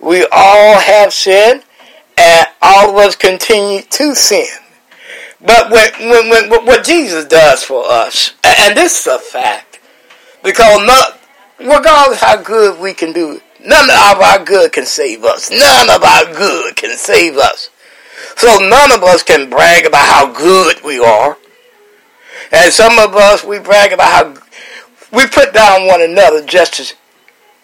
We 0.00 0.26
all 0.32 0.78
have 0.78 1.12
sinned, 1.12 1.64
and 2.16 2.46
all 2.62 2.90
of 2.90 2.96
us 2.96 3.16
continue 3.16 3.82
to 3.82 4.14
sin. 4.14 4.46
But 5.40 5.70
when, 5.70 5.90
when, 6.08 6.50
when, 6.50 6.64
what 6.64 6.84
Jesus 6.84 7.26
does 7.26 7.62
for 7.62 7.84
us, 7.84 8.32
and 8.42 8.76
this 8.76 9.00
is 9.00 9.06
a 9.06 9.18
fact, 9.18 9.80
because 10.42 10.86
not, 10.86 11.20
regardless 11.58 12.20
how 12.20 12.36
good 12.36 12.80
we 12.80 12.94
can 12.94 13.12
do, 13.12 13.40
none 13.66 13.90
of 13.90 14.20
our 14.20 14.44
good 14.44 14.72
can 14.72 14.86
save 14.86 15.24
us. 15.24 15.50
None 15.50 15.90
of 15.90 16.02
our 16.02 16.32
good 16.32 16.76
can 16.76 16.96
save 16.96 17.36
us. 17.36 17.70
So 18.36 18.58
none 18.58 18.92
of 18.92 19.02
us 19.02 19.22
can 19.22 19.50
brag 19.50 19.86
about 19.86 20.06
how 20.06 20.32
good 20.32 20.82
we 20.84 20.98
are. 20.98 21.36
And 22.52 22.72
some 22.72 22.98
of 22.98 23.14
us, 23.14 23.44
we 23.44 23.58
brag 23.58 23.92
about 23.92 24.08
how 24.08 24.42
we 25.12 25.26
put 25.26 25.52
down 25.52 25.86
one 25.86 26.02
another 26.02 26.44
just 26.44 26.74
to, 26.74 26.94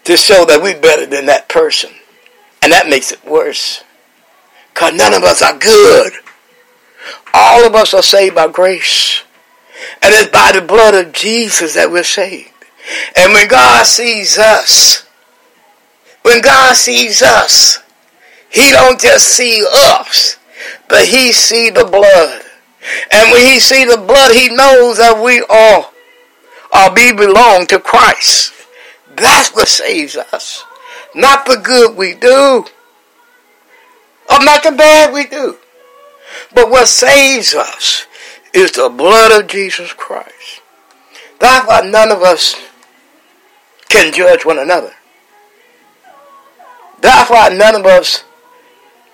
to 0.04 0.16
show 0.16 0.44
that 0.46 0.62
we're 0.62 0.80
better 0.80 1.06
than 1.06 1.26
that 1.26 1.48
person. 1.48 1.90
And 2.62 2.72
that 2.72 2.88
makes 2.88 3.12
it 3.12 3.24
worse. 3.24 3.82
Because 4.72 4.94
none 4.94 5.14
of 5.14 5.22
us 5.22 5.42
are 5.42 5.58
good. 5.58 6.12
All 7.34 7.66
of 7.66 7.74
us 7.74 7.94
are 7.94 8.02
saved 8.02 8.34
by 8.34 8.48
grace. 8.48 9.22
And 10.00 10.14
it's 10.14 10.30
by 10.30 10.52
the 10.52 10.62
blood 10.62 10.94
of 10.94 11.12
Jesus 11.12 11.74
that 11.74 11.90
we're 11.90 12.04
saved. 12.04 12.50
And 13.16 13.32
when 13.32 13.48
God 13.48 13.86
sees 13.86 14.38
us, 14.38 15.06
when 16.22 16.40
God 16.40 16.74
sees 16.76 17.22
us, 17.22 17.78
He 18.50 18.70
don't 18.72 19.00
just 19.00 19.26
see 19.26 19.64
us, 19.74 20.38
but 20.88 21.06
He 21.06 21.32
see 21.32 21.70
the 21.70 21.84
blood. 21.84 22.42
And 23.12 23.32
when 23.32 23.42
He 23.42 23.60
see 23.60 23.84
the 23.84 23.96
blood, 23.96 24.32
He 24.32 24.48
knows 24.48 24.98
that 24.98 25.22
we 25.22 25.44
all 25.48 25.92
are, 26.72 26.88
or 26.88 26.94
we 26.94 27.12
belong 27.12 27.66
to 27.66 27.78
Christ. 27.78 28.52
That's 29.14 29.54
what 29.54 29.68
saves 29.68 30.16
us. 30.16 30.64
Not 31.14 31.44
the 31.44 31.56
good 31.56 31.96
we 31.96 32.14
do, 32.14 32.64
or 34.30 34.44
not 34.44 34.62
the 34.62 34.72
bad 34.72 35.12
we 35.12 35.26
do. 35.26 35.58
But 36.54 36.70
what 36.70 36.88
saves 36.88 37.54
us 37.54 38.06
is 38.54 38.72
the 38.72 38.88
blood 38.88 39.38
of 39.38 39.48
Jesus 39.48 39.92
Christ. 39.92 40.62
That's 41.38 41.66
why 41.66 41.80
none 41.80 42.10
of 42.10 42.22
us 42.22 42.54
can 43.88 44.12
judge 44.12 44.44
one 44.44 44.58
another. 44.58 44.92
That's 47.02 47.30
why 47.30 47.48
none 47.50 47.74
of 47.74 47.84
us 47.84 48.24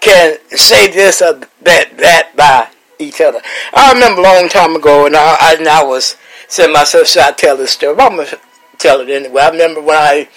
can 0.00 0.38
say 0.50 0.92
this 0.92 1.20
or 1.20 1.40
that, 1.62 1.96
that 1.96 2.36
by 2.36 2.68
each 2.98 3.20
other. 3.20 3.40
I 3.74 3.92
remember 3.92 4.20
a 4.20 4.24
long 4.24 4.48
time 4.48 4.76
ago, 4.76 5.06
and 5.06 5.16
I, 5.16 5.36
I, 5.40 5.54
and 5.58 5.66
I 5.66 5.82
was 5.82 6.16
saying 6.48 6.72
myself, 6.72 7.08
should 7.08 7.22
I 7.22 7.32
tell 7.32 7.56
this 7.56 7.72
story? 7.72 7.96
I'm 7.98 8.16
going 8.16 8.28
to 8.28 8.38
tell 8.78 9.00
it 9.00 9.08
anyway. 9.08 9.42
I 9.42 9.50
remember 9.50 9.80
when 9.80 9.96
I, 9.96 10.28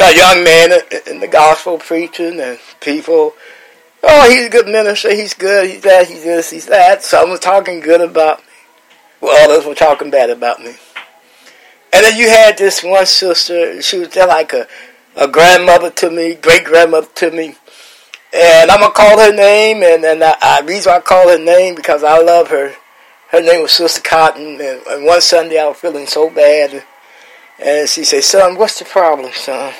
a 0.00 0.16
young 0.16 0.44
man 0.44 0.80
in 1.06 1.20
the 1.20 1.28
gospel 1.28 1.78
preaching, 1.78 2.40
and 2.40 2.58
people, 2.80 3.34
oh, 4.02 4.30
he's 4.30 4.46
a 4.46 4.50
good 4.50 4.66
minister, 4.66 5.14
he's 5.14 5.34
good, 5.34 5.70
he's 5.70 5.82
that, 5.82 6.08
he's 6.08 6.24
this, 6.24 6.50
he's 6.50 6.66
that. 6.66 7.02
Some 7.02 7.30
was 7.30 7.40
talking 7.40 7.80
good 7.80 8.00
about 8.00 8.38
me. 8.38 8.44
Well, 9.20 9.50
others 9.50 9.66
were 9.66 9.74
talking 9.74 10.10
bad 10.10 10.30
about 10.30 10.60
me. 10.60 10.74
And 11.92 12.04
then 12.04 12.18
you 12.18 12.28
had 12.28 12.58
this 12.58 12.82
one 12.82 13.06
sister, 13.06 13.80
she 13.80 13.98
was 13.98 14.14
like 14.14 14.52
a, 14.52 14.66
a 15.18 15.26
grandmother 15.26 15.90
to 15.90 16.10
me, 16.10 16.34
great 16.34 16.64
grandmother 16.64 17.08
to 17.16 17.30
me. 17.32 17.56
And 18.32 18.70
I'm 18.70 18.80
gonna 18.80 18.92
call 18.92 19.18
her 19.18 19.34
name, 19.34 19.82
and 19.82 20.04
and 20.04 20.22
I, 20.22 20.36
I 20.40 20.60
reason 20.60 20.92
I 20.92 21.00
call 21.00 21.28
her 21.28 21.42
name 21.42 21.74
because 21.74 22.04
I 22.04 22.22
love 22.22 22.48
her. 22.48 22.74
Her 23.30 23.42
name 23.42 23.62
was 23.62 23.72
Sister 23.72 24.00
Cotton, 24.00 24.60
and, 24.60 24.86
and 24.86 25.04
one 25.04 25.20
Sunday 25.20 25.58
I 25.58 25.66
was 25.66 25.78
feeling 25.78 26.06
so 26.06 26.30
bad, 26.30 26.84
and 27.58 27.88
she 27.88 28.04
said, 28.04 28.22
"Son, 28.22 28.56
what's 28.56 28.78
the 28.78 28.84
problem, 28.84 29.32
son?" 29.34 29.74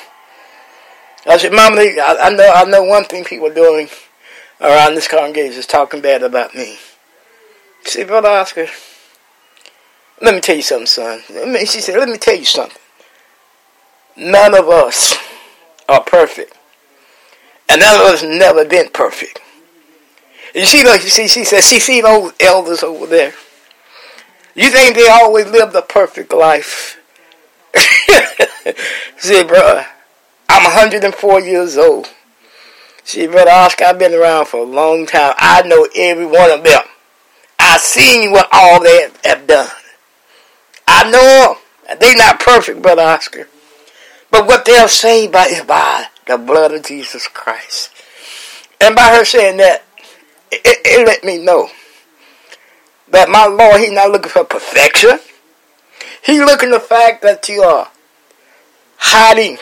I 1.25 1.37
said, 1.37 1.53
"Mama, 1.53 1.77
I, 1.77 2.17
I 2.23 2.29
know 2.31 2.51
I 2.53 2.65
know 2.65 2.83
one 2.83 3.05
thing 3.05 3.23
people 3.23 3.47
are 3.47 3.53
doing 3.53 3.87
around 4.59 4.95
this 4.95 5.07
congregation 5.07 5.59
is 5.59 5.67
talking 5.67 6.01
bad 6.01 6.21
about 6.21 6.53
me." 6.53 6.77
She 7.85 7.91
said, 7.91 8.07
"Brother 8.07 8.29
Oscar, 8.29 8.67
let 10.21 10.35
me 10.35 10.41
tell 10.41 10.57
you 10.57 10.63
something, 10.63 10.87
son." 10.87 11.21
She 11.59 11.79
said, 11.81 11.97
"Let 11.97 12.09
me 12.09 12.17
tell 12.17 12.35
you 12.35 12.45
something. 12.45 12.81
None 14.17 14.53
of 14.53 14.67
us 14.67 15.28
are 15.89 16.03
perfect." 16.03 16.57
And 17.67 17.81
none 17.81 17.95
of 17.95 18.07
us 18.07 18.23
never 18.23 18.65
been 18.65 18.89
perfect. 18.89 19.39
You 20.55 20.65
see, 20.65 20.83
like 20.83 21.03
you 21.03 21.09
see, 21.09 21.27
she 21.27 21.43
said, 21.43 21.63
she 21.63 21.79
see 21.79 22.01
those 22.01 22.33
elders 22.39 22.81
over 22.81 23.05
there. 23.05 23.33
You 24.55 24.69
think 24.71 24.95
they 24.95 25.07
always 25.07 25.45
lived 25.47 25.75
a 25.75 25.83
perfect 25.83 26.33
life? 26.33 26.99
see, 29.17 29.43
bro, 29.43 29.83
I'm 30.49 30.63
104 30.63 31.41
years 31.41 31.77
old. 31.77 32.09
See, 33.03 33.27
brother 33.27 33.51
Oscar, 33.51 33.85
I've 33.85 33.99
been 33.99 34.13
around 34.13 34.47
for 34.47 34.57
a 34.57 34.63
long 34.63 35.05
time. 35.05 35.35
I 35.37 35.61
know 35.61 35.87
every 35.95 36.25
one 36.25 36.51
of 36.51 36.63
them. 36.63 36.81
I've 37.59 37.81
seen 37.81 38.31
what 38.31 38.49
all 38.51 38.81
they 38.83 39.09
have 39.23 39.45
done. 39.45 39.69
I 40.87 41.09
know 41.09 41.55
them. 41.87 41.97
They're 41.99 42.15
not 42.15 42.39
perfect, 42.39 42.81
brother 42.81 43.03
Oscar. 43.03 43.47
But 44.31 44.45
what 44.45 44.65
they'll 44.65 44.87
say 44.87 45.27
by, 45.27 45.45
is 45.45 45.63
by 45.63 46.05
the 46.27 46.37
blood 46.37 46.73
of 46.73 46.83
Jesus 46.83 47.27
Christ. 47.27 47.91
And 48.79 48.95
by 48.95 49.15
her 49.15 49.25
saying 49.25 49.57
that, 49.57 49.83
it, 50.51 50.61
it, 50.85 51.05
let 51.05 51.23
me 51.23 51.37
know 51.37 51.69
that 53.09 53.29
my 53.29 53.45
Lord, 53.45 53.81
He's 53.81 53.91
not 53.91 54.11
looking 54.11 54.29
for 54.29 54.43
perfection. 54.43 55.19
He's 56.23 56.39
looking 56.39 56.71
the 56.71 56.79
fact 56.79 57.21
that 57.23 57.47
you 57.49 57.61
are 57.61 57.89
hiding 58.97 59.57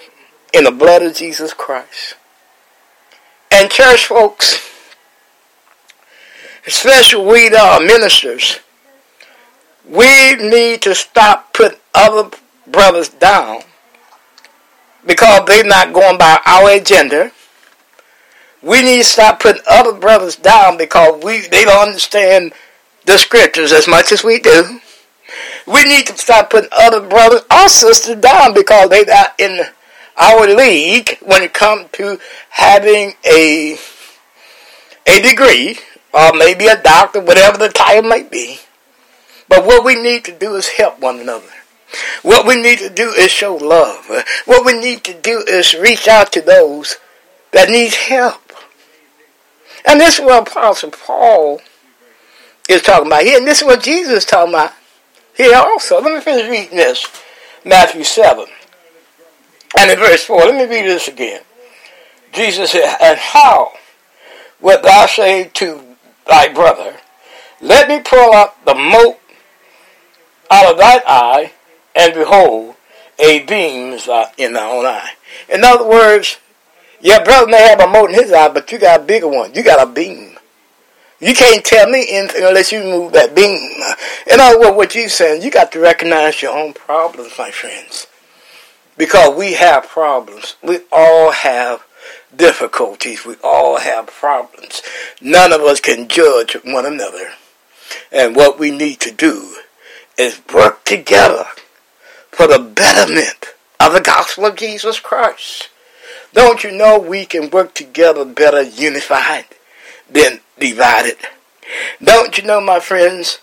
in 0.54 0.64
the 0.64 0.72
blood 0.72 1.02
of 1.02 1.16
Jesus 1.16 1.54
Christ. 1.54 2.16
And 3.52 3.72
church 3.72 4.06
folks, 4.06 4.70
especially 6.66 7.26
we 7.26 7.50
that 7.50 7.82
are 7.82 7.86
ministers, 7.86 8.60
we 9.88 10.36
need 10.36 10.82
to 10.82 10.94
stop 10.94 11.54
putting 11.54 11.80
other 11.94 12.30
brothers 12.66 13.10
down 13.10 13.62
because 15.08 15.46
they're 15.48 15.64
not 15.64 15.94
going 15.94 16.18
by 16.18 16.40
our 16.46 16.72
agenda. 16.72 17.32
We 18.62 18.82
need 18.84 18.98
to 18.98 19.04
stop 19.04 19.40
putting 19.40 19.62
other 19.70 19.94
brothers 19.94 20.36
down 20.36 20.78
because 20.78 21.24
we 21.24 21.48
they 21.48 21.64
don't 21.64 21.88
understand 21.88 22.54
the 23.06 23.18
scriptures 23.18 23.72
as 23.72 23.88
much 23.88 24.12
as 24.12 24.24
we 24.24 24.40
do. 24.40 24.80
We 25.66 25.84
need 25.84 26.08
to 26.08 26.18
stop 26.18 26.50
putting 26.50 26.70
other 26.78 27.02
brothers 27.08 27.42
or 27.52 27.68
sisters 27.70 28.18
down 28.18 28.54
because 28.54 28.90
they're 28.90 29.06
not 29.06 29.34
in 29.40 29.62
our 30.18 30.48
league 30.48 31.18
when 31.22 31.44
it 31.44 31.54
comes 31.54 31.88
to 31.94 32.20
having 32.50 33.14
a 33.26 33.78
a 35.08 35.22
degree 35.22 35.78
or 36.14 36.34
maybe 36.34 36.68
a 36.68 36.82
doctor, 36.82 37.22
whatever 37.22 37.58
the 37.58 37.70
title 37.70 38.10
might 38.10 38.32
be. 38.32 38.60
But 39.48 39.66
what 39.66 39.86
we 39.86 39.96
need 39.96 40.26
to 40.26 40.38
do 40.38 40.56
is 40.56 40.68
help 40.68 41.00
one 41.00 41.20
another. 41.20 41.48
What 42.22 42.46
we 42.46 42.62
need 42.62 42.80
to 42.80 42.90
do 42.90 43.10
is 43.10 43.32
show 43.32 43.56
love. 43.56 44.10
What 44.46 44.66
we 44.66 44.78
need 44.78 45.04
to 45.06 45.14
do 45.14 45.44
is 45.48 45.74
reach 45.74 46.08
out 46.08 46.32
to 46.34 46.42
those 46.42 46.98
that 47.52 47.70
need 47.70 47.94
help. 47.94 48.42
And 49.86 50.00
this 50.00 50.20
is 50.20 50.26
what 50.26 50.48
Apostle 50.48 50.92
Paul 50.92 51.62
is 52.68 52.82
talking 52.82 53.08
about 53.08 53.24
here. 53.24 53.38
And 53.38 53.48
this 53.48 53.62
is 53.62 53.66
what 53.66 53.82
Jesus 53.82 54.14
is 54.14 54.26
talking 54.26 54.54
about 54.54 54.74
here 55.36 55.56
also. 55.56 56.02
Let 56.02 56.14
me 56.14 56.22
finish 56.22 56.50
reading 56.50 56.78
this. 56.78 57.08
Matthew 57.64 58.04
7. 58.04 58.46
And 59.78 59.92
in 59.92 59.98
verse 60.00 60.24
4, 60.24 60.38
let 60.38 60.56
me 60.56 60.76
read 60.76 60.86
this 60.86 61.08
again. 61.08 61.42
Jesus 62.34 62.72
said, 62.72 62.98
And 63.02 63.18
how 63.18 63.74
wilt 64.62 64.84
thou 64.84 65.06
say 65.06 65.46
to 65.56 65.82
thy 66.28 66.48
brother, 66.54 66.98
Let 67.62 67.88
me 67.88 68.00
pull 68.00 68.34
up 68.34 68.64
the 68.66 68.76
mote 68.76 69.20
out 70.50 70.72
of 70.72 70.78
thine 70.78 71.02
eye, 71.08 71.54
and 71.98 72.14
behold, 72.14 72.76
a 73.18 73.44
beam 73.44 73.94
is 73.94 74.08
in 74.38 74.54
thy 74.54 74.70
own 74.70 74.86
eye. 74.86 75.14
In 75.50 75.64
other 75.64 75.88
words, 75.88 76.38
your 77.02 77.24
brother 77.24 77.50
may 77.50 77.68
have 77.68 77.80
a 77.80 77.88
mote 77.88 78.12
in 78.12 78.16
his 78.16 78.32
eye, 78.32 78.50
but 78.50 78.72
you 78.72 78.78
got 78.78 79.02
a 79.02 79.04
bigger 79.04 79.28
one. 79.28 79.54
You 79.56 79.64
got 79.64 79.86
a 79.86 79.92
beam. 79.92 80.38
You 81.20 81.34
can't 81.34 81.66
tell 81.66 81.90
me 81.90 82.06
anything 82.10 82.44
unless 82.44 82.72
you 82.72 82.84
move 82.84 83.14
that 83.14 83.36
beam. 83.36 83.82
In 84.32 84.40
other 84.40 84.60
words, 84.60 84.78
what 84.78 84.96
you're 84.96 85.10
saying, 85.10 85.42
you 85.42 85.50
got 85.50 85.72
to 85.72 85.80
recognize 85.80 86.44
your 86.44 86.56
own 86.56 86.74
problems, 86.74 87.34
my 87.40 87.50
friends. 87.50 88.06
Because 88.96 89.36
we 89.36 89.54
have 89.54 89.88
problems. 89.88 90.56
We 90.62 90.82
all 90.92 91.32
have 91.32 91.84
difficulties. 92.36 93.26
We 93.26 93.36
all 93.44 93.80
have 93.80 94.08
problems. 94.08 94.84
None 95.20 95.52
of 95.52 95.62
us 95.62 95.80
can 95.80 96.08
judge 96.08 96.56
one 96.64 96.86
another. 96.86 97.32
And 98.12 98.36
what 98.36 98.60
we 98.60 98.70
need 98.70 99.00
to 99.02 99.12
do 99.12 99.58
is 100.18 100.42
work 100.54 100.84
together 100.84 101.46
for 102.38 102.46
the 102.46 102.60
betterment 102.60 103.56
of 103.80 103.94
the 103.94 104.00
gospel 104.00 104.46
of 104.46 104.56
Jesus 104.56 105.00
Christ. 105.00 105.70
Don't 106.34 106.64
you 106.64 106.72
know 106.72 107.00
we 107.00 107.26
can 107.26 107.50
work 107.50 107.74
together 107.74 108.24
better 108.26 108.62
unified 108.62 109.46
than 110.08 110.42
divided? 110.60 111.18
Don't 112.02 112.38
you 112.38 112.44
know, 112.44 112.62
my 112.62 112.80
friends, 112.80 113.40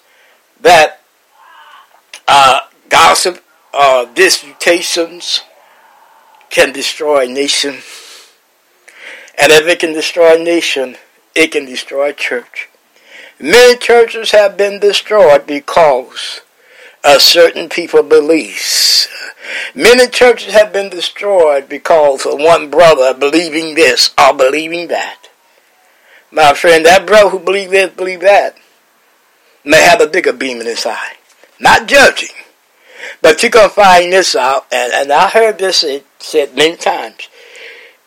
that 0.60 1.00
uh, 2.28 2.60
gossip 2.88 3.42
uh, 3.72 4.04
disputations 4.14 5.40
can 6.50 6.72
destroy 6.72 7.24
a 7.24 7.28
nation? 7.28 7.78
And 9.36 9.50
if 9.50 9.66
it 9.66 9.80
can 9.80 9.92
destroy 9.92 10.40
a 10.40 10.44
nation, 10.44 10.94
it 11.34 11.50
can 11.50 11.64
destroy 11.64 12.10
a 12.10 12.12
church. 12.12 12.68
Many 13.40 13.76
churches 13.76 14.30
have 14.30 14.56
been 14.56 14.78
destroyed 14.78 15.48
because 15.48 16.42
a 17.04 17.20
certain 17.20 17.68
people 17.68 18.02
beliefs. 18.02 19.08
Many 19.74 20.08
churches 20.08 20.54
have 20.54 20.72
been 20.72 20.88
destroyed 20.88 21.68
because 21.68 22.24
of 22.24 22.40
one 22.40 22.70
brother 22.70 23.12
believing 23.12 23.74
this 23.74 24.14
or 24.18 24.32
believing 24.32 24.88
that. 24.88 25.28
My 26.30 26.54
friend, 26.54 26.84
that 26.86 27.06
brother 27.06 27.30
who 27.30 27.38
believes 27.38 27.70
this, 27.70 27.92
believe 27.92 28.20
that, 28.20 28.56
may 29.64 29.82
have 29.82 30.00
a 30.00 30.06
bigger 30.06 30.32
beam 30.32 30.60
in 30.60 30.66
his 30.66 30.86
eye. 30.86 31.14
Not 31.60 31.86
judging. 31.86 32.30
But 33.20 33.42
you're 33.42 33.50
going 33.50 33.68
to 33.68 33.74
find 33.74 34.12
this 34.12 34.34
out, 34.34 34.66
and, 34.72 34.92
and 34.92 35.12
I 35.12 35.28
heard 35.28 35.58
this 35.58 35.84
said, 36.18 36.56
many 36.56 36.76
times. 36.76 37.28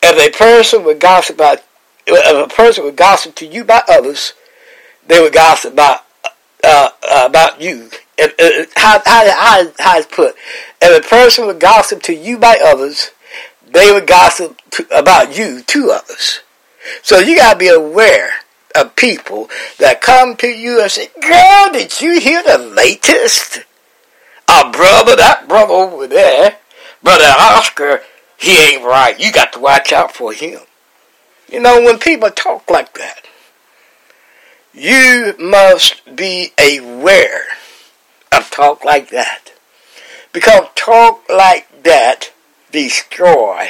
If 0.02 0.18
a 0.18 0.36
person 0.38 0.84
would 0.86 1.00
gossip 1.00 1.36
about, 1.36 1.64
if 2.06 2.52
a 2.52 2.54
person 2.54 2.84
would 2.84 2.96
gossip 2.96 3.36
to 3.36 3.46
you 3.46 3.64
by 3.64 3.84
others, 3.88 4.34
they 5.06 5.20
would 5.20 5.34
gossip 5.34 5.74
about 5.74 6.06
uh, 6.64 6.90
uh, 7.10 7.28
about 7.30 7.62
you 7.62 7.90
if, 8.18 8.34
if, 8.40 8.74
how, 8.76 9.02
how, 9.06 9.32
how, 9.32 9.72
how 9.80 9.98
it's 9.98 10.08
put, 10.08 10.36
if 10.82 11.06
a 11.06 11.08
person 11.08 11.46
would 11.46 11.60
gossip 11.60 12.02
to 12.04 12.16
you 12.16 12.38
by 12.38 12.58
others, 12.64 13.12
they 13.72 13.92
would 13.92 14.08
gossip 14.08 14.60
to, 14.72 14.88
about 14.98 15.38
you 15.38 15.62
to 15.62 15.92
others. 15.92 16.42
So 17.04 17.20
you 17.20 17.36
got 17.36 17.54
to 17.54 17.60
be 17.60 17.68
aware 17.68 18.32
of 18.76 18.96
people 18.96 19.50
that 19.80 20.02
come 20.02 20.36
to 20.38 20.48
you 20.48 20.82
and 20.82 20.92
say, 20.92 21.10
Girl, 21.22 21.72
did 21.72 22.02
you 22.02 22.20
hear 22.20 22.44
the 22.44 22.58
latest? 22.58 23.60
Our 24.50 24.72
brother, 24.72 25.16
that 25.18 25.48
brother 25.48 25.74
over 25.74 26.08
there, 26.08 26.58
Brother 27.04 27.26
Oscar, 27.26 28.02
he 28.38 28.74
ain't 28.74 28.84
right. 28.84 29.20
You 29.20 29.32
got 29.32 29.54
to 29.54 29.60
watch 29.60 29.92
out 29.92 30.14
for 30.14 30.32
him. 30.32 30.60
You 31.50 31.60
know, 31.60 31.82
when 31.82 32.00
people 32.00 32.30
talk 32.30 32.70
like 32.70 32.94
that, 32.94 33.26
you 34.74 35.36
must 35.40 36.16
be 36.16 36.52
aware 36.58 37.46
of 38.32 38.50
talk 38.52 38.84
like 38.84 39.10
that. 39.10 39.52
Because 40.34 40.68
talk 40.76 41.28
like 41.30 41.84
that 41.84 42.32
destroy 42.72 43.70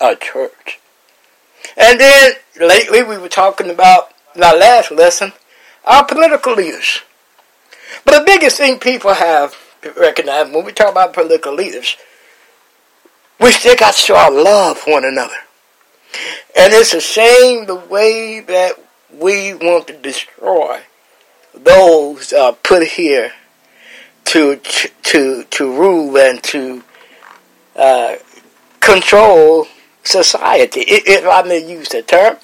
a 0.00 0.16
church. 0.16 0.78
And 1.76 2.00
then 2.00 2.32
lately 2.60 3.02
we 3.02 3.16
were 3.16 3.28
talking 3.28 3.70
about 3.70 4.10
in 4.34 4.42
our 4.42 4.56
last 4.56 4.90
lesson 4.90 5.32
our 5.84 6.04
political 6.04 6.54
leaders. 6.54 7.00
But 8.04 8.18
the 8.18 8.24
biggest 8.24 8.56
thing 8.56 8.78
people 8.78 9.14
have 9.14 9.56
recognized 9.96 10.52
when 10.52 10.64
we 10.64 10.72
talk 10.72 10.90
about 10.90 11.12
political 11.12 11.54
leaders, 11.54 11.96
we 13.40 13.50
still 13.50 13.76
got 13.76 13.94
to 13.94 14.00
show 14.00 14.16
our 14.16 14.30
love 14.30 14.78
for 14.78 14.92
one 14.92 15.04
another. 15.04 15.34
And 16.56 16.72
it's 16.72 16.94
a 16.94 17.00
shame 17.00 17.66
the 17.66 17.74
way 17.74 18.40
that 18.40 18.74
we 19.12 19.54
want 19.54 19.86
to 19.88 19.96
destroy 19.96 20.80
those 21.54 22.32
uh, 22.32 22.52
put 22.52 22.86
here 22.86 23.32
to 24.24 24.56
to 24.56 25.44
to 25.44 25.78
rule 25.78 26.16
and 26.16 26.42
to 26.44 26.82
uh, 27.76 28.16
control 28.80 29.66
society, 30.04 30.80
if 30.86 31.26
I 31.26 31.42
may 31.42 31.66
use 31.66 31.88
the 31.88 32.02
term. 32.02 32.36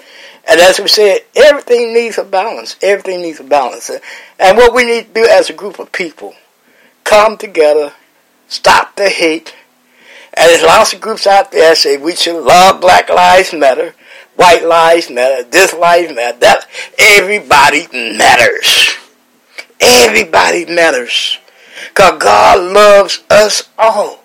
And 0.51 0.61
as 0.61 0.81
we 0.81 0.89
said, 0.89 1.21
everything 1.37 1.93
needs 1.93 2.17
a 2.17 2.25
balance. 2.25 2.77
Everything 2.81 3.21
needs 3.21 3.41
a 3.41 3.45
balance. 3.45 3.91
And 4.39 4.57
what 4.57 4.75
we 4.75 4.87
need 4.87 5.09
to 5.09 5.23
do 5.23 5.27
as 5.27 5.51
a 5.51 5.53
group 5.53 5.79
of 5.79 5.93
people, 5.93 6.35
come 7.05 7.37
together, 7.37 7.93
stop 8.47 8.97
the 8.97 9.11
hate. 9.11 9.55
And 10.33 10.49
there's 10.49 10.63
lots 10.63 10.95
of 10.95 11.01
groups 11.01 11.27
out 11.27 11.53
there 11.53 11.75
say 11.75 11.97
we 11.97 12.15
should 12.15 12.43
love 12.43 12.81
Black 12.81 13.11
Lives 13.11 13.53
Matter, 13.53 13.95
White 14.37 14.65
Lives 14.65 15.11
Matter, 15.11 15.43
this 15.43 15.75
Lives 15.75 16.15
Matter, 16.15 16.39
that. 16.39 16.67
Everybody 16.99 17.89
matters. 17.93 18.97
Everybody 19.81 20.65
matters. 20.65 21.39
Because 21.89 22.19
God 22.19 22.73
loves 22.73 23.23
us 23.31 23.69
all. 23.79 24.25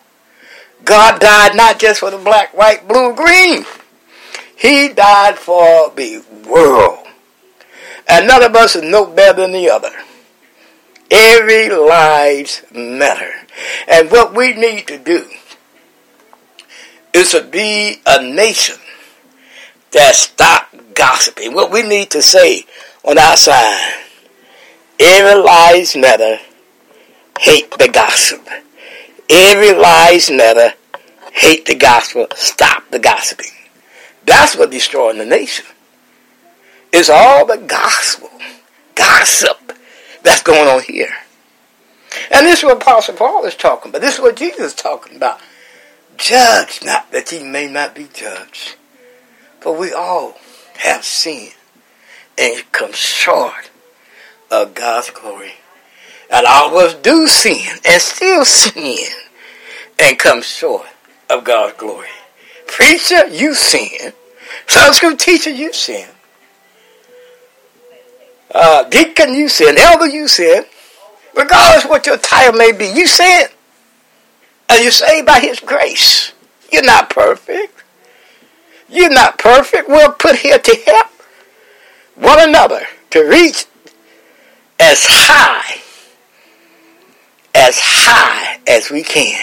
God 0.86 1.20
died 1.20 1.56
not 1.56 1.80
just 1.80 2.02
for 2.02 2.12
the 2.12 2.18
black, 2.18 2.56
white, 2.56 2.88
blue, 2.88 3.16
green. 3.16 3.66
He 4.56 4.90
died 4.90 5.38
for 5.38 5.92
the 5.96 6.24
world. 6.48 7.08
And 8.08 8.28
none 8.28 8.44
of 8.44 8.56
us 8.56 8.76
is 8.76 8.84
no 8.84 9.06
better 9.06 9.42
than 9.42 9.52
the 9.52 9.70
other. 9.70 9.92
Every 11.10 11.70
lives 11.70 12.64
matter. 12.74 13.32
And 13.88 14.12
what 14.12 14.36
we 14.36 14.54
need 14.54 14.88
to 14.88 14.98
do 14.98 15.30
is 17.14 17.32
to 17.32 17.44
be 17.44 18.02
a 18.06 18.22
nation 18.22 18.78
that 19.92 20.16
stop 20.16 20.74
gossiping. 20.96 21.54
What 21.54 21.72
we 21.72 21.84
need 21.84 22.10
to 22.12 22.22
say 22.22 22.66
on 23.04 23.18
our 23.18 23.38
side, 23.38 24.04
every 25.00 25.42
lives 25.42 25.96
matter, 25.96 26.40
hate 27.40 27.72
the 27.72 27.90
gossip. 27.90 28.48
Every 29.30 29.74
lies 29.74 30.30
matter, 30.30 30.76
hate 31.32 31.66
the 31.66 31.76
gospel, 31.76 32.28
stop 32.36 32.90
the 32.92 33.00
gossiping. 33.00 33.52
That's 34.26 34.56
what 34.56 34.72
destroying 34.72 35.18
the 35.18 35.26
nation. 35.26 35.66
It's 36.92 37.10
all 37.10 37.46
the 37.46 37.58
gospel, 37.58 38.30
gossip 38.96 39.74
that's 40.24 40.44
going 40.44 40.68
on 40.68 40.84
here. 40.84 41.14
And 42.32 42.46
this 42.46 42.60
is 42.60 42.66
what 42.66 42.78
Apostle 42.78 43.16
Paul 43.16 43.46
is 43.46 43.56
talking 43.56 43.90
about. 43.90 44.02
This 44.02 44.16
is 44.16 44.22
what 44.22 44.36
Jesus 44.36 44.68
is 44.68 44.74
talking 44.74 45.16
about. 45.16 45.40
Judge 46.18 46.82
not 46.86 47.12
that 47.12 47.32
ye 47.32 47.44
may 47.44 47.68
not 47.68 47.96
be 47.96 48.08
judged. 48.14 48.76
For 49.60 49.76
we 49.76 49.92
all 49.92 50.38
have 50.76 51.04
sinned 51.04 51.56
and 52.38 52.64
come 52.72 52.94
short 52.94 53.72
of 54.52 54.76
God's 54.76 55.10
glory. 55.10 55.54
And 56.32 56.46
all 56.48 56.70
of 56.70 56.76
us 56.76 56.94
do 56.96 57.28
sin 57.28 57.78
and 57.86 58.02
still 58.02 58.46
sin 58.46 59.08
and 60.00 60.18
come 60.18 60.42
short 60.42 60.88
of 61.30 61.44
God's 61.44 61.78
glory. 61.78 62.08
Preacher, 62.68 63.28
you 63.28 63.54
sin. 63.54 64.14
Sunday 64.68 64.94
school 64.94 65.16
teacher, 65.16 65.50
you 65.50 65.74
sin. 65.74 66.08
Uh, 68.54 68.84
deacon, 68.90 69.34
you 69.34 69.50
sin. 69.50 69.78
Elder, 69.78 70.08
you 70.08 70.28
sin. 70.28 70.66
Regardless 71.36 71.86
what 71.86 72.06
your 72.06 72.18
title 72.18 72.54
may 72.54 72.72
be, 72.72 72.86
you 72.86 73.08
sin. 73.08 73.48
And 74.70 74.82
you're 74.82 74.92
saved 74.92 75.26
by 75.26 75.40
His 75.40 75.60
grace. 75.60 76.34
You're 76.72 76.84
not 76.84 77.10
perfect. 77.10 77.84
You're 78.90 79.14
not 79.14 79.38
perfect. 79.38 79.90
We're 79.90 80.12
put 80.12 80.38
here 80.38 80.60
to 80.60 80.76
help 80.86 81.08
one 82.16 82.48
another 82.48 82.86
to 83.12 83.22
reach 83.22 83.66
as 84.80 85.06
high, 85.06 85.82
as 87.56 87.78
high 87.80 88.60
as 88.68 88.90
we 88.90 89.04
can, 89.04 89.42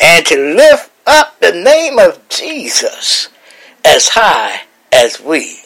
and 0.00 0.24
to 0.26 0.54
lift 0.54 0.90
up 1.06 1.38
the 1.40 1.52
name 1.52 1.98
of 1.98 2.28
Jesus 2.28 3.28
as 3.84 4.08
high 4.08 4.62
as 4.92 5.20
we 5.20 5.58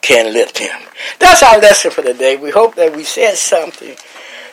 can 0.00 0.32
lift 0.32 0.58
him. 0.58 0.76
That's 1.18 1.42
our 1.42 1.58
lesson 1.58 1.90
for 1.90 2.02
today. 2.02 2.36
We 2.36 2.50
hope 2.50 2.74
that 2.76 2.96
we 2.96 3.04
said 3.04 3.36
something 3.36 3.96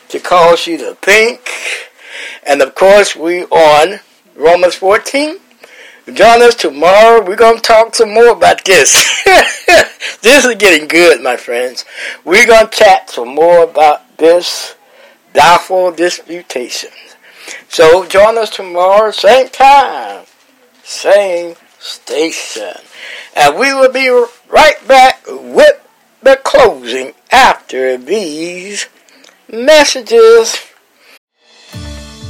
to 0.08 0.20
cause 0.20 0.66
you 0.66 0.78
to 0.78 0.94
think. 0.96 1.40
And 2.46 2.62
of 2.62 2.74
course, 2.74 3.16
we 3.16 3.44
on 3.44 4.00
Romans 4.36 4.74
14. 4.76 5.38
Join 6.12 6.42
us 6.42 6.54
tomorrow. 6.54 7.24
We're 7.24 7.36
going 7.36 7.56
to 7.56 7.62
talk 7.62 7.94
some 7.96 8.14
more 8.14 8.28
about 8.28 8.64
this. 8.64 9.24
this 10.22 10.44
is 10.44 10.54
getting 10.54 10.86
good, 10.86 11.20
my 11.20 11.36
friends. 11.36 11.84
We're 12.24 12.46
going 12.46 12.68
to 12.68 12.76
chat 12.76 13.10
some 13.10 13.34
more 13.34 13.64
about 13.64 14.16
this 14.16 14.75
doubtful 15.36 15.92
disputation. 15.92 16.90
So 17.68 18.06
join 18.06 18.38
us 18.38 18.48
tomorrow, 18.50 19.10
same 19.10 19.50
time, 19.50 20.24
same 20.82 21.56
station. 21.78 22.72
And 23.36 23.58
we 23.58 23.74
will 23.74 23.92
be 23.92 24.08
right 24.48 24.88
back 24.88 25.22
with 25.28 25.86
the 26.22 26.40
closing 26.42 27.12
after 27.30 27.98
these 27.98 28.88
messages. 29.52 30.56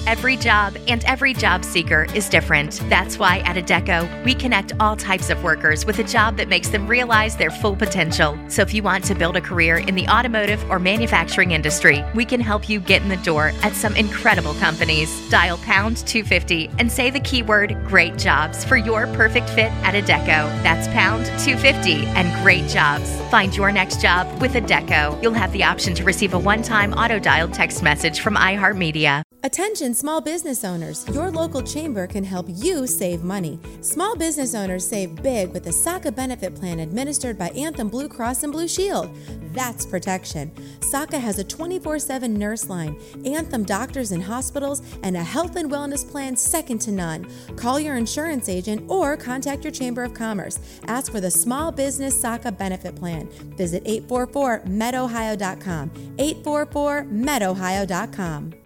Every 0.06 0.36
job 0.36 0.76
and 0.86 1.04
every 1.04 1.34
job 1.34 1.64
seeker 1.64 2.06
is 2.14 2.28
different. 2.28 2.80
That's 2.88 3.18
why 3.18 3.38
at 3.38 3.56
Adecco, 3.56 4.24
we 4.24 4.34
connect 4.34 4.72
all 4.78 4.94
types 4.94 5.30
of 5.30 5.42
workers 5.42 5.84
with 5.84 5.98
a 5.98 6.04
job 6.04 6.36
that 6.36 6.48
makes 6.48 6.68
them 6.68 6.86
realize 6.86 7.36
their 7.36 7.50
full 7.50 7.74
potential. 7.74 8.38
So 8.46 8.62
if 8.62 8.72
you 8.72 8.84
want 8.84 9.02
to 9.06 9.16
build 9.16 9.36
a 9.36 9.40
career 9.40 9.78
in 9.78 9.96
the 9.96 10.06
automotive 10.06 10.62
or 10.70 10.78
manufacturing 10.78 11.50
industry, 11.50 12.04
we 12.14 12.24
can 12.24 12.40
help 12.40 12.68
you 12.68 12.78
get 12.78 13.02
in 13.02 13.08
the 13.08 13.16
door 13.16 13.50
at 13.64 13.72
some 13.72 13.96
incredible 13.96 14.54
companies. 14.54 15.10
Dial 15.28 15.58
pound 15.58 15.96
250 16.06 16.70
and 16.78 16.90
say 16.90 17.10
the 17.10 17.18
keyword 17.18 17.76
great 17.88 18.16
jobs 18.16 18.64
for 18.64 18.76
your 18.76 19.08
perfect 19.08 19.50
fit 19.50 19.72
at 19.82 19.94
Adecco. 19.94 20.46
That's 20.62 20.86
pound 20.88 21.26
250 21.40 22.06
and 22.14 22.44
great 22.44 22.68
jobs. 22.68 23.10
Find 23.28 23.56
your 23.56 23.72
next 23.72 24.00
job 24.00 24.40
with 24.40 24.52
Adecco. 24.52 25.20
You'll 25.20 25.34
have 25.34 25.50
the 25.50 25.64
option 25.64 25.94
to 25.94 26.04
receive 26.04 26.32
a 26.32 26.38
one 26.38 26.62
time 26.62 26.92
auto 26.92 27.18
dialed 27.18 27.54
text 27.54 27.82
message 27.82 28.20
from 28.20 28.36
iHeartMedia. 28.36 29.24
Attention, 29.46 29.94
small 29.94 30.20
business 30.20 30.64
owners. 30.64 31.06
Your 31.14 31.30
local 31.30 31.62
chamber 31.62 32.08
can 32.08 32.24
help 32.24 32.46
you 32.48 32.84
save 32.84 33.22
money. 33.22 33.60
Small 33.80 34.16
business 34.16 34.56
owners 34.56 34.84
save 34.84 35.22
big 35.22 35.52
with 35.52 35.62
the 35.62 35.70
SACA 35.70 36.10
benefit 36.10 36.56
plan 36.56 36.80
administered 36.80 37.38
by 37.38 37.50
Anthem 37.50 37.88
Blue 37.88 38.08
Cross 38.08 38.42
and 38.42 38.52
Blue 38.52 38.66
Shield. 38.66 39.08
That's 39.52 39.86
protection. 39.86 40.50
SACA 40.80 41.20
has 41.20 41.38
a 41.38 41.44
24 41.44 42.00
7 42.00 42.34
nurse 42.34 42.68
line, 42.68 42.98
Anthem 43.24 43.62
doctors 43.62 44.10
and 44.10 44.24
hospitals, 44.24 44.82
and 45.04 45.16
a 45.16 45.22
health 45.22 45.54
and 45.54 45.70
wellness 45.70 46.04
plan 46.10 46.34
second 46.34 46.80
to 46.80 46.90
none. 46.90 47.24
Call 47.54 47.78
your 47.78 47.94
insurance 47.94 48.48
agent 48.48 48.90
or 48.90 49.16
contact 49.16 49.62
your 49.62 49.70
Chamber 49.70 50.02
of 50.02 50.12
Commerce. 50.12 50.58
Ask 50.88 51.12
for 51.12 51.20
the 51.20 51.30
Small 51.30 51.70
Business 51.70 52.20
SACA 52.20 52.50
benefit 52.50 52.96
plan. 52.96 53.28
Visit 53.56 53.84
844medohio.com. 53.84 55.90
844medohio.com. 55.90 58.65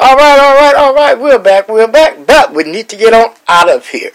All 0.00 0.14
right, 0.14 0.38
all 0.38 0.54
right, 0.54 0.74
all 0.76 0.94
right. 0.94 1.18
We're 1.18 1.40
back. 1.40 1.68
We're 1.68 1.88
back, 1.88 2.24
but 2.24 2.54
we 2.54 2.62
need 2.62 2.88
to 2.90 2.96
get 2.96 3.12
on 3.12 3.34
out 3.48 3.68
of 3.68 3.88
here. 3.88 4.12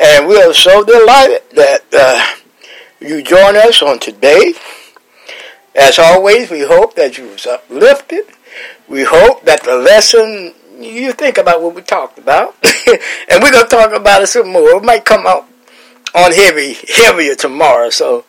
And 0.00 0.26
we 0.26 0.42
are 0.42 0.52
so 0.52 0.82
delighted 0.82 1.42
that 1.52 1.82
uh, 1.92 2.34
you 2.98 3.22
join 3.22 3.54
us 3.54 3.80
on 3.80 4.00
today. 4.00 4.54
As 5.76 6.00
always, 6.00 6.50
we 6.50 6.62
hope 6.62 6.96
that 6.96 7.16
you 7.16 7.28
was 7.28 7.46
uplifted. 7.46 8.24
We 8.88 9.04
hope 9.04 9.44
that 9.44 9.62
the 9.62 9.76
lesson 9.76 10.52
you 10.80 11.12
think 11.12 11.38
about 11.38 11.62
what 11.62 11.76
we 11.76 11.82
talked 11.82 12.18
about, 12.18 12.56
and 12.88 13.40
we're 13.40 13.52
gonna 13.52 13.68
talk 13.68 13.92
about 13.92 14.22
it 14.22 14.26
some 14.26 14.48
more. 14.48 14.78
It 14.78 14.82
might 14.82 15.04
come 15.04 15.28
out 15.28 15.46
on 16.12 16.32
heavy, 16.32 16.74
heavier 16.92 17.36
tomorrow. 17.36 17.90
So 17.90 18.24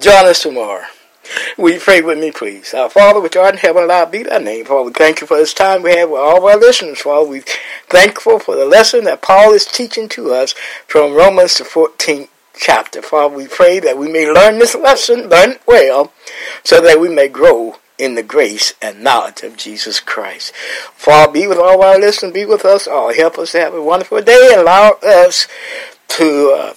join 0.00 0.26
us 0.26 0.42
tomorrow. 0.42 0.84
Will 1.56 1.74
you 1.74 1.80
pray 1.80 2.00
with 2.00 2.18
me, 2.18 2.30
please? 2.32 2.74
Our 2.74 2.90
Father, 2.90 3.20
which 3.20 3.36
art 3.36 3.54
in 3.54 3.58
heaven, 3.58 3.84
allowed 3.84 4.10
be 4.10 4.22
thy 4.22 4.38
name. 4.38 4.64
Father, 4.64 4.84
we 4.84 4.92
thank 4.92 5.20
you 5.20 5.26
for 5.26 5.36
this 5.36 5.54
time 5.54 5.82
we 5.82 5.96
have 5.96 6.10
with 6.10 6.20
all 6.20 6.38
of 6.38 6.44
our 6.44 6.56
listeners. 6.56 7.00
Father, 7.00 7.28
we 7.28 7.42
thankful 7.88 8.38
for 8.38 8.56
the 8.56 8.64
lesson 8.64 9.04
that 9.04 9.22
Paul 9.22 9.52
is 9.52 9.64
teaching 9.64 10.08
to 10.10 10.32
us 10.32 10.52
from 10.86 11.14
Romans 11.14 11.58
the 11.58 11.64
14th 11.64 12.28
chapter. 12.56 13.02
Father, 13.02 13.36
we 13.36 13.46
pray 13.46 13.78
that 13.80 13.98
we 13.98 14.10
may 14.10 14.30
learn 14.30 14.58
this 14.58 14.74
lesson, 14.74 15.28
learn 15.28 15.52
it 15.52 15.62
well, 15.66 16.12
so 16.64 16.80
that 16.80 17.00
we 17.00 17.08
may 17.08 17.28
grow 17.28 17.76
in 17.98 18.14
the 18.16 18.22
grace 18.22 18.74
and 18.82 19.02
knowledge 19.02 19.42
of 19.42 19.56
Jesus 19.56 20.00
Christ. 20.00 20.52
Father, 20.94 21.32
be 21.32 21.46
with 21.46 21.58
all 21.58 21.82
our 21.82 21.98
listeners, 21.98 22.32
be 22.32 22.44
with 22.44 22.64
us 22.64 22.88
all. 22.88 23.14
Help 23.14 23.38
us 23.38 23.52
to 23.52 23.60
have 23.60 23.74
a 23.74 23.82
wonderful 23.82 24.20
day 24.20 24.52
allow 24.56 24.98
us 25.02 25.46
to 26.08 26.50
uh, 26.56 26.74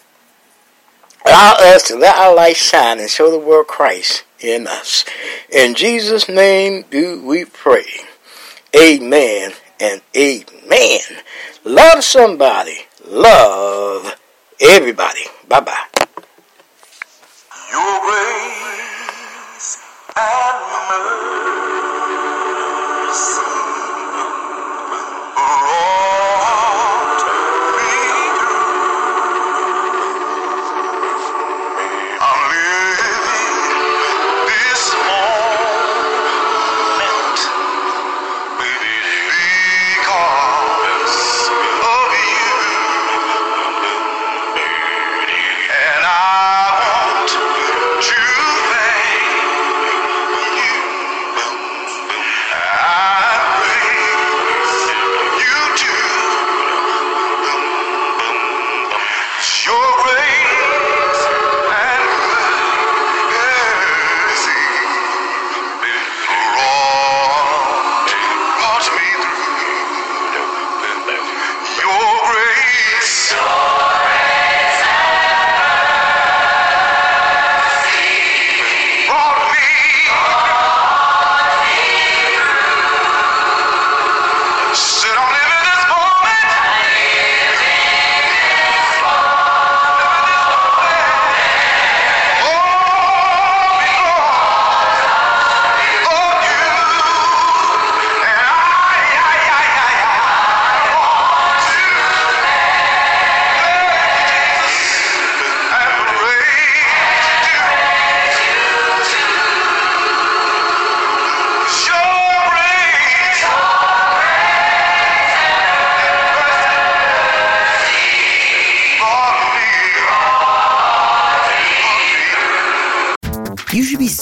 allow 1.25 1.55
us 1.57 1.87
to 1.87 1.95
let 1.95 2.15
our 2.15 2.35
light 2.35 2.55
shine 2.55 2.99
and 2.99 3.09
show 3.09 3.31
the 3.31 3.39
world 3.39 3.67
Christ 3.67 4.23
in 4.39 4.67
us. 4.67 5.05
In 5.51 5.75
Jesus' 5.75 6.27
name 6.29 6.85
do 6.89 7.21
we 7.25 7.45
pray. 7.45 7.85
Amen 8.75 9.53
and 9.79 10.01
amen. 10.15 10.99
Love 11.63 12.03
somebody. 12.03 12.85
Love 13.05 14.15
everybody. 14.59 15.21
Bye 15.47 15.61
bye. 15.61 15.85
Your 17.71 17.99
grace 18.01 19.77
and 20.15 20.57
mercy 23.07 23.46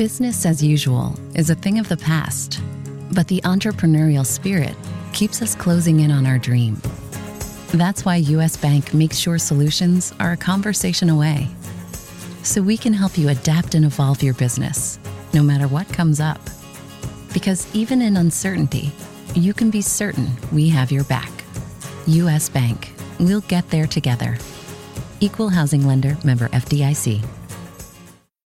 Business 0.00 0.46
as 0.46 0.64
usual 0.64 1.14
is 1.34 1.50
a 1.50 1.54
thing 1.54 1.78
of 1.78 1.86
the 1.90 1.96
past, 1.98 2.62
but 3.12 3.28
the 3.28 3.42
entrepreneurial 3.42 4.24
spirit 4.24 4.74
keeps 5.12 5.42
us 5.42 5.54
closing 5.54 6.00
in 6.00 6.10
on 6.10 6.24
our 6.24 6.38
dream. 6.38 6.80
That's 7.74 8.02
why 8.02 8.16
US 8.16 8.56
Bank 8.56 8.94
makes 8.94 9.18
sure 9.18 9.36
solutions 9.36 10.14
are 10.18 10.32
a 10.32 10.38
conversation 10.38 11.10
away. 11.10 11.48
So 12.42 12.62
we 12.62 12.78
can 12.78 12.94
help 12.94 13.18
you 13.18 13.28
adapt 13.28 13.74
and 13.74 13.84
evolve 13.84 14.22
your 14.22 14.32
business, 14.32 14.98
no 15.34 15.42
matter 15.42 15.68
what 15.68 15.92
comes 15.92 16.18
up. 16.18 16.40
Because 17.34 17.68
even 17.76 18.00
in 18.00 18.16
uncertainty, 18.16 18.92
you 19.34 19.52
can 19.52 19.68
be 19.68 19.82
certain 19.82 20.30
we 20.50 20.70
have 20.70 20.90
your 20.90 21.04
back. 21.04 21.44
US 22.06 22.48
Bank, 22.48 22.94
we'll 23.18 23.42
get 23.42 23.68
there 23.68 23.86
together. 23.86 24.38
Equal 25.20 25.50
housing 25.50 25.86
lender 25.86 26.16
member 26.24 26.48
FDIC. 26.48 27.22